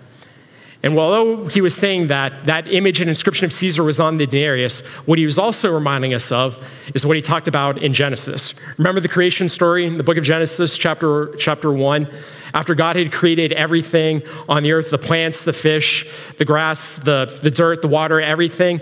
And 0.83 0.99
although 0.99 1.47
he 1.47 1.61
was 1.61 1.77
saying 1.77 2.09
that 2.09 2.47
that 2.47 2.67
image 2.67 2.99
and 3.01 3.09
inscription 3.09 3.45
of 3.45 3.53
Caesar 3.53 3.85
was 3.85 4.01
on 4.01 4.19
the 4.19 4.27
denarius, 4.27 4.81
what 5.07 5.17
he 5.17 5.25
was 5.25 5.39
also 5.39 5.73
reminding 5.73 6.13
us 6.13 6.33
of 6.33 6.69
is 6.93 7.07
what 7.07 7.15
he 7.15 7.23
talked 7.23 7.47
about 7.47 7.79
in 7.79 7.93
Genesis. 7.93 8.53
Remember 8.79 9.01
the 9.01 9.09
creation 9.09 9.49
story 9.49 9.87
in 9.87 9.97
the 9.97 10.03
book 10.03 10.17
of 10.17 10.25
Genesis, 10.25 10.77
chapter, 10.77 11.35
chapter 11.37 11.73
1? 11.73 12.09
After 12.55 12.75
God 12.75 12.97
had 12.97 13.13
created 13.13 13.53
everything 13.53 14.23
on 14.49 14.63
the 14.63 14.73
earth 14.73 14.91
the 14.91 14.99
plants, 14.99 15.45
the 15.45 15.53
fish, 15.53 16.07
the 16.37 16.45
grass, 16.45 16.97
the, 16.97 17.39
the 17.43 17.51
dirt, 17.51 17.83
the 17.83 17.89
water, 17.89 18.21
everything 18.21 18.81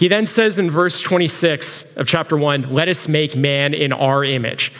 he 0.00 0.08
then 0.08 0.24
says 0.24 0.58
in 0.58 0.70
verse 0.70 1.02
26 1.02 1.98
of 1.98 2.08
chapter 2.08 2.34
1, 2.34 2.72
let 2.72 2.88
us 2.88 3.06
make 3.06 3.36
man 3.36 3.74
in 3.74 3.92
our 3.92 4.24
image. 4.24 4.72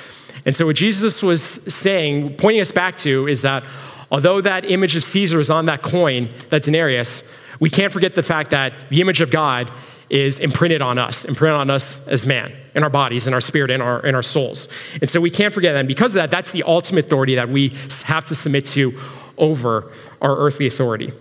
And 0.47 0.57
so, 0.57 0.65
what 0.65 0.77
Jesus 0.77 1.23
was 1.23 1.43
saying, 1.43 2.37
pointing 2.37 2.63
us 2.63 2.71
back 2.71 2.97
to, 2.99 3.29
is 3.29 3.43
that 3.43 3.63
although 4.11 4.41
that 4.41 4.65
image 4.65 4.97
of 4.97 5.05
Caesar 5.05 5.39
is 5.39 5.51
on 5.51 5.67
that 5.67 5.83
coin, 5.83 6.31
that 6.49 6.63
denarius, 6.63 7.23
we 7.61 7.69
can't 7.69 7.93
forget 7.93 8.15
the 8.15 8.23
fact 8.23 8.49
that 8.53 8.73
the 8.89 9.03
image 9.03 9.21
of 9.21 9.31
God 9.31 9.71
is 10.09 10.41
imprinted 10.41 10.81
on 10.81 10.97
us, 10.97 11.27
imprinted 11.27 11.61
on 11.61 11.69
us 11.69 12.09
as 12.09 12.25
man, 12.25 12.55
in 12.75 12.83
our 12.83 12.91
bodies, 12.91 13.27
in 13.27 13.35
our 13.35 13.41
spirit, 13.41 13.71
in 13.71 13.81
our, 13.81 14.05
in 14.05 14.15
our 14.15 14.23
souls. 14.23 14.69
And 15.01 15.09
so 15.09 15.21
we 15.21 15.31
can't 15.31 15.53
forget 15.53 15.75
that. 15.75 15.81
And 15.81 15.89
because 15.89 16.15
of 16.15 16.23
that, 16.23 16.31
that's 16.31 16.53
the 16.53 16.63
ultimate 16.65 17.07
authority 17.07 17.35
that 17.35 17.49
we 17.49 17.75
have 18.05 18.25
to 18.27 18.35
submit 18.35 18.65
to 18.67 18.99
over 19.39 19.91
our 20.21 20.37
earthly 20.37 20.67
authority. 20.67 21.13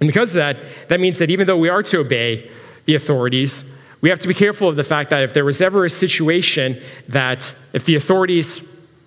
And 0.00 0.06
because 0.06 0.30
of 0.30 0.36
that, 0.36 0.58
that 0.88 1.00
means 1.00 1.18
that 1.18 1.30
even 1.30 1.46
though 1.46 1.58
we 1.58 1.68
are 1.68 1.82
to 1.84 2.00
obey 2.00 2.50
the 2.84 2.94
authorities, 2.94 3.64
we 4.00 4.10
have 4.10 4.18
to 4.20 4.28
be 4.28 4.34
careful 4.34 4.68
of 4.68 4.76
the 4.76 4.84
fact 4.84 5.10
that 5.10 5.22
if 5.22 5.34
there 5.34 5.44
was 5.44 5.60
ever 5.60 5.84
a 5.84 5.90
situation 5.90 6.80
that 7.08 7.54
if 7.72 7.84
the 7.84 7.94
authorities 7.96 8.60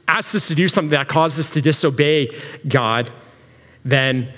asked 0.08 0.34
us 0.34 0.48
to 0.48 0.56
do 0.56 0.67
something 0.67 0.89
that 0.89 1.08
caused 1.08 1.39
us 1.39 1.52
to 1.52 1.62
disobey 1.62 2.30
God, 2.67 3.12
then 3.86 4.34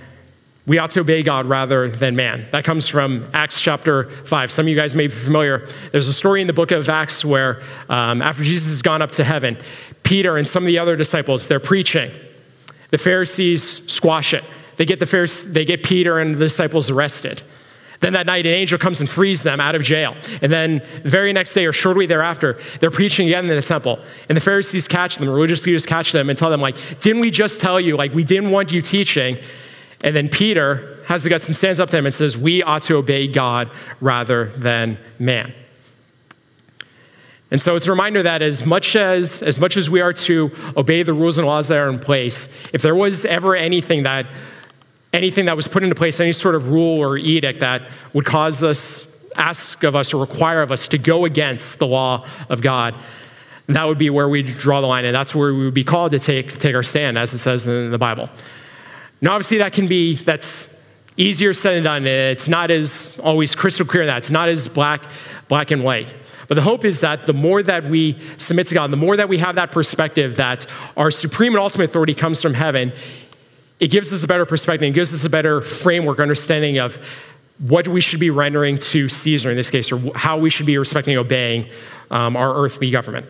we 0.67 0.77
ought 0.77 0.91
to 0.91 0.99
obey 0.99 1.23
God 1.23 1.47
rather 1.47 1.89
than 1.89 2.15
man. 2.15 2.45
That 2.51 2.63
comes 2.63 2.87
from 2.87 3.27
Acts 3.33 3.59
chapter 3.59 4.09
5. 4.25 4.51
Some 4.51 4.65
of 4.65 4.69
you 4.69 4.75
guys 4.75 4.93
may 4.93 5.07
be 5.07 5.13
familiar. 5.13 5.67
There's 5.91 6.07
a 6.07 6.13
story 6.13 6.41
in 6.41 6.47
the 6.47 6.53
book 6.53 6.71
of 6.71 6.87
Acts 6.87 7.25
where, 7.25 7.61
um, 7.89 8.21
after 8.21 8.43
Jesus 8.43 8.69
has 8.69 8.81
gone 8.81 9.01
up 9.01 9.11
to 9.13 9.23
heaven, 9.23 9.57
Peter 10.03 10.37
and 10.37 10.47
some 10.47 10.63
of 10.63 10.67
the 10.67 10.77
other 10.77 10.95
disciples, 10.95 11.47
they're 11.47 11.59
preaching. 11.59 12.13
The 12.91 12.99
Pharisees 12.99 13.91
squash 13.91 14.33
it. 14.33 14.43
They 14.77 14.85
get, 14.85 14.99
the 14.99 15.05
Pharisees, 15.05 15.51
they 15.51 15.65
get 15.65 15.83
Peter 15.83 16.19
and 16.19 16.35
the 16.35 16.45
disciples 16.45 16.89
arrested. 16.89 17.41
Then 18.01 18.13
that 18.13 18.25
night, 18.25 18.45
an 18.45 18.53
angel 18.53 18.79
comes 18.79 18.99
and 18.99 19.07
frees 19.07 19.43
them 19.43 19.59
out 19.59 19.75
of 19.75 19.83
jail. 19.83 20.15
And 20.41 20.51
then 20.51 20.81
the 21.03 21.09
very 21.09 21.33
next 21.33 21.53
day, 21.53 21.65
or 21.65 21.73
shortly 21.73 22.07
thereafter, 22.07 22.59
they're 22.79 22.91
preaching 22.91 23.27
again 23.27 23.47
in 23.47 23.55
the 23.55 23.61
temple. 23.61 23.99
And 24.27 24.35
the 24.35 24.41
Pharisees 24.41 24.87
catch 24.87 25.17
them, 25.17 25.27
the 25.27 25.33
religious 25.33 25.65
leaders 25.65 25.85
catch 25.85 26.11
them 26.11 26.29
and 26.29 26.37
tell 26.37 26.49
them, 26.49 26.61
like, 26.61 26.99
didn't 26.99 27.21
we 27.21 27.29
just 27.29 27.61
tell 27.61 27.79
you, 27.79 27.95
like, 27.95 28.13
we 28.13 28.23
didn't 28.23 28.49
want 28.49 28.71
you 28.71 28.81
teaching? 28.81 29.37
And 30.03 30.15
then 30.15 30.29
Peter 30.29 30.97
has 31.07 31.23
the 31.23 31.29
guts 31.29 31.47
and 31.47 31.55
stands 31.55 31.79
up 31.79 31.89
to 31.89 31.95
them 31.95 32.05
and 32.05 32.15
says, 32.15 32.37
we 32.37 32.63
ought 32.63 32.81
to 32.83 32.95
obey 32.95 33.27
God 33.27 33.69
rather 33.99 34.45
than 34.57 34.97
man. 35.19 35.53
And 37.51 37.61
so 37.61 37.75
it's 37.75 37.85
a 37.85 37.91
reminder 37.91 38.23
that 38.23 38.41
as 38.41 38.65
much 38.65 38.95
as, 38.95 39.43
as 39.43 39.59
much 39.59 39.75
as 39.75 39.89
we 39.89 39.99
are 39.99 40.13
to 40.13 40.51
obey 40.77 41.03
the 41.03 41.13
rules 41.13 41.37
and 41.37 41.45
laws 41.45 41.67
that 41.67 41.77
are 41.77 41.89
in 41.89 41.99
place, 41.99 42.47
if 42.73 42.81
there 42.81 42.95
was 42.95 43.25
ever 43.25 43.55
anything 43.55 44.03
that 44.03 44.25
anything 45.13 45.45
that 45.45 45.55
was 45.55 45.67
put 45.67 45.83
into 45.83 45.93
place, 45.93 46.19
any 46.19 46.31
sort 46.31 46.55
of 46.55 46.69
rule 46.69 46.99
or 46.99 47.17
edict 47.17 47.59
that 47.59 47.85
would 48.13 48.25
cause 48.25 48.63
us, 48.63 49.07
ask 49.37 49.83
of 49.83 49.95
us, 49.95 50.13
or 50.13 50.21
require 50.21 50.61
of 50.61 50.71
us 50.71 50.87
to 50.87 50.97
go 50.97 51.25
against 51.25 51.79
the 51.79 51.87
law 51.87 52.25
of 52.49 52.61
God. 52.61 52.95
That 53.67 53.85
would 53.87 53.97
be 53.97 54.09
where 54.09 54.29
we 54.29 54.41
draw 54.43 54.81
the 54.81 54.87
line, 54.87 55.05
and 55.05 55.15
that's 55.15 55.35
where 55.35 55.53
we 55.53 55.65
would 55.65 55.73
be 55.73 55.83
called 55.83 56.11
to 56.11 56.19
take, 56.19 56.59
take 56.59 56.75
our 56.75 56.83
stand, 56.83 57.17
as 57.17 57.33
it 57.33 57.39
says 57.39 57.67
in 57.67 57.91
the 57.91 57.97
Bible. 57.97 58.29
Now, 59.21 59.33
obviously, 59.33 59.59
that 59.59 59.73
can 59.73 59.87
be, 59.87 60.15
that's 60.15 60.75
easier 61.15 61.53
said 61.53 61.75
than 61.75 61.83
done. 61.83 62.07
It's 62.07 62.47
not 62.47 62.71
as 62.71 63.19
always 63.23 63.53
crystal 63.53 63.85
clear 63.85 64.05
that. 64.07 64.17
It's 64.17 64.31
not 64.31 64.49
as 64.49 64.67
black, 64.67 65.03
black 65.47 65.71
and 65.71 65.83
white. 65.83 66.13
But 66.47 66.55
the 66.55 66.63
hope 66.63 66.83
is 66.83 67.01
that 67.01 67.25
the 67.25 67.33
more 67.33 67.63
that 67.63 67.85
we 67.85 68.17
submit 68.37 68.67
to 68.67 68.73
God, 68.73 68.91
the 68.91 68.97
more 68.97 69.15
that 69.15 69.29
we 69.29 69.37
have 69.37 69.55
that 69.55 69.71
perspective 69.71 70.35
that 70.37 70.65
our 70.97 71.11
supreme 71.11 71.53
and 71.53 71.61
ultimate 71.61 71.85
authority 71.85 72.13
comes 72.13 72.41
from 72.41 72.55
heaven, 72.55 72.91
it 73.79 73.89
gives 73.89 74.11
us 74.11 74.23
a 74.23 74.27
better 74.27 74.45
perspective, 74.45 74.89
it 74.89 74.93
gives 74.93 75.13
us 75.13 75.23
a 75.23 75.29
better 75.29 75.61
framework, 75.61 76.19
understanding 76.19 76.77
of 76.77 76.99
what 77.59 77.87
we 77.87 78.01
should 78.01 78.19
be 78.19 78.31
rendering 78.31 78.77
to 78.77 79.07
Caesar 79.07 79.49
in 79.49 79.55
this 79.55 79.69
case, 79.69 79.91
or 79.91 80.11
how 80.15 80.37
we 80.37 80.49
should 80.49 80.65
be 80.65 80.77
respecting 80.77 81.13
and 81.13 81.19
obeying 81.19 81.69
um, 82.09 82.35
our 82.35 82.55
earthly 82.55 82.91
government. 82.91 83.27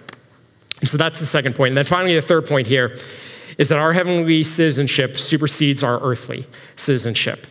And 0.80 0.90
so 0.90 0.98
that's 0.98 1.20
the 1.20 1.26
second 1.26 1.56
point. 1.56 1.70
And 1.70 1.78
then 1.78 1.86
finally, 1.86 2.16
the 2.16 2.22
third 2.22 2.48
point 2.48 2.66
here 2.66 2.98
is 3.58 3.70
that 3.70 3.78
our 3.78 3.94
heavenly 3.94 4.44
citizenship 4.44 5.20
supersedes 5.20 5.84
our 5.84 6.00
earthly 6.02 6.48
citizenship. 6.76 7.48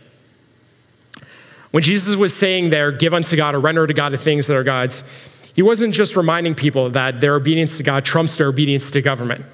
When 1.70 1.82
Jesus 1.82 2.16
was 2.16 2.34
saying 2.34 2.70
there, 2.70 2.90
give 2.90 3.14
unto 3.14 3.36
God 3.36 3.54
or 3.54 3.60
render 3.60 3.86
to 3.86 3.94
God 3.94 4.12
the 4.12 4.18
things 4.18 4.46
that 4.48 4.56
are 4.56 4.64
God's, 4.64 5.04
he 5.54 5.62
wasn't 5.62 5.94
just 5.94 6.16
reminding 6.16 6.54
people 6.54 6.90
that 6.90 7.20
their 7.20 7.34
obedience 7.34 7.76
to 7.76 7.82
God 7.82 8.04
trumps 8.04 8.36
their 8.36 8.48
obedience 8.48 8.90
to 8.90 9.02
government. 9.02 9.44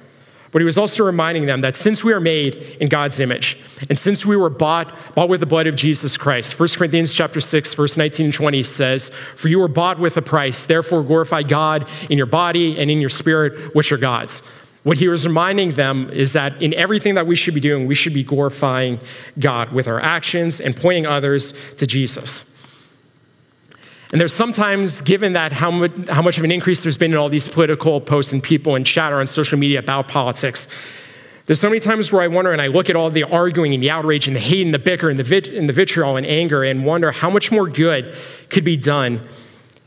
But 0.53 0.63
he 0.63 0.65
was 0.65 0.79
also 0.79 1.05
reminding 1.05 1.47
them 1.47 1.61
that 1.61 1.77
since 1.77 2.03
we 2.03 2.13
are 2.15 2.21
made 2.21 2.55
in 2.81 2.89
God's 2.89 3.21
image, 3.21 3.59
and 3.91 3.99
since 3.99 4.25
we 4.25 4.37
were 4.37 4.49
bought, 4.49 4.95
bought 5.15 5.29
with 5.29 5.41
the 5.41 5.47
blood 5.47 5.67
of 5.67 5.77
Jesus 5.77 6.17
Christ, 6.17 6.59
1 6.59 6.69
Corinthians 6.77 7.13
chapter 7.13 7.41
6, 7.41 7.75
verse 7.75 7.97
19 7.97 8.27
and 8.27 8.35
20 8.35 8.63
says, 8.63 9.11
For 9.35 9.49
you 9.49 9.59
were 9.59 9.69
bought 9.69 9.99
with 9.99 10.17
a 10.17 10.23
price, 10.23 10.65
therefore 10.65 11.03
glorify 11.03 11.43
God 11.43 11.87
in 12.09 12.17
your 12.17 12.27
body 12.27 12.79
and 12.79 12.91
in 12.91 13.01
your 13.01 13.11
spirit, 13.11 13.75
which 13.75 13.93
are 13.93 13.99
God's. 13.99 14.41
What 14.87 14.99
he 14.99 15.09
was 15.09 15.27
reminding 15.27 15.73
them 15.73 16.11
is 16.11 16.33
that 16.35 16.63
in 16.63 16.73
everything 16.75 17.17
that 17.17 17.27
we 17.27 17.35
should 17.35 17.55
be 17.55 17.61
doing, 17.61 17.89
we 17.89 17.97
should 17.97 18.15
be 18.15 18.23
glorifying 18.23 19.01
God 19.37 19.73
with 19.73 19.89
our 19.89 19.99
actions 19.99 20.61
and 20.61 20.77
pointing 20.77 21.07
others 21.07 21.53
to 21.79 21.89
Jesus. 21.89 22.55
And 24.13 24.21
there's 24.21 24.33
sometimes, 24.33 25.01
given 25.01 25.33
that 25.33 25.51
how 25.51 25.73
much, 25.73 25.91
how 26.09 26.23
much 26.23 26.39
of 26.39 26.45
an 26.45 26.53
increase 26.53 26.85
there's 26.85 26.97
been 26.97 27.11
in 27.11 27.19
all 27.19 27.29
these 27.29 27.49
political 27.49 28.01
posts 28.01 28.31
and 28.31 28.41
people 28.41 28.77
and 28.77 28.87
chatter 28.87 29.17
on 29.17 29.27
social 29.27 29.59
media 29.59 29.81
about 29.81 30.07
politics, 30.07 30.69
there's 31.47 31.59
so 31.59 31.69
many 31.69 31.81
times 31.81 32.13
where 32.13 32.23
I 32.23 32.29
wonder 32.29 32.53
and 32.53 32.63
I 32.63 32.69
look 32.69 32.89
at 32.89 32.95
all 32.95 33.11
the 33.11 33.25
arguing 33.25 33.75
and 33.75 33.83
the 33.83 33.91
outrage 33.91 34.29
and 34.29 34.37
the 34.37 34.41
hate 34.41 34.65
and 34.65 34.73
the 34.73 34.79
bicker 34.79 35.11
and 35.11 35.19
the, 35.19 35.25
vit- 35.25 35.49
and 35.49 35.69
the 35.69 35.73
vitriol 35.73 36.17
and 36.17 36.25
anger 36.25 36.63
and 36.63 36.87
wonder 36.87 37.11
how 37.11 37.29
much 37.29 37.51
more 37.51 37.69
good 37.69 38.15
could 38.51 38.63
be 38.63 38.77
done 38.77 39.21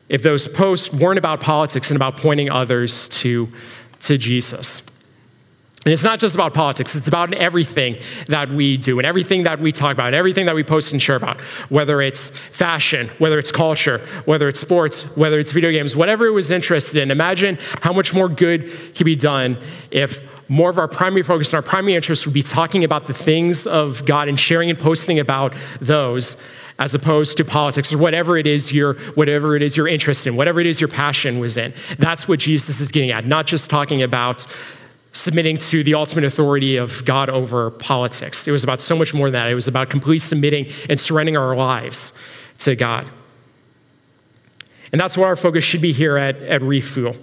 if 0.10 0.24
those 0.24 0.50
posts 0.50 0.92
weren't 0.92 1.18
about 1.18 1.40
politics 1.40 1.90
and 1.90 1.96
about 1.96 2.18
pointing 2.18 2.50
others 2.50 3.08
to, 3.08 3.48
to 4.02 4.18
Jesus. 4.18 4.82
And 5.86 5.94
it's 5.94 6.04
not 6.04 6.20
just 6.20 6.36
about 6.36 6.54
politics, 6.54 6.96
it's 6.96 7.08
about 7.08 7.34
everything 7.34 7.98
that 8.28 8.50
we 8.50 8.76
do 8.76 9.00
and 9.00 9.06
everything 9.06 9.44
that 9.44 9.62
we 9.62 9.72
talk 9.72 9.94
about 9.94 10.08
and 10.08 10.16
everything 10.16 10.46
that 10.48 10.56
we 10.56 10.64
post 10.64 10.92
and 10.92 11.02
share 11.02 11.16
about, 11.16 11.40
whether 11.70 12.02
it's 12.02 12.32
fashion, 12.32 13.10
whether 13.18 13.40
it's 13.40 13.52
culture, 13.52 14.00
whether 14.26 14.50
it's 14.50 14.60
sports, 14.60 15.04
whether 15.16 15.40
it's 15.40 15.54
video 15.54 15.72
games, 15.72 15.96
whatever 15.96 16.26
it 16.26 16.32
was 16.32 16.52
interested 16.52 17.02
in. 17.02 17.12
Imagine 17.12 17.58
how 17.82 17.94
much 17.94 18.14
more 18.14 18.28
good 18.28 18.70
could 18.94 19.06
be 19.06 19.16
done 19.16 19.58
if 19.90 20.22
more 20.50 20.70
of 20.70 20.78
our 20.78 20.88
primary 20.88 21.24
focus 21.24 21.54
and 21.54 21.56
our 21.56 21.62
primary 21.62 21.96
interest 21.96 22.26
would 22.26 22.34
be 22.34 22.44
talking 22.44 22.84
about 22.84 23.08
the 23.08 23.14
things 23.14 23.66
of 23.66 24.06
God 24.06 24.28
and 24.28 24.38
sharing 24.38 24.70
and 24.70 24.78
posting 24.78 25.18
about 25.18 25.56
those 25.80 26.36
as 26.80 26.96
opposed 26.96 27.38
to 27.38 27.46
politics 27.46 27.94
or 27.94 27.98
whatever 27.98 28.38
it 28.38 28.48
is 28.48 28.72
your 28.72 28.94
whatever 29.14 29.56
it 29.56 29.62
is 29.62 29.78
your 29.78 29.88
interest 29.88 30.26
in, 30.26 30.36
whatever 30.36 30.60
it 30.60 30.66
is 30.66 30.82
your 30.82 30.88
passion 30.88 31.40
was 31.40 31.56
in. 31.56 31.74
That's 32.00 32.28
what 32.28 32.40
Jesus 32.40 32.80
is 32.82 32.92
getting 32.92 33.12
at, 33.12 33.26
not 33.26 33.48
just 33.48 33.70
talking 33.70 34.02
about 34.02 34.46
submitting 35.12 35.58
to 35.58 35.84
the 35.84 35.96
ultimate 35.96 36.24
authority 36.24 36.78
of 36.78 37.04
God 37.06 37.30
over 37.30 37.72
politics. 37.72 38.48
It 38.48 38.52
was 38.52 38.64
about 38.64 38.80
so 38.80 38.96
much 38.96 39.14
more 39.14 39.28
than 39.28 39.34
that. 39.34 39.50
It 39.50 39.56
was 39.56 39.68
about 39.68 39.90
completely 39.90 40.20
submitting 40.20 40.68
and 40.90 41.00
surrendering 41.00 41.38
our 41.38 41.56
lives 41.56 42.14
to 42.60 42.76
God. 42.76 43.08
And 44.92 45.00
that's 45.00 45.18
what 45.18 45.26
our 45.26 45.36
focus 45.36 45.64
should 45.64 45.82
be 45.82 45.94
here 45.94 46.18
at, 46.18 46.40
at 46.40 46.62
Refuel. 46.62 47.16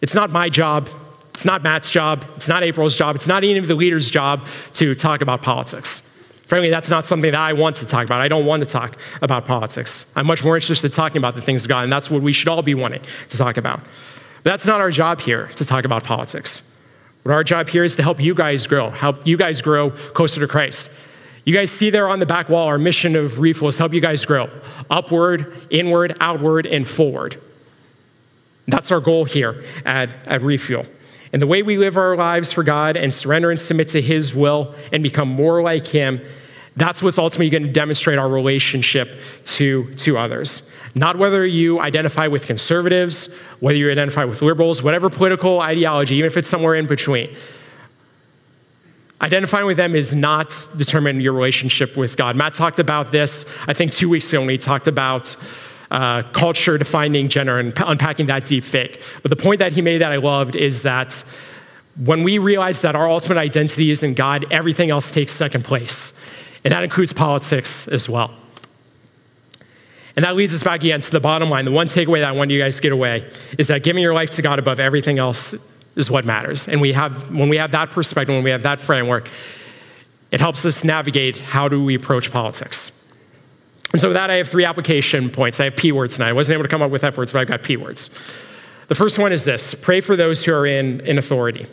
It's 0.00 0.14
not 0.14 0.30
my 0.30 0.48
job, 0.48 0.88
it's 1.34 1.44
not 1.44 1.62
Matt's 1.62 1.90
job, 1.90 2.24
it's 2.36 2.48
not 2.48 2.62
April's 2.62 2.96
job, 2.96 3.16
it's 3.16 3.26
not 3.26 3.44
any 3.44 3.58
of 3.58 3.66
the 3.66 3.74
leaders' 3.74 4.10
job 4.10 4.46
to 4.74 4.94
talk 4.94 5.20
about 5.20 5.42
politics. 5.42 6.00
Frankly, 6.46 6.70
that's 6.70 6.88
not 6.88 7.04
something 7.04 7.30
that 7.30 7.38
I 7.38 7.52
want 7.52 7.76
to 7.76 7.86
talk 7.86 8.06
about. 8.06 8.22
I 8.22 8.28
don't 8.28 8.46
want 8.46 8.64
to 8.64 8.70
talk 8.70 8.96
about 9.20 9.44
politics. 9.44 10.06
I'm 10.16 10.26
much 10.26 10.42
more 10.42 10.56
interested 10.56 10.86
in 10.86 10.92
talking 10.92 11.18
about 11.18 11.34
the 11.34 11.42
things 11.42 11.64
of 11.64 11.68
God, 11.68 11.84
and 11.84 11.92
that's 11.92 12.10
what 12.10 12.22
we 12.22 12.32
should 12.32 12.48
all 12.48 12.62
be 12.62 12.74
wanting 12.74 13.02
to 13.28 13.36
talk 13.36 13.58
about. 13.58 13.80
But 14.42 14.50
that's 14.50 14.64
not 14.64 14.80
our 14.80 14.90
job 14.90 15.20
here 15.20 15.48
to 15.56 15.64
talk 15.66 15.84
about 15.84 16.04
politics. 16.04 16.62
But 17.24 17.32
our 17.32 17.44
job 17.44 17.68
here 17.68 17.84
is 17.84 17.96
to 17.96 18.02
help 18.02 18.20
you 18.20 18.34
guys 18.34 18.66
grow, 18.66 18.90
help 18.90 19.26
you 19.26 19.36
guys 19.36 19.60
grow 19.60 19.90
closer 19.90 20.40
to 20.40 20.46
Christ. 20.46 20.90
You 21.44 21.54
guys 21.54 21.70
see 21.70 21.90
there 21.90 22.08
on 22.08 22.18
the 22.18 22.26
back 22.26 22.48
wall, 22.48 22.66
our 22.66 22.78
mission 22.78 23.16
of 23.16 23.40
Refuel 23.40 23.68
is 23.68 23.76
to 23.76 23.82
help 23.82 23.94
you 23.94 24.00
guys 24.00 24.24
grow 24.24 24.50
upward, 24.90 25.54
inward, 25.70 26.16
outward, 26.20 26.66
and 26.66 26.86
forward. 26.86 27.40
That's 28.66 28.90
our 28.90 29.00
goal 29.00 29.24
here 29.24 29.64
at, 29.84 30.10
at 30.26 30.42
Refuel. 30.42 30.84
And 31.32 31.42
the 31.42 31.46
way 31.46 31.62
we 31.62 31.76
live 31.76 31.96
our 31.96 32.16
lives 32.16 32.52
for 32.52 32.62
God 32.62 32.96
and 32.96 33.12
surrender 33.12 33.50
and 33.50 33.60
submit 33.60 33.88
to 33.88 34.02
His 34.02 34.34
will 34.34 34.74
and 34.92 35.02
become 35.02 35.28
more 35.28 35.62
like 35.62 35.86
Him, 35.86 36.20
that's 36.78 37.02
what's 37.02 37.18
ultimately 37.18 37.50
going 37.50 37.64
to 37.64 37.72
demonstrate 37.72 38.18
our 38.18 38.28
relationship 38.28 39.20
to, 39.44 39.92
to 39.96 40.16
others. 40.16 40.62
Not 40.94 41.18
whether 41.18 41.44
you 41.44 41.80
identify 41.80 42.28
with 42.28 42.46
conservatives, 42.46 43.34
whether 43.58 43.76
you 43.76 43.90
identify 43.90 44.24
with 44.24 44.42
liberals, 44.42 44.82
whatever 44.82 45.10
political 45.10 45.60
ideology, 45.60 46.14
even 46.14 46.28
if 46.28 46.36
it's 46.36 46.48
somewhere 46.48 46.76
in 46.76 46.86
between. 46.86 47.34
Identifying 49.20 49.66
with 49.66 49.76
them 49.76 49.96
is 49.96 50.14
not 50.14 50.68
determine 50.76 51.20
your 51.20 51.32
relationship 51.32 51.96
with 51.96 52.16
God. 52.16 52.36
Matt 52.36 52.54
talked 52.54 52.78
about 52.78 53.10
this, 53.10 53.44
I 53.66 53.74
think, 53.74 53.90
two 53.90 54.08
weeks 54.08 54.32
ago 54.32 54.40
when 54.40 54.50
he 54.50 54.58
talked 54.58 54.86
about 54.86 55.34
uh, 55.90 56.22
culture 56.32 56.78
defining 56.78 57.28
gender 57.28 57.58
and 57.58 57.72
unpacking 57.78 58.26
that 58.26 58.44
deep 58.44 58.62
fake. 58.62 59.02
But 59.22 59.30
the 59.30 59.36
point 59.36 59.58
that 59.58 59.72
he 59.72 59.82
made 59.82 60.02
that 60.02 60.12
I 60.12 60.16
loved 60.16 60.54
is 60.54 60.82
that 60.82 61.24
when 61.96 62.22
we 62.22 62.38
realize 62.38 62.82
that 62.82 62.94
our 62.94 63.08
ultimate 63.08 63.38
identity 63.38 63.90
is 63.90 64.04
in 64.04 64.14
God, 64.14 64.46
everything 64.52 64.90
else 64.90 65.10
takes 65.10 65.32
second 65.32 65.64
place. 65.64 66.12
And 66.64 66.72
that 66.72 66.84
includes 66.84 67.12
politics 67.12 67.88
as 67.88 68.08
well. 68.08 68.32
And 70.16 70.24
that 70.24 70.34
leads 70.34 70.52
us 70.52 70.64
back 70.64 70.80
again 70.82 71.00
to 71.00 71.10
the 71.10 71.20
bottom 71.20 71.48
line. 71.48 71.64
The 71.64 71.70
one 71.70 71.86
takeaway 71.86 72.18
that 72.20 72.28
I 72.28 72.32
want 72.32 72.50
you 72.50 72.60
guys 72.60 72.76
to 72.76 72.82
get 72.82 72.92
away 72.92 73.30
is 73.56 73.68
that 73.68 73.84
giving 73.84 74.02
your 74.02 74.14
life 74.14 74.30
to 74.30 74.42
God 74.42 74.58
above 74.58 74.80
everything 74.80 75.18
else 75.18 75.54
is 75.94 76.10
what 76.10 76.24
matters. 76.24 76.66
And 76.66 76.80
we 76.80 76.92
have, 76.92 77.30
when 77.30 77.48
we 77.48 77.56
have 77.58 77.70
that 77.70 77.92
perspective, 77.92 78.34
when 78.34 78.42
we 78.42 78.50
have 78.50 78.64
that 78.64 78.80
framework, 78.80 79.28
it 80.30 80.40
helps 80.40 80.66
us 80.66 80.84
navigate 80.84 81.38
how 81.40 81.68
do 81.68 81.84
we 81.84 81.94
approach 81.94 82.32
politics. 82.32 82.90
And 83.92 84.00
so 84.00 84.08
with 84.08 84.16
that, 84.16 84.30
I 84.30 84.34
have 84.34 84.48
three 84.48 84.64
application 84.64 85.30
points. 85.30 85.60
I 85.60 85.64
have 85.64 85.76
P 85.76 85.92
words 85.92 86.16
tonight. 86.16 86.30
I 86.30 86.32
wasn't 86.32 86.54
able 86.54 86.64
to 86.64 86.68
come 86.68 86.82
up 86.82 86.90
with 86.90 87.04
F 87.04 87.16
words, 87.16 87.32
but 87.32 87.38
I've 87.40 87.48
got 87.48 87.62
P 87.62 87.76
words. 87.76 88.10
The 88.88 88.94
first 88.94 89.18
one 89.18 89.32
is 89.32 89.44
this 89.44 89.74
pray 89.74 90.00
for 90.00 90.16
those 90.16 90.44
who 90.44 90.52
are 90.52 90.66
in, 90.66 91.00
in 91.00 91.18
authority. 91.18 91.66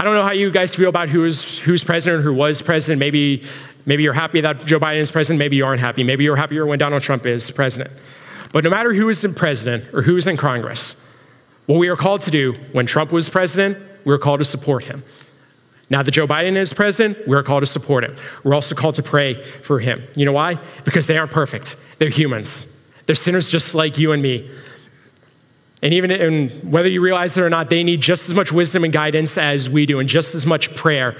I 0.00 0.02
don't 0.02 0.14
know 0.14 0.22
how 0.22 0.32
you 0.32 0.50
guys 0.50 0.74
feel 0.74 0.88
about 0.88 1.10
who's, 1.10 1.58
who's 1.58 1.84
president, 1.84 2.20
or 2.20 2.22
who 2.22 2.32
was 2.32 2.62
president. 2.62 3.00
Maybe, 3.00 3.42
maybe 3.84 4.02
you're 4.02 4.14
happy 4.14 4.40
that 4.40 4.64
Joe 4.64 4.80
Biden 4.80 4.96
is 4.96 5.10
president. 5.10 5.38
Maybe 5.38 5.56
you 5.56 5.66
aren't 5.66 5.82
happy. 5.82 6.04
Maybe 6.04 6.24
you're 6.24 6.36
happier 6.36 6.64
when 6.64 6.78
Donald 6.78 7.02
Trump 7.02 7.26
is 7.26 7.50
president. 7.50 7.90
But 8.50 8.64
no 8.64 8.70
matter 8.70 8.94
who 8.94 9.10
is 9.10 9.22
in 9.24 9.34
president 9.34 9.92
or 9.92 10.00
who 10.00 10.16
is 10.16 10.26
in 10.26 10.38
Congress, 10.38 10.94
what 11.66 11.78
we 11.78 11.88
are 11.88 11.96
called 11.96 12.22
to 12.22 12.30
do 12.30 12.54
when 12.72 12.86
Trump 12.86 13.12
was 13.12 13.28
president, 13.28 13.76
we 14.06 14.12
were 14.12 14.18
called 14.18 14.40
to 14.40 14.46
support 14.46 14.84
him. 14.84 15.04
Now 15.90 16.02
that 16.02 16.12
Joe 16.12 16.26
Biden 16.26 16.56
is 16.56 16.72
president, 16.72 17.28
we're 17.28 17.42
called 17.42 17.60
to 17.60 17.66
support 17.66 18.02
him. 18.02 18.16
We're 18.42 18.54
also 18.54 18.74
called 18.74 18.94
to 18.94 19.02
pray 19.02 19.34
for 19.60 19.80
him. 19.80 20.02
You 20.16 20.24
know 20.24 20.32
why? 20.32 20.58
Because 20.84 21.08
they 21.08 21.18
aren't 21.18 21.32
perfect. 21.32 21.76
They're 21.98 22.08
humans. 22.08 22.74
They're 23.04 23.14
sinners 23.14 23.50
just 23.50 23.74
like 23.74 23.98
you 23.98 24.12
and 24.12 24.22
me. 24.22 24.50
And 25.82 25.94
even 25.94 26.10
in, 26.10 26.50
whether 26.70 26.88
you 26.88 27.00
realize 27.00 27.36
it 27.36 27.42
or 27.42 27.50
not, 27.50 27.70
they 27.70 27.82
need 27.82 28.00
just 28.00 28.28
as 28.28 28.34
much 28.34 28.52
wisdom 28.52 28.84
and 28.84 28.92
guidance 28.92 29.38
as 29.38 29.68
we 29.68 29.86
do, 29.86 29.98
and 29.98 30.08
just 30.08 30.34
as 30.34 30.44
much 30.44 30.74
prayer 30.74 31.16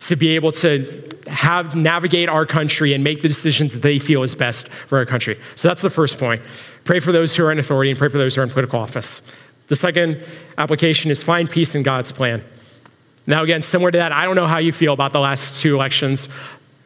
to 0.00 0.16
be 0.16 0.34
able 0.34 0.52
to 0.52 1.10
have 1.26 1.74
navigate 1.74 2.28
our 2.28 2.44
country 2.44 2.92
and 2.92 3.02
make 3.02 3.22
the 3.22 3.28
decisions 3.28 3.72
that 3.72 3.80
they 3.80 3.98
feel 3.98 4.22
is 4.22 4.34
best 4.34 4.68
for 4.68 4.98
our 4.98 5.06
country. 5.06 5.40
So 5.54 5.68
that's 5.68 5.80
the 5.80 5.88
first 5.88 6.18
point. 6.18 6.42
Pray 6.84 7.00
for 7.00 7.12
those 7.12 7.34
who 7.34 7.44
are 7.44 7.52
in 7.52 7.58
authority 7.58 7.90
and 7.90 7.98
pray 7.98 8.08
for 8.08 8.18
those 8.18 8.34
who 8.34 8.42
are 8.42 8.44
in 8.44 8.50
political 8.50 8.78
office. 8.78 9.22
The 9.68 9.74
second 9.74 10.22
application 10.58 11.10
is 11.10 11.22
find 11.22 11.48
peace 11.48 11.74
in 11.74 11.82
God's 11.82 12.12
plan. 12.12 12.44
Now, 13.26 13.42
again, 13.42 13.62
similar 13.62 13.90
to 13.90 13.98
that, 13.98 14.12
I 14.12 14.26
don't 14.26 14.36
know 14.36 14.46
how 14.46 14.58
you 14.58 14.72
feel 14.72 14.92
about 14.92 15.14
the 15.14 15.20
last 15.20 15.62
two 15.62 15.74
elections. 15.74 16.28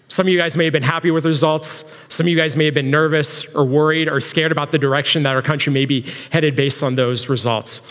Some 0.09 0.26
of 0.26 0.32
you 0.32 0.38
guys 0.38 0.56
may 0.56 0.64
have 0.64 0.72
been 0.72 0.82
happy 0.82 1.11
with 1.11 1.26
results. 1.26 1.84
Some 2.09 2.24
of 2.24 2.30
you 2.30 2.36
guys 2.36 2.56
may 2.56 2.64
have 2.64 2.74
been 2.74 2.90
nervous 2.90 3.44
or 3.54 3.64
worried 3.64 4.09
or 4.09 4.20
scared 4.20 4.50
about 4.50 4.72
the 4.72 4.78
direction 4.78 5.22
that 5.24 5.36
our 5.36 5.42
country 5.42 5.72
may 5.72 5.84
be 5.84 6.06
headed 6.30 6.56
based 6.56 6.82
on 6.82 6.94
those 6.94 7.28
results. 7.28 7.82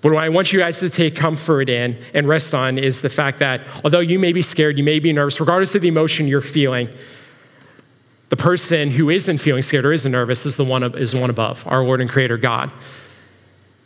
But 0.00 0.12
what 0.12 0.24
I 0.24 0.30
want 0.30 0.52
you 0.52 0.58
guys 0.58 0.80
to 0.80 0.90
take 0.90 1.14
comfort 1.14 1.68
in 1.68 1.96
and 2.14 2.26
rest 2.26 2.54
on 2.54 2.78
is 2.78 3.02
the 3.02 3.10
fact 3.10 3.38
that 3.38 3.60
although 3.84 4.00
you 4.00 4.18
may 4.18 4.32
be 4.32 4.42
scared, 4.42 4.78
you 4.78 4.82
may 4.82 4.98
be 4.98 5.12
nervous, 5.12 5.38
regardless 5.38 5.74
of 5.74 5.82
the 5.82 5.88
emotion 5.88 6.26
you're 6.26 6.40
feeling, 6.40 6.88
the 8.30 8.36
person 8.36 8.90
who 8.90 9.10
isn't 9.10 9.38
feeling 9.38 9.62
scared 9.62 9.84
or 9.84 9.92
isn't 9.92 10.10
nervous 10.10 10.46
is 10.46 10.56
the 10.56 10.64
one, 10.64 10.82
is 10.96 11.12
the 11.12 11.20
one 11.20 11.30
above, 11.30 11.64
our 11.68 11.84
Lord 11.84 12.00
and 12.00 12.10
Creator 12.10 12.38
God 12.38 12.72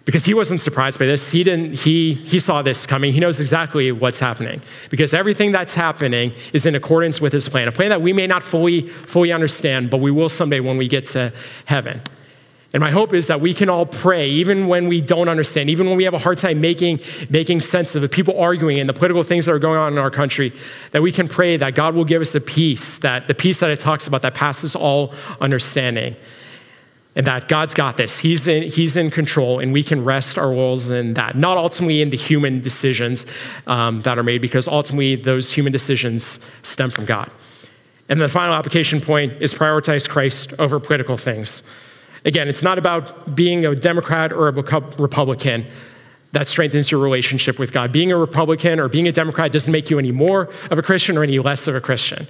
because 0.06 0.24
he 0.24 0.34
wasn't 0.34 0.60
surprised 0.60 0.98
by 1.00 1.04
this. 1.04 1.32
He 1.32 1.44
didn't 1.44 1.74
he 1.74 2.14
he 2.14 2.38
saw 2.38 2.62
this 2.62 2.86
coming. 2.86 3.12
He 3.12 3.20
knows 3.20 3.40
exactly 3.40 3.92
what's 3.92 4.20
happening. 4.20 4.62
Because 4.88 5.12
everything 5.12 5.52
that's 5.52 5.74
happening 5.74 6.32
is 6.54 6.64
in 6.64 6.74
accordance 6.74 7.20
with 7.20 7.32
his 7.32 7.48
plan 7.48 7.68
a 7.68 7.72
plan 7.72 7.90
that 7.90 8.00
we 8.00 8.14
may 8.14 8.26
not 8.26 8.42
fully 8.42 8.88
fully 8.88 9.32
understand 9.32 9.90
but 9.90 9.98
we 9.98 10.10
will 10.10 10.30
someday 10.30 10.60
when 10.60 10.78
we 10.78 10.88
get 10.88 11.04
to 11.06 11.32
heaven. 11.66 12.00
And 12.72 12.82
my 12.82 12.90
hope 12.90 13.14
is 13.14 13.28
that 13.28 13.40
we 13.40 13.54
can 13.54 13.68
all 13.68 13.86
pray 13.86 14.28
even 14.28 14.68
when 14.68 14.86
we 14.86 15.00
don't 15.00 15.28
understand 15.28 15.70
even 15.70 15.88
when 15.88 15.96
we 15.96 16.04
have 16.04 16.14
a 16.14 16.18
hard 16.18 16.38
time 16.38 16.60
making 16.60 17.00
making 17.28 17.60
sense 17.60 17.96
of 17.96 18.02
the 18.02 18.08
people 18.08 18.38
arguing 18.38 18.78
and 18.78 18.88
the 18.88 18.94
political 18.94 19.24
things 19.24 19.46
that 19.46 19.52
are 19.52 19.58
going 19.58 19.78
on 19.78 19.92
in 19.92 19.98
our 19.98 20.10
country 20.10 20.52
that 20.92 21.02
we 21.02 21.10
can 21.10 21.26
pray 21.26 21.56
that 21.56 21.74
god 21.74 21.94
will 21.94 22.04
give 22.04 22.20
us 22.20 22.34
a 22.34 22.40
peace 22.40 22.98
that 22.98 23.28
the 23.28 23.34
peace 23.34 23.60
that 23.60 23.70
it 23.70 23.80
talks 23.80 24.06
about 24.06 24.20
that 24.20 24.34
passes 24.34 24.76
all 24.76 25.14
understanding 25.40 26.14
and 27.16 27.26
that 27.26 27.48
God's 27.48 27.72
got 27.72 27.96
this. 27.96 28.18
He's 28.18 28.46
in, 28.46 28.64
he's 28.64 28.96
in 28.96 29.10
control, 29.10 29.58
and 29.58 29.72
we 29.72 29.82
can 29.82 30.04
rest 30.04 30.36
our 30.36 30.52
wills 30.52 30.90
in 30.90 31.14
that. 31.14 31.34
Not 31.34 31.56
ultimately 31.56 32.02
in 32.02 32.10
the 32.10 32.16
human 32.16 32.60
decisions 32.60 33.24
um, 33.66 34.02
that 34.02 34.18
are 34.18 34.22
made, 34.22 34.42
because 34.42 34.68
ultimately 34.68 35.16
those 35.16 35.52
human 35.52 35.72
decisions 35.72 36.38
stem 36.62 36.90
from 36.90 37.06
God. 37.06 37.30
And 38.10 38.20
the 38.20 38.28
final 38.28 38.54
application 38.54 39.00
point 39.00 39.32
is 39.40 39.54
prioritize 39.54 40.08
Christ 40.08 40.52
over 40.58 40.78
political 40.78 41.16
things. 41.16 41.62
Again, 42.26 42.48
it's 42.48 42.62
not 42.62 42.78
about 42.78 43.34
being 43.34 43.64
a 43.64 43.74
Democrat 43.74 44.32
or 44.32 44.48
a 44.48 44.52
Republican 44.52 45.66
that 46.32 46.46
strengthens 46.48 46.90
your 46.90 47.00
relationship 47.00 47.58
with 47.58 47.72
God. 47.72 47.92
Being 47.92 48.12
a 48.12 48.16
Republican 48.16 48.78
or 48.78 48.88
being 48.88 49.08
a 49.08 49.12
Democrat 49.12 49.52
doesn't 49.52 49.72
make 49.72 49.88
you 49.88 49.98
any 49.98 50.12
more 50.12 50.50
of 50.70 50.78
a 50.78 50.82
Christian 50.82 51.16
or 51.16 51.22
any 51.22 51.38
less 51.38 51.66
of 51.66 51.74
a 51.74 51.80
Christian. 51.80 52.28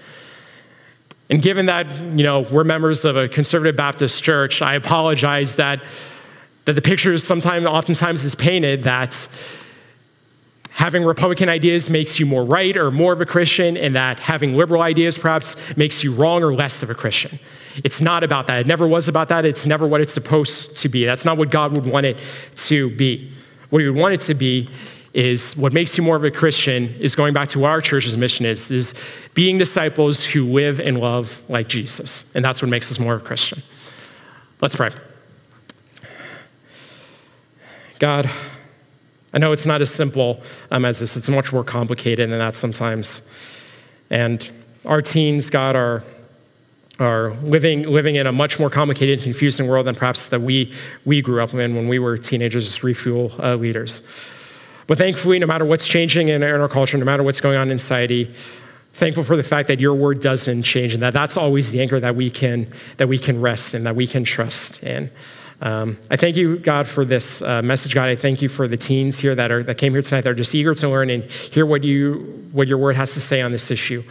And 1.29 1.43
given 1.43 1.67
that, 1.67 1.91
you 1.91 2.23
know, 2.23 2.41
we're 2.41 2.65
members 2.65 3.05
of 3.05 3.17
a 3.17 3.29
conservative 3.29 3.77
Baptist 3.77 4.23
church, 4.23 4.63
I 4.63 4.75
apologize 4.75 5.57
that, 5.57 5.83
that 6.67 6.75
the 6.75 6.83
picture 6.83 7.13
is 7.13 7.25
sometimes, 7.25 7.67
oftentimes 7.67 8.25
is 8.25 8.35
painted 8.35 8.85
that 8.85 9.29
having 10.71 11.05
Republican 11.05 11.49
ideas 11.49 11.89
makes 11.89 12.21
you 12.21 12.27
more 12.27 12.45
right 12.45 12.77
or 12.77 12.91
more 12.91 13.13
of 13.13 13.21
a 13.21 13.27
Christian, 13.27 13.77
and 13.77 13.97
that 13.97 14.19
having 14.19 14.55
liberal 14.55 14.83
ideas 14.83 15.17
perhaps 15.17 15.57
makes 15.77 16.05
you 16.05 16.13
wrong 16.13 16.45
or 16.45 16.55
less 16.55 16.83
of 16.83 16.91
a 16.91 16.95
Christian. 16.95 17.39
It's 17.83 18.01
not 18.01 18.23
about 18.23 18.47
that. 18.47 18.61
It 18.61 18.67
never 18.67 18.87
was 18.87 19.09
about 19.09 19.29
that. 19.29 19.45
It's 19.45 19.65
never 19.67 19.87
what 19.87 20.01
it's 20.01 20.13
supposed 20.13 20.77
to 20.77 20.89
be. 20.89 21.07
That's 21.07 21.25
not 21.25 21.39
what 21.39 21.51
God 21.51 21.75
would 21.75 21.87
want 21.87 22.07
it 22.07 22.21
to 22.57 22.91
be. 22.91 23.33
What 23.71 23.81
He 23.81 23.89
would 23.89 23.99
want 23.99 24.15
it 24.15 24.21
to 24.21 24.35
be 24.35 24.69
is 25.17 25.57
what 25.57 25.73
makes 25.73 25.97
you 25.97 26.05
more 26.05 26.15
of 26.15 26.25
a 26.25 26.31
Christian 26.31 26.95
is 27.01 27.15
going 27.15 27.33
back 27.33 27.49
to 27.49 27.59
what 27.59 27.71
our 27.71 27.81
church's 27.81 28.19
mission 28.19 28.45
is, 28.45 28.71
is 28.71 28.93
being 29.33 29.57
disciples 29.57 30.23
who 30.23 30.45
live 30.45 30.79
and 30.79 31.01
love 31.01 31.43
like 31.49 31.69
Jesus. 31.69 32.31
And 32.35 32.45
that's 32.45 32.61
what 32.61 32.69
makes 32.69 32.93
us 32.93 32.99
more 32.99 33.15
of 33.15 33.23
a 33.23 33.25
Christian. 33.25 33.63
Let's 34.61 34.77
pray. 34.77 34.91
God, 37.99 38.31
I 39.33 39.39
know 39.39 39.53
it's 39.53 39.65
not 39.65 39.81
as 39.81 39.89
simple 39.89 40.43
um, 40.71 40.85
as 40.85 40.99
this. 40.99 41.17
It's 41.17 41.31
much 41.31 41.51
more 41.51 41.65
complicated 41.65 42.29
than 42.31 42.39
that 42.39 42.55
sometimes. 42.55 43.27
And 44.11 44.47
our 44.85 45.01
teens, 45.01 45.49
God, 45.49 45.77
are, 45.77 46.05
are 46.99 47.31
living, 47.43 47.85
living 47.85 48.17
in 48.17 48.27
a 48.27 48.33
much 48.33 48.61
more 48.61 48.69
complicated 48.69 49.23
confusing 49.23 49.67
world 49.67 49.87
than 49.87 49.95
perhaps 49.95 50.29
that 50.29 50.43
we, 50.43 50.75
we 51.07 51.23
grew 51.23 51.43
up 51.43 51.55
in 51.55 51.75
when 51.75 51.89
we 51.89 51.99
were 51.99 52.19
teenagers, 52.19 52.83
refuel 52.85 53.33
uh, 53.39 53.55
leaders. 53.55 54.03
But 54.87 54.99
thankfully, 54.99 55.39
no 55.39 55.47
matter 55.47 55.65
what's 55.65 55.87
changing 55.87 56.29
in 56.29 56.43
our 56.43 56.69
culture, 56.69 56.97
no 56.97 57.05
matter 57.05 57.23
what's 57.23 57.41
going 57.41 57.57
on 57.57 57.71
in 57.71 57.79
society, 57.79 58.33
thankful 58.93 59.25
for 59.25 59.37
the 59.37 59.43
fact 59.43 59.69
that 59.69 59.81
your 59.81 59.95
word 59.95 60.21
doesn't 60.21 60.63
change 60.63 60.95
and 60.95 61.03
that 61.03 61.13
that's 61.13 61.37
always 61.37 61.71
the 61.71 61.81
anchor 61.81 62.01
that 62.01 62.17
we 62.17 62.31
can, 62.31 62.73
that 62.97 63.09
we 63.09 63.19
can 63.19 63.41
rest 63.41 63.75
in, 63.75 63.85
that 63.85 63.97
we 63.97 64.07
can 64.07 64.25
trust 64.25 64.83
in. 64.83 65.11
Um, 65.61 65.99
I 66.11 66.17
thank 66.17 66.37
you, 66.37 66.59
God, 66.59 66.87
for 66.87 67.05
this 67.05 67.43
uh, 67.43 67.63
message, 67.63 67.95
God. 67.95 68.09
I 68.09 68.17
thank 68.17 68.43
you 68.43 68.49
for 68.49 68.69
the 68.69 68.77
teens 68.77 69.19
here 69.19 69.35
that, 69.35 69.51
are, 69.51 69.63
that 69.63 69.79
came 69.79 69.93
here 69.93 70.03
tonight 70.03 70.23
that 70.23 70.31
are 70.31 70.35
just 70.35 70.55
eager 70.55 70.75
to 70.75 70.89
learn 70.89 71.11
and 71.11 71.25
hear 71.25 71.67
what, 71.67 71.83
you, 71.83 72.49
what 72.53 72.69
your 72.69 72.79
word 72.79 72.97
has 72.97 73.15
to 73.15 73.21
say 73.21 73.41
on 73.41 73.53
this 73.53 73.71
issue. 73.71 74.03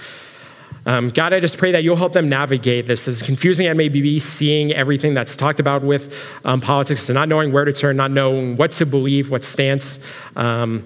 Um, 0.88 1.10
God, 1.10 1.34
I 1.34 1.40
just 1.40 1.58
pray 1.58 1.72
that 1.72 1.84
you'll 1.84 1.96
help 1.96 2.14
them 2.14 2.30
navigate 2.30 2.86
this. 2.86 3.08
As 3.08 3.22
confusing 3.24 3.66
as 3.66 3.76
may 3.76 3.90
be, 3.90 4.20
seeing 4.20 4.72
everything 4.72 5.16
that's 5.16 5.36
talked 5.36 5.60
about 5.60 5.82
with 5.82 6.16
um, 6.46 6.62
politics 6.62 7.10
and 7.10 7.16
not 7.16 7.28
knowing 7.28 7.52
where 7.52 7.66
to 7.66 7.74
turn, 7.74 7.98
not 7.98 8.12
knowing 8.12 8.56
what 8.56 8.72
to 8.72 8.86
believe, 8.86 9.32
what 9.32 9.44
stance, 9.44 10.00
um, 10.36 10.84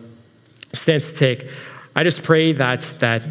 stance 0.71 1.11
to 1.11 1.17
take. 1.17 1.49
I 1.97 2.03
just 2.03 2.23
pray 2.23 2.53
that, 2.53 2.81
that, 2.99 3.23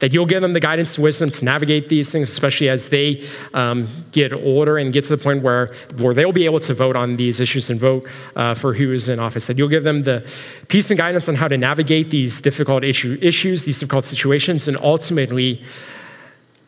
that 0.00 0.12
you'll 0.12 0.26
give 0.26 0.42
them 0.42 0.52
the 0.52 0.58
guidance 0.58 0.96
and 0.96 1.04
wisdom 1.04 1.30
to 1.30 1.44
navigate 1.44 1.88
these 1.88 2.10
things, 2.10 2.28
especially 2.28 2.68
as 2.68 2.88
they 2.88 3.24
um, 3.54 3.86
get 4.10 4.32
older 4.32 4.78
and 4.78 4.92
get 4.92 5.04
to 5.04 5.14
the 5.14 5.22
point 5.22 5.44
where, 5.44 5.72
where 5.98 6.12
they'll 6.12 6.32
be 6.32 6.44
able 6.44 6.58
to 6.60 6.74
vote 6.74 6.96
on 6.96 7.16
these 7.16 7.38
issues 7.38 7.70
and 7.70 7.78
vote 7.78 8.08
uh, 8.34 8.54
for 8.54 8.74
who 8.74 8.92
is 8.92 9.08
in 9.08 9.20
office. 9.20 9.46
That 9.46 9.58
you'll 9.58 9.68
give 9.68 9.84
them 9.84 10.02
the 10.02 10.28
peace 10.66 10.90
and 10.90 10.98
guidance 10.98 11.28
on 11.28 11.36
how 11.36 11.46
to 11.46 11.56
navigate 11.56 12.10
these 12.10 12.40
difficult 12.40 12.82
issue, 12.82 13.16
issues, 13.20 13.64
these 13.64 13.78
difficult 13.78 14.06
situations, 14.06 14.66
and 14.66 14.76
ultimately 14.78 15.62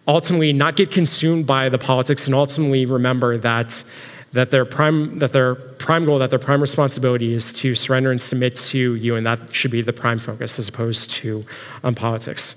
ultimately 0.06 0.52
not 0.52 0.76
get 0.76 0.90
consumed 0.90 1.46
by 1.46 1.68
the 1.68 1.78
politics 1.78 2.26
and 2.26 2.34
ultimately 2.34 2.84
remember 2.86 3.38
that, 3.38 3.84
that 4.32 4.50
their 4.50 4.64
prime 4.64 5.18
that 5.18 5.32
their 5.32 5.54
prime 5.54 6.04
goal, 6.04 6.18
that 6.18 6.30
their 6.30 6.38
prime 6.38 6.60
responsibility 6.60 7.32
is 7.32 7.52
to 7.52 7.74
surrender 7.74 8.10
and 8.10 8.20
submit 8.20 8.56
to 8.56 8.94
you, 8.94 9.14
and 9.14 9.26
that 9.26 9.54
should 9.54 9.70
be 9.70 9.82
the 9.82 9.92
prime 9.92 10.18
focus 10.18 10.58
as 10.58 10.68
opposed 10.68 11.10
to 11.10 11.44
um, 11.84 11.94
politics. 11.94 12.56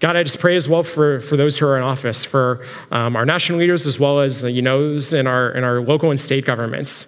God, 0.00 0.16
I 0.16 0.22
just 0.22 0.38
pray 0.38 0.56
as 0.56 0.68
well 0.68 0.82
for, 0.82 1.20
for 1.20 1.36
those 1.36 1.58
who 1.58 1.66
are 1.66 1.76
in 1.76 1.82
office, 1.82 2.24
for 2.24 2.66
um, 2.90 3.16
our 3.16 3.24
national 3.24 3.58
leaders 3.58 3.86
as 3.86 3.98
well 3.98 4.20
as 4.20 4.42
you 4.44 4.60
know 4.60 4.98
in 5.12 5.26
our 5.26 5.50
in 5.50 5.64
our 5.64 5.80
local 5.80 6.10
and 6.10 6.20
state 6.20 6.44
governments. 6.44 7.06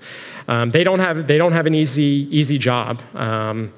Um, 0.49 0.71
they 0.71 0.85
don't 0.85 1.01
have 1.01 1.27
they 1.27 1.39
don't 1.39 1.53
have 1.53 1.67
an 1.67 1.75
easy 1.75 2.29
easy 2.31 2.59
job. 2.59 3.03
Um, 3.15 3.73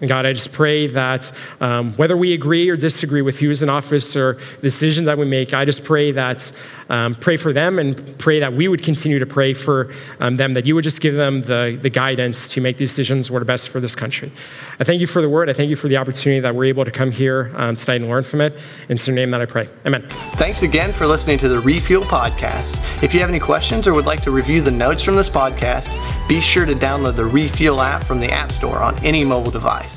and 0.00 0.08
God, 0.08 0.26
I 0.26 0.32
just 0.32 0.52
pray 0.52 0.88
that 0.88 1.30
um, 1.60 1.92
whether 1.94 2.16
we 2.16 2.34
agree 2.34 2.68
or 2.68 2.76
disagree 2.76 3.22
with 3.22 3.38
who's 3.38 3.62
in 3.62 3.70
office 3.70 4.16
or 4.16 4.38
decisions 4.60 5.06
that 5.06 5.16
we 5.16 5.24
make, 5.24 5.54
I 5.54 5.64
just 5.64 5.84
pray 5.84 6.10
that 6.12 6.50
um, 6.88 7.14
pray 7.14 7.36
for 7.36 7.52
them 7.52 7.78
and 7.78 8.18
pray 8.18 8.40
that 8.40 8.52
we 8.52 8.68
would 8.68 8.82
continue 8.82 9.18
to 9.18 9.26
pray 9.26 9.54
for 9.54 9.90
um, 10.20 10.36
them, 10.36 10.54
that 10.54 10.66
you 10.66 10.74
would 10.74 10.84
just 10.84 11.00
give 11.00 11.14
them 11.14 11.40
the, 11.40 11.78
the 11.80 11.90
guidance 11.90 12.48
to 12.48 12.60
make 12.60 12.76
decisions 12.76 13.30
what 13.30 13.40
are 13.40 13.46
best 13.46 13.68
for 13.68 13.80
this 13.80 13.94
country. 13.94 14.32
I 14.78 14.84
thank 14.84 15.00
you 15.00 15.06
for 15.06 15.22
the 15.22 15.28
word. 15.28 15.48
I 15.48 15.52
thank 15.52 15.70
you 15.70 15.76
for 15.76 15.88
the 15.88 15.96
opportunity 15.96 16.40
that 16.40 16.54
we're 16.54 16.64
able 16.64 16.84
to 16.84 16.90
come 16.90 17.10
here 17.10 17.52
um, 17.54 17.76
tonight 17.76 18.00
and 18.00 18.10
learn 18.10 18.24
from 18.24 18.40
it. 18.40 18.58
In 18.88 18.98
your 19.06 19.14
name 19.14 19.30
that 19.30 19.40
I 19.40 19.46
pray. 19.46 19.68
Amen. 19.86 20.02
Thanks 20.34 20.62
again 20.62 20.92
for 20.92 21.06
listening 21.06 21.38
to 21.38 21.48
the 21.48 21.60
Refuel 21.60 22.02
Podcast. 22.04 22.76
If 23.02 23.14
you 23.14 23.20
have 23.20 23.28
any 23.28 23.40
questions 23.40 23.86
or 23.86 23.94
would 23.94 24.06
like 24.06 24.22
to 24.22 24.30
review 24.30 24.60
the 24.60 24.70
notes 24.70 25.02
from 25.02 25.14
this 25.14 25.30
podcast, 25.30 25.88
be 26.28 26.40
sure 26.40 26.66
to 26.66 26.74
download 26.74 27.16
the 27.16 27.24
Refuel 27.24 27.80
app 27.80 28.04
from 28.04 28.18
the 28.18 28.30
App 28.30 28.50
Store 28.52 28.78
on 28.78 28.96
any 29.04 29.24
mobile 29.24 29.50
device. 29.50 29.93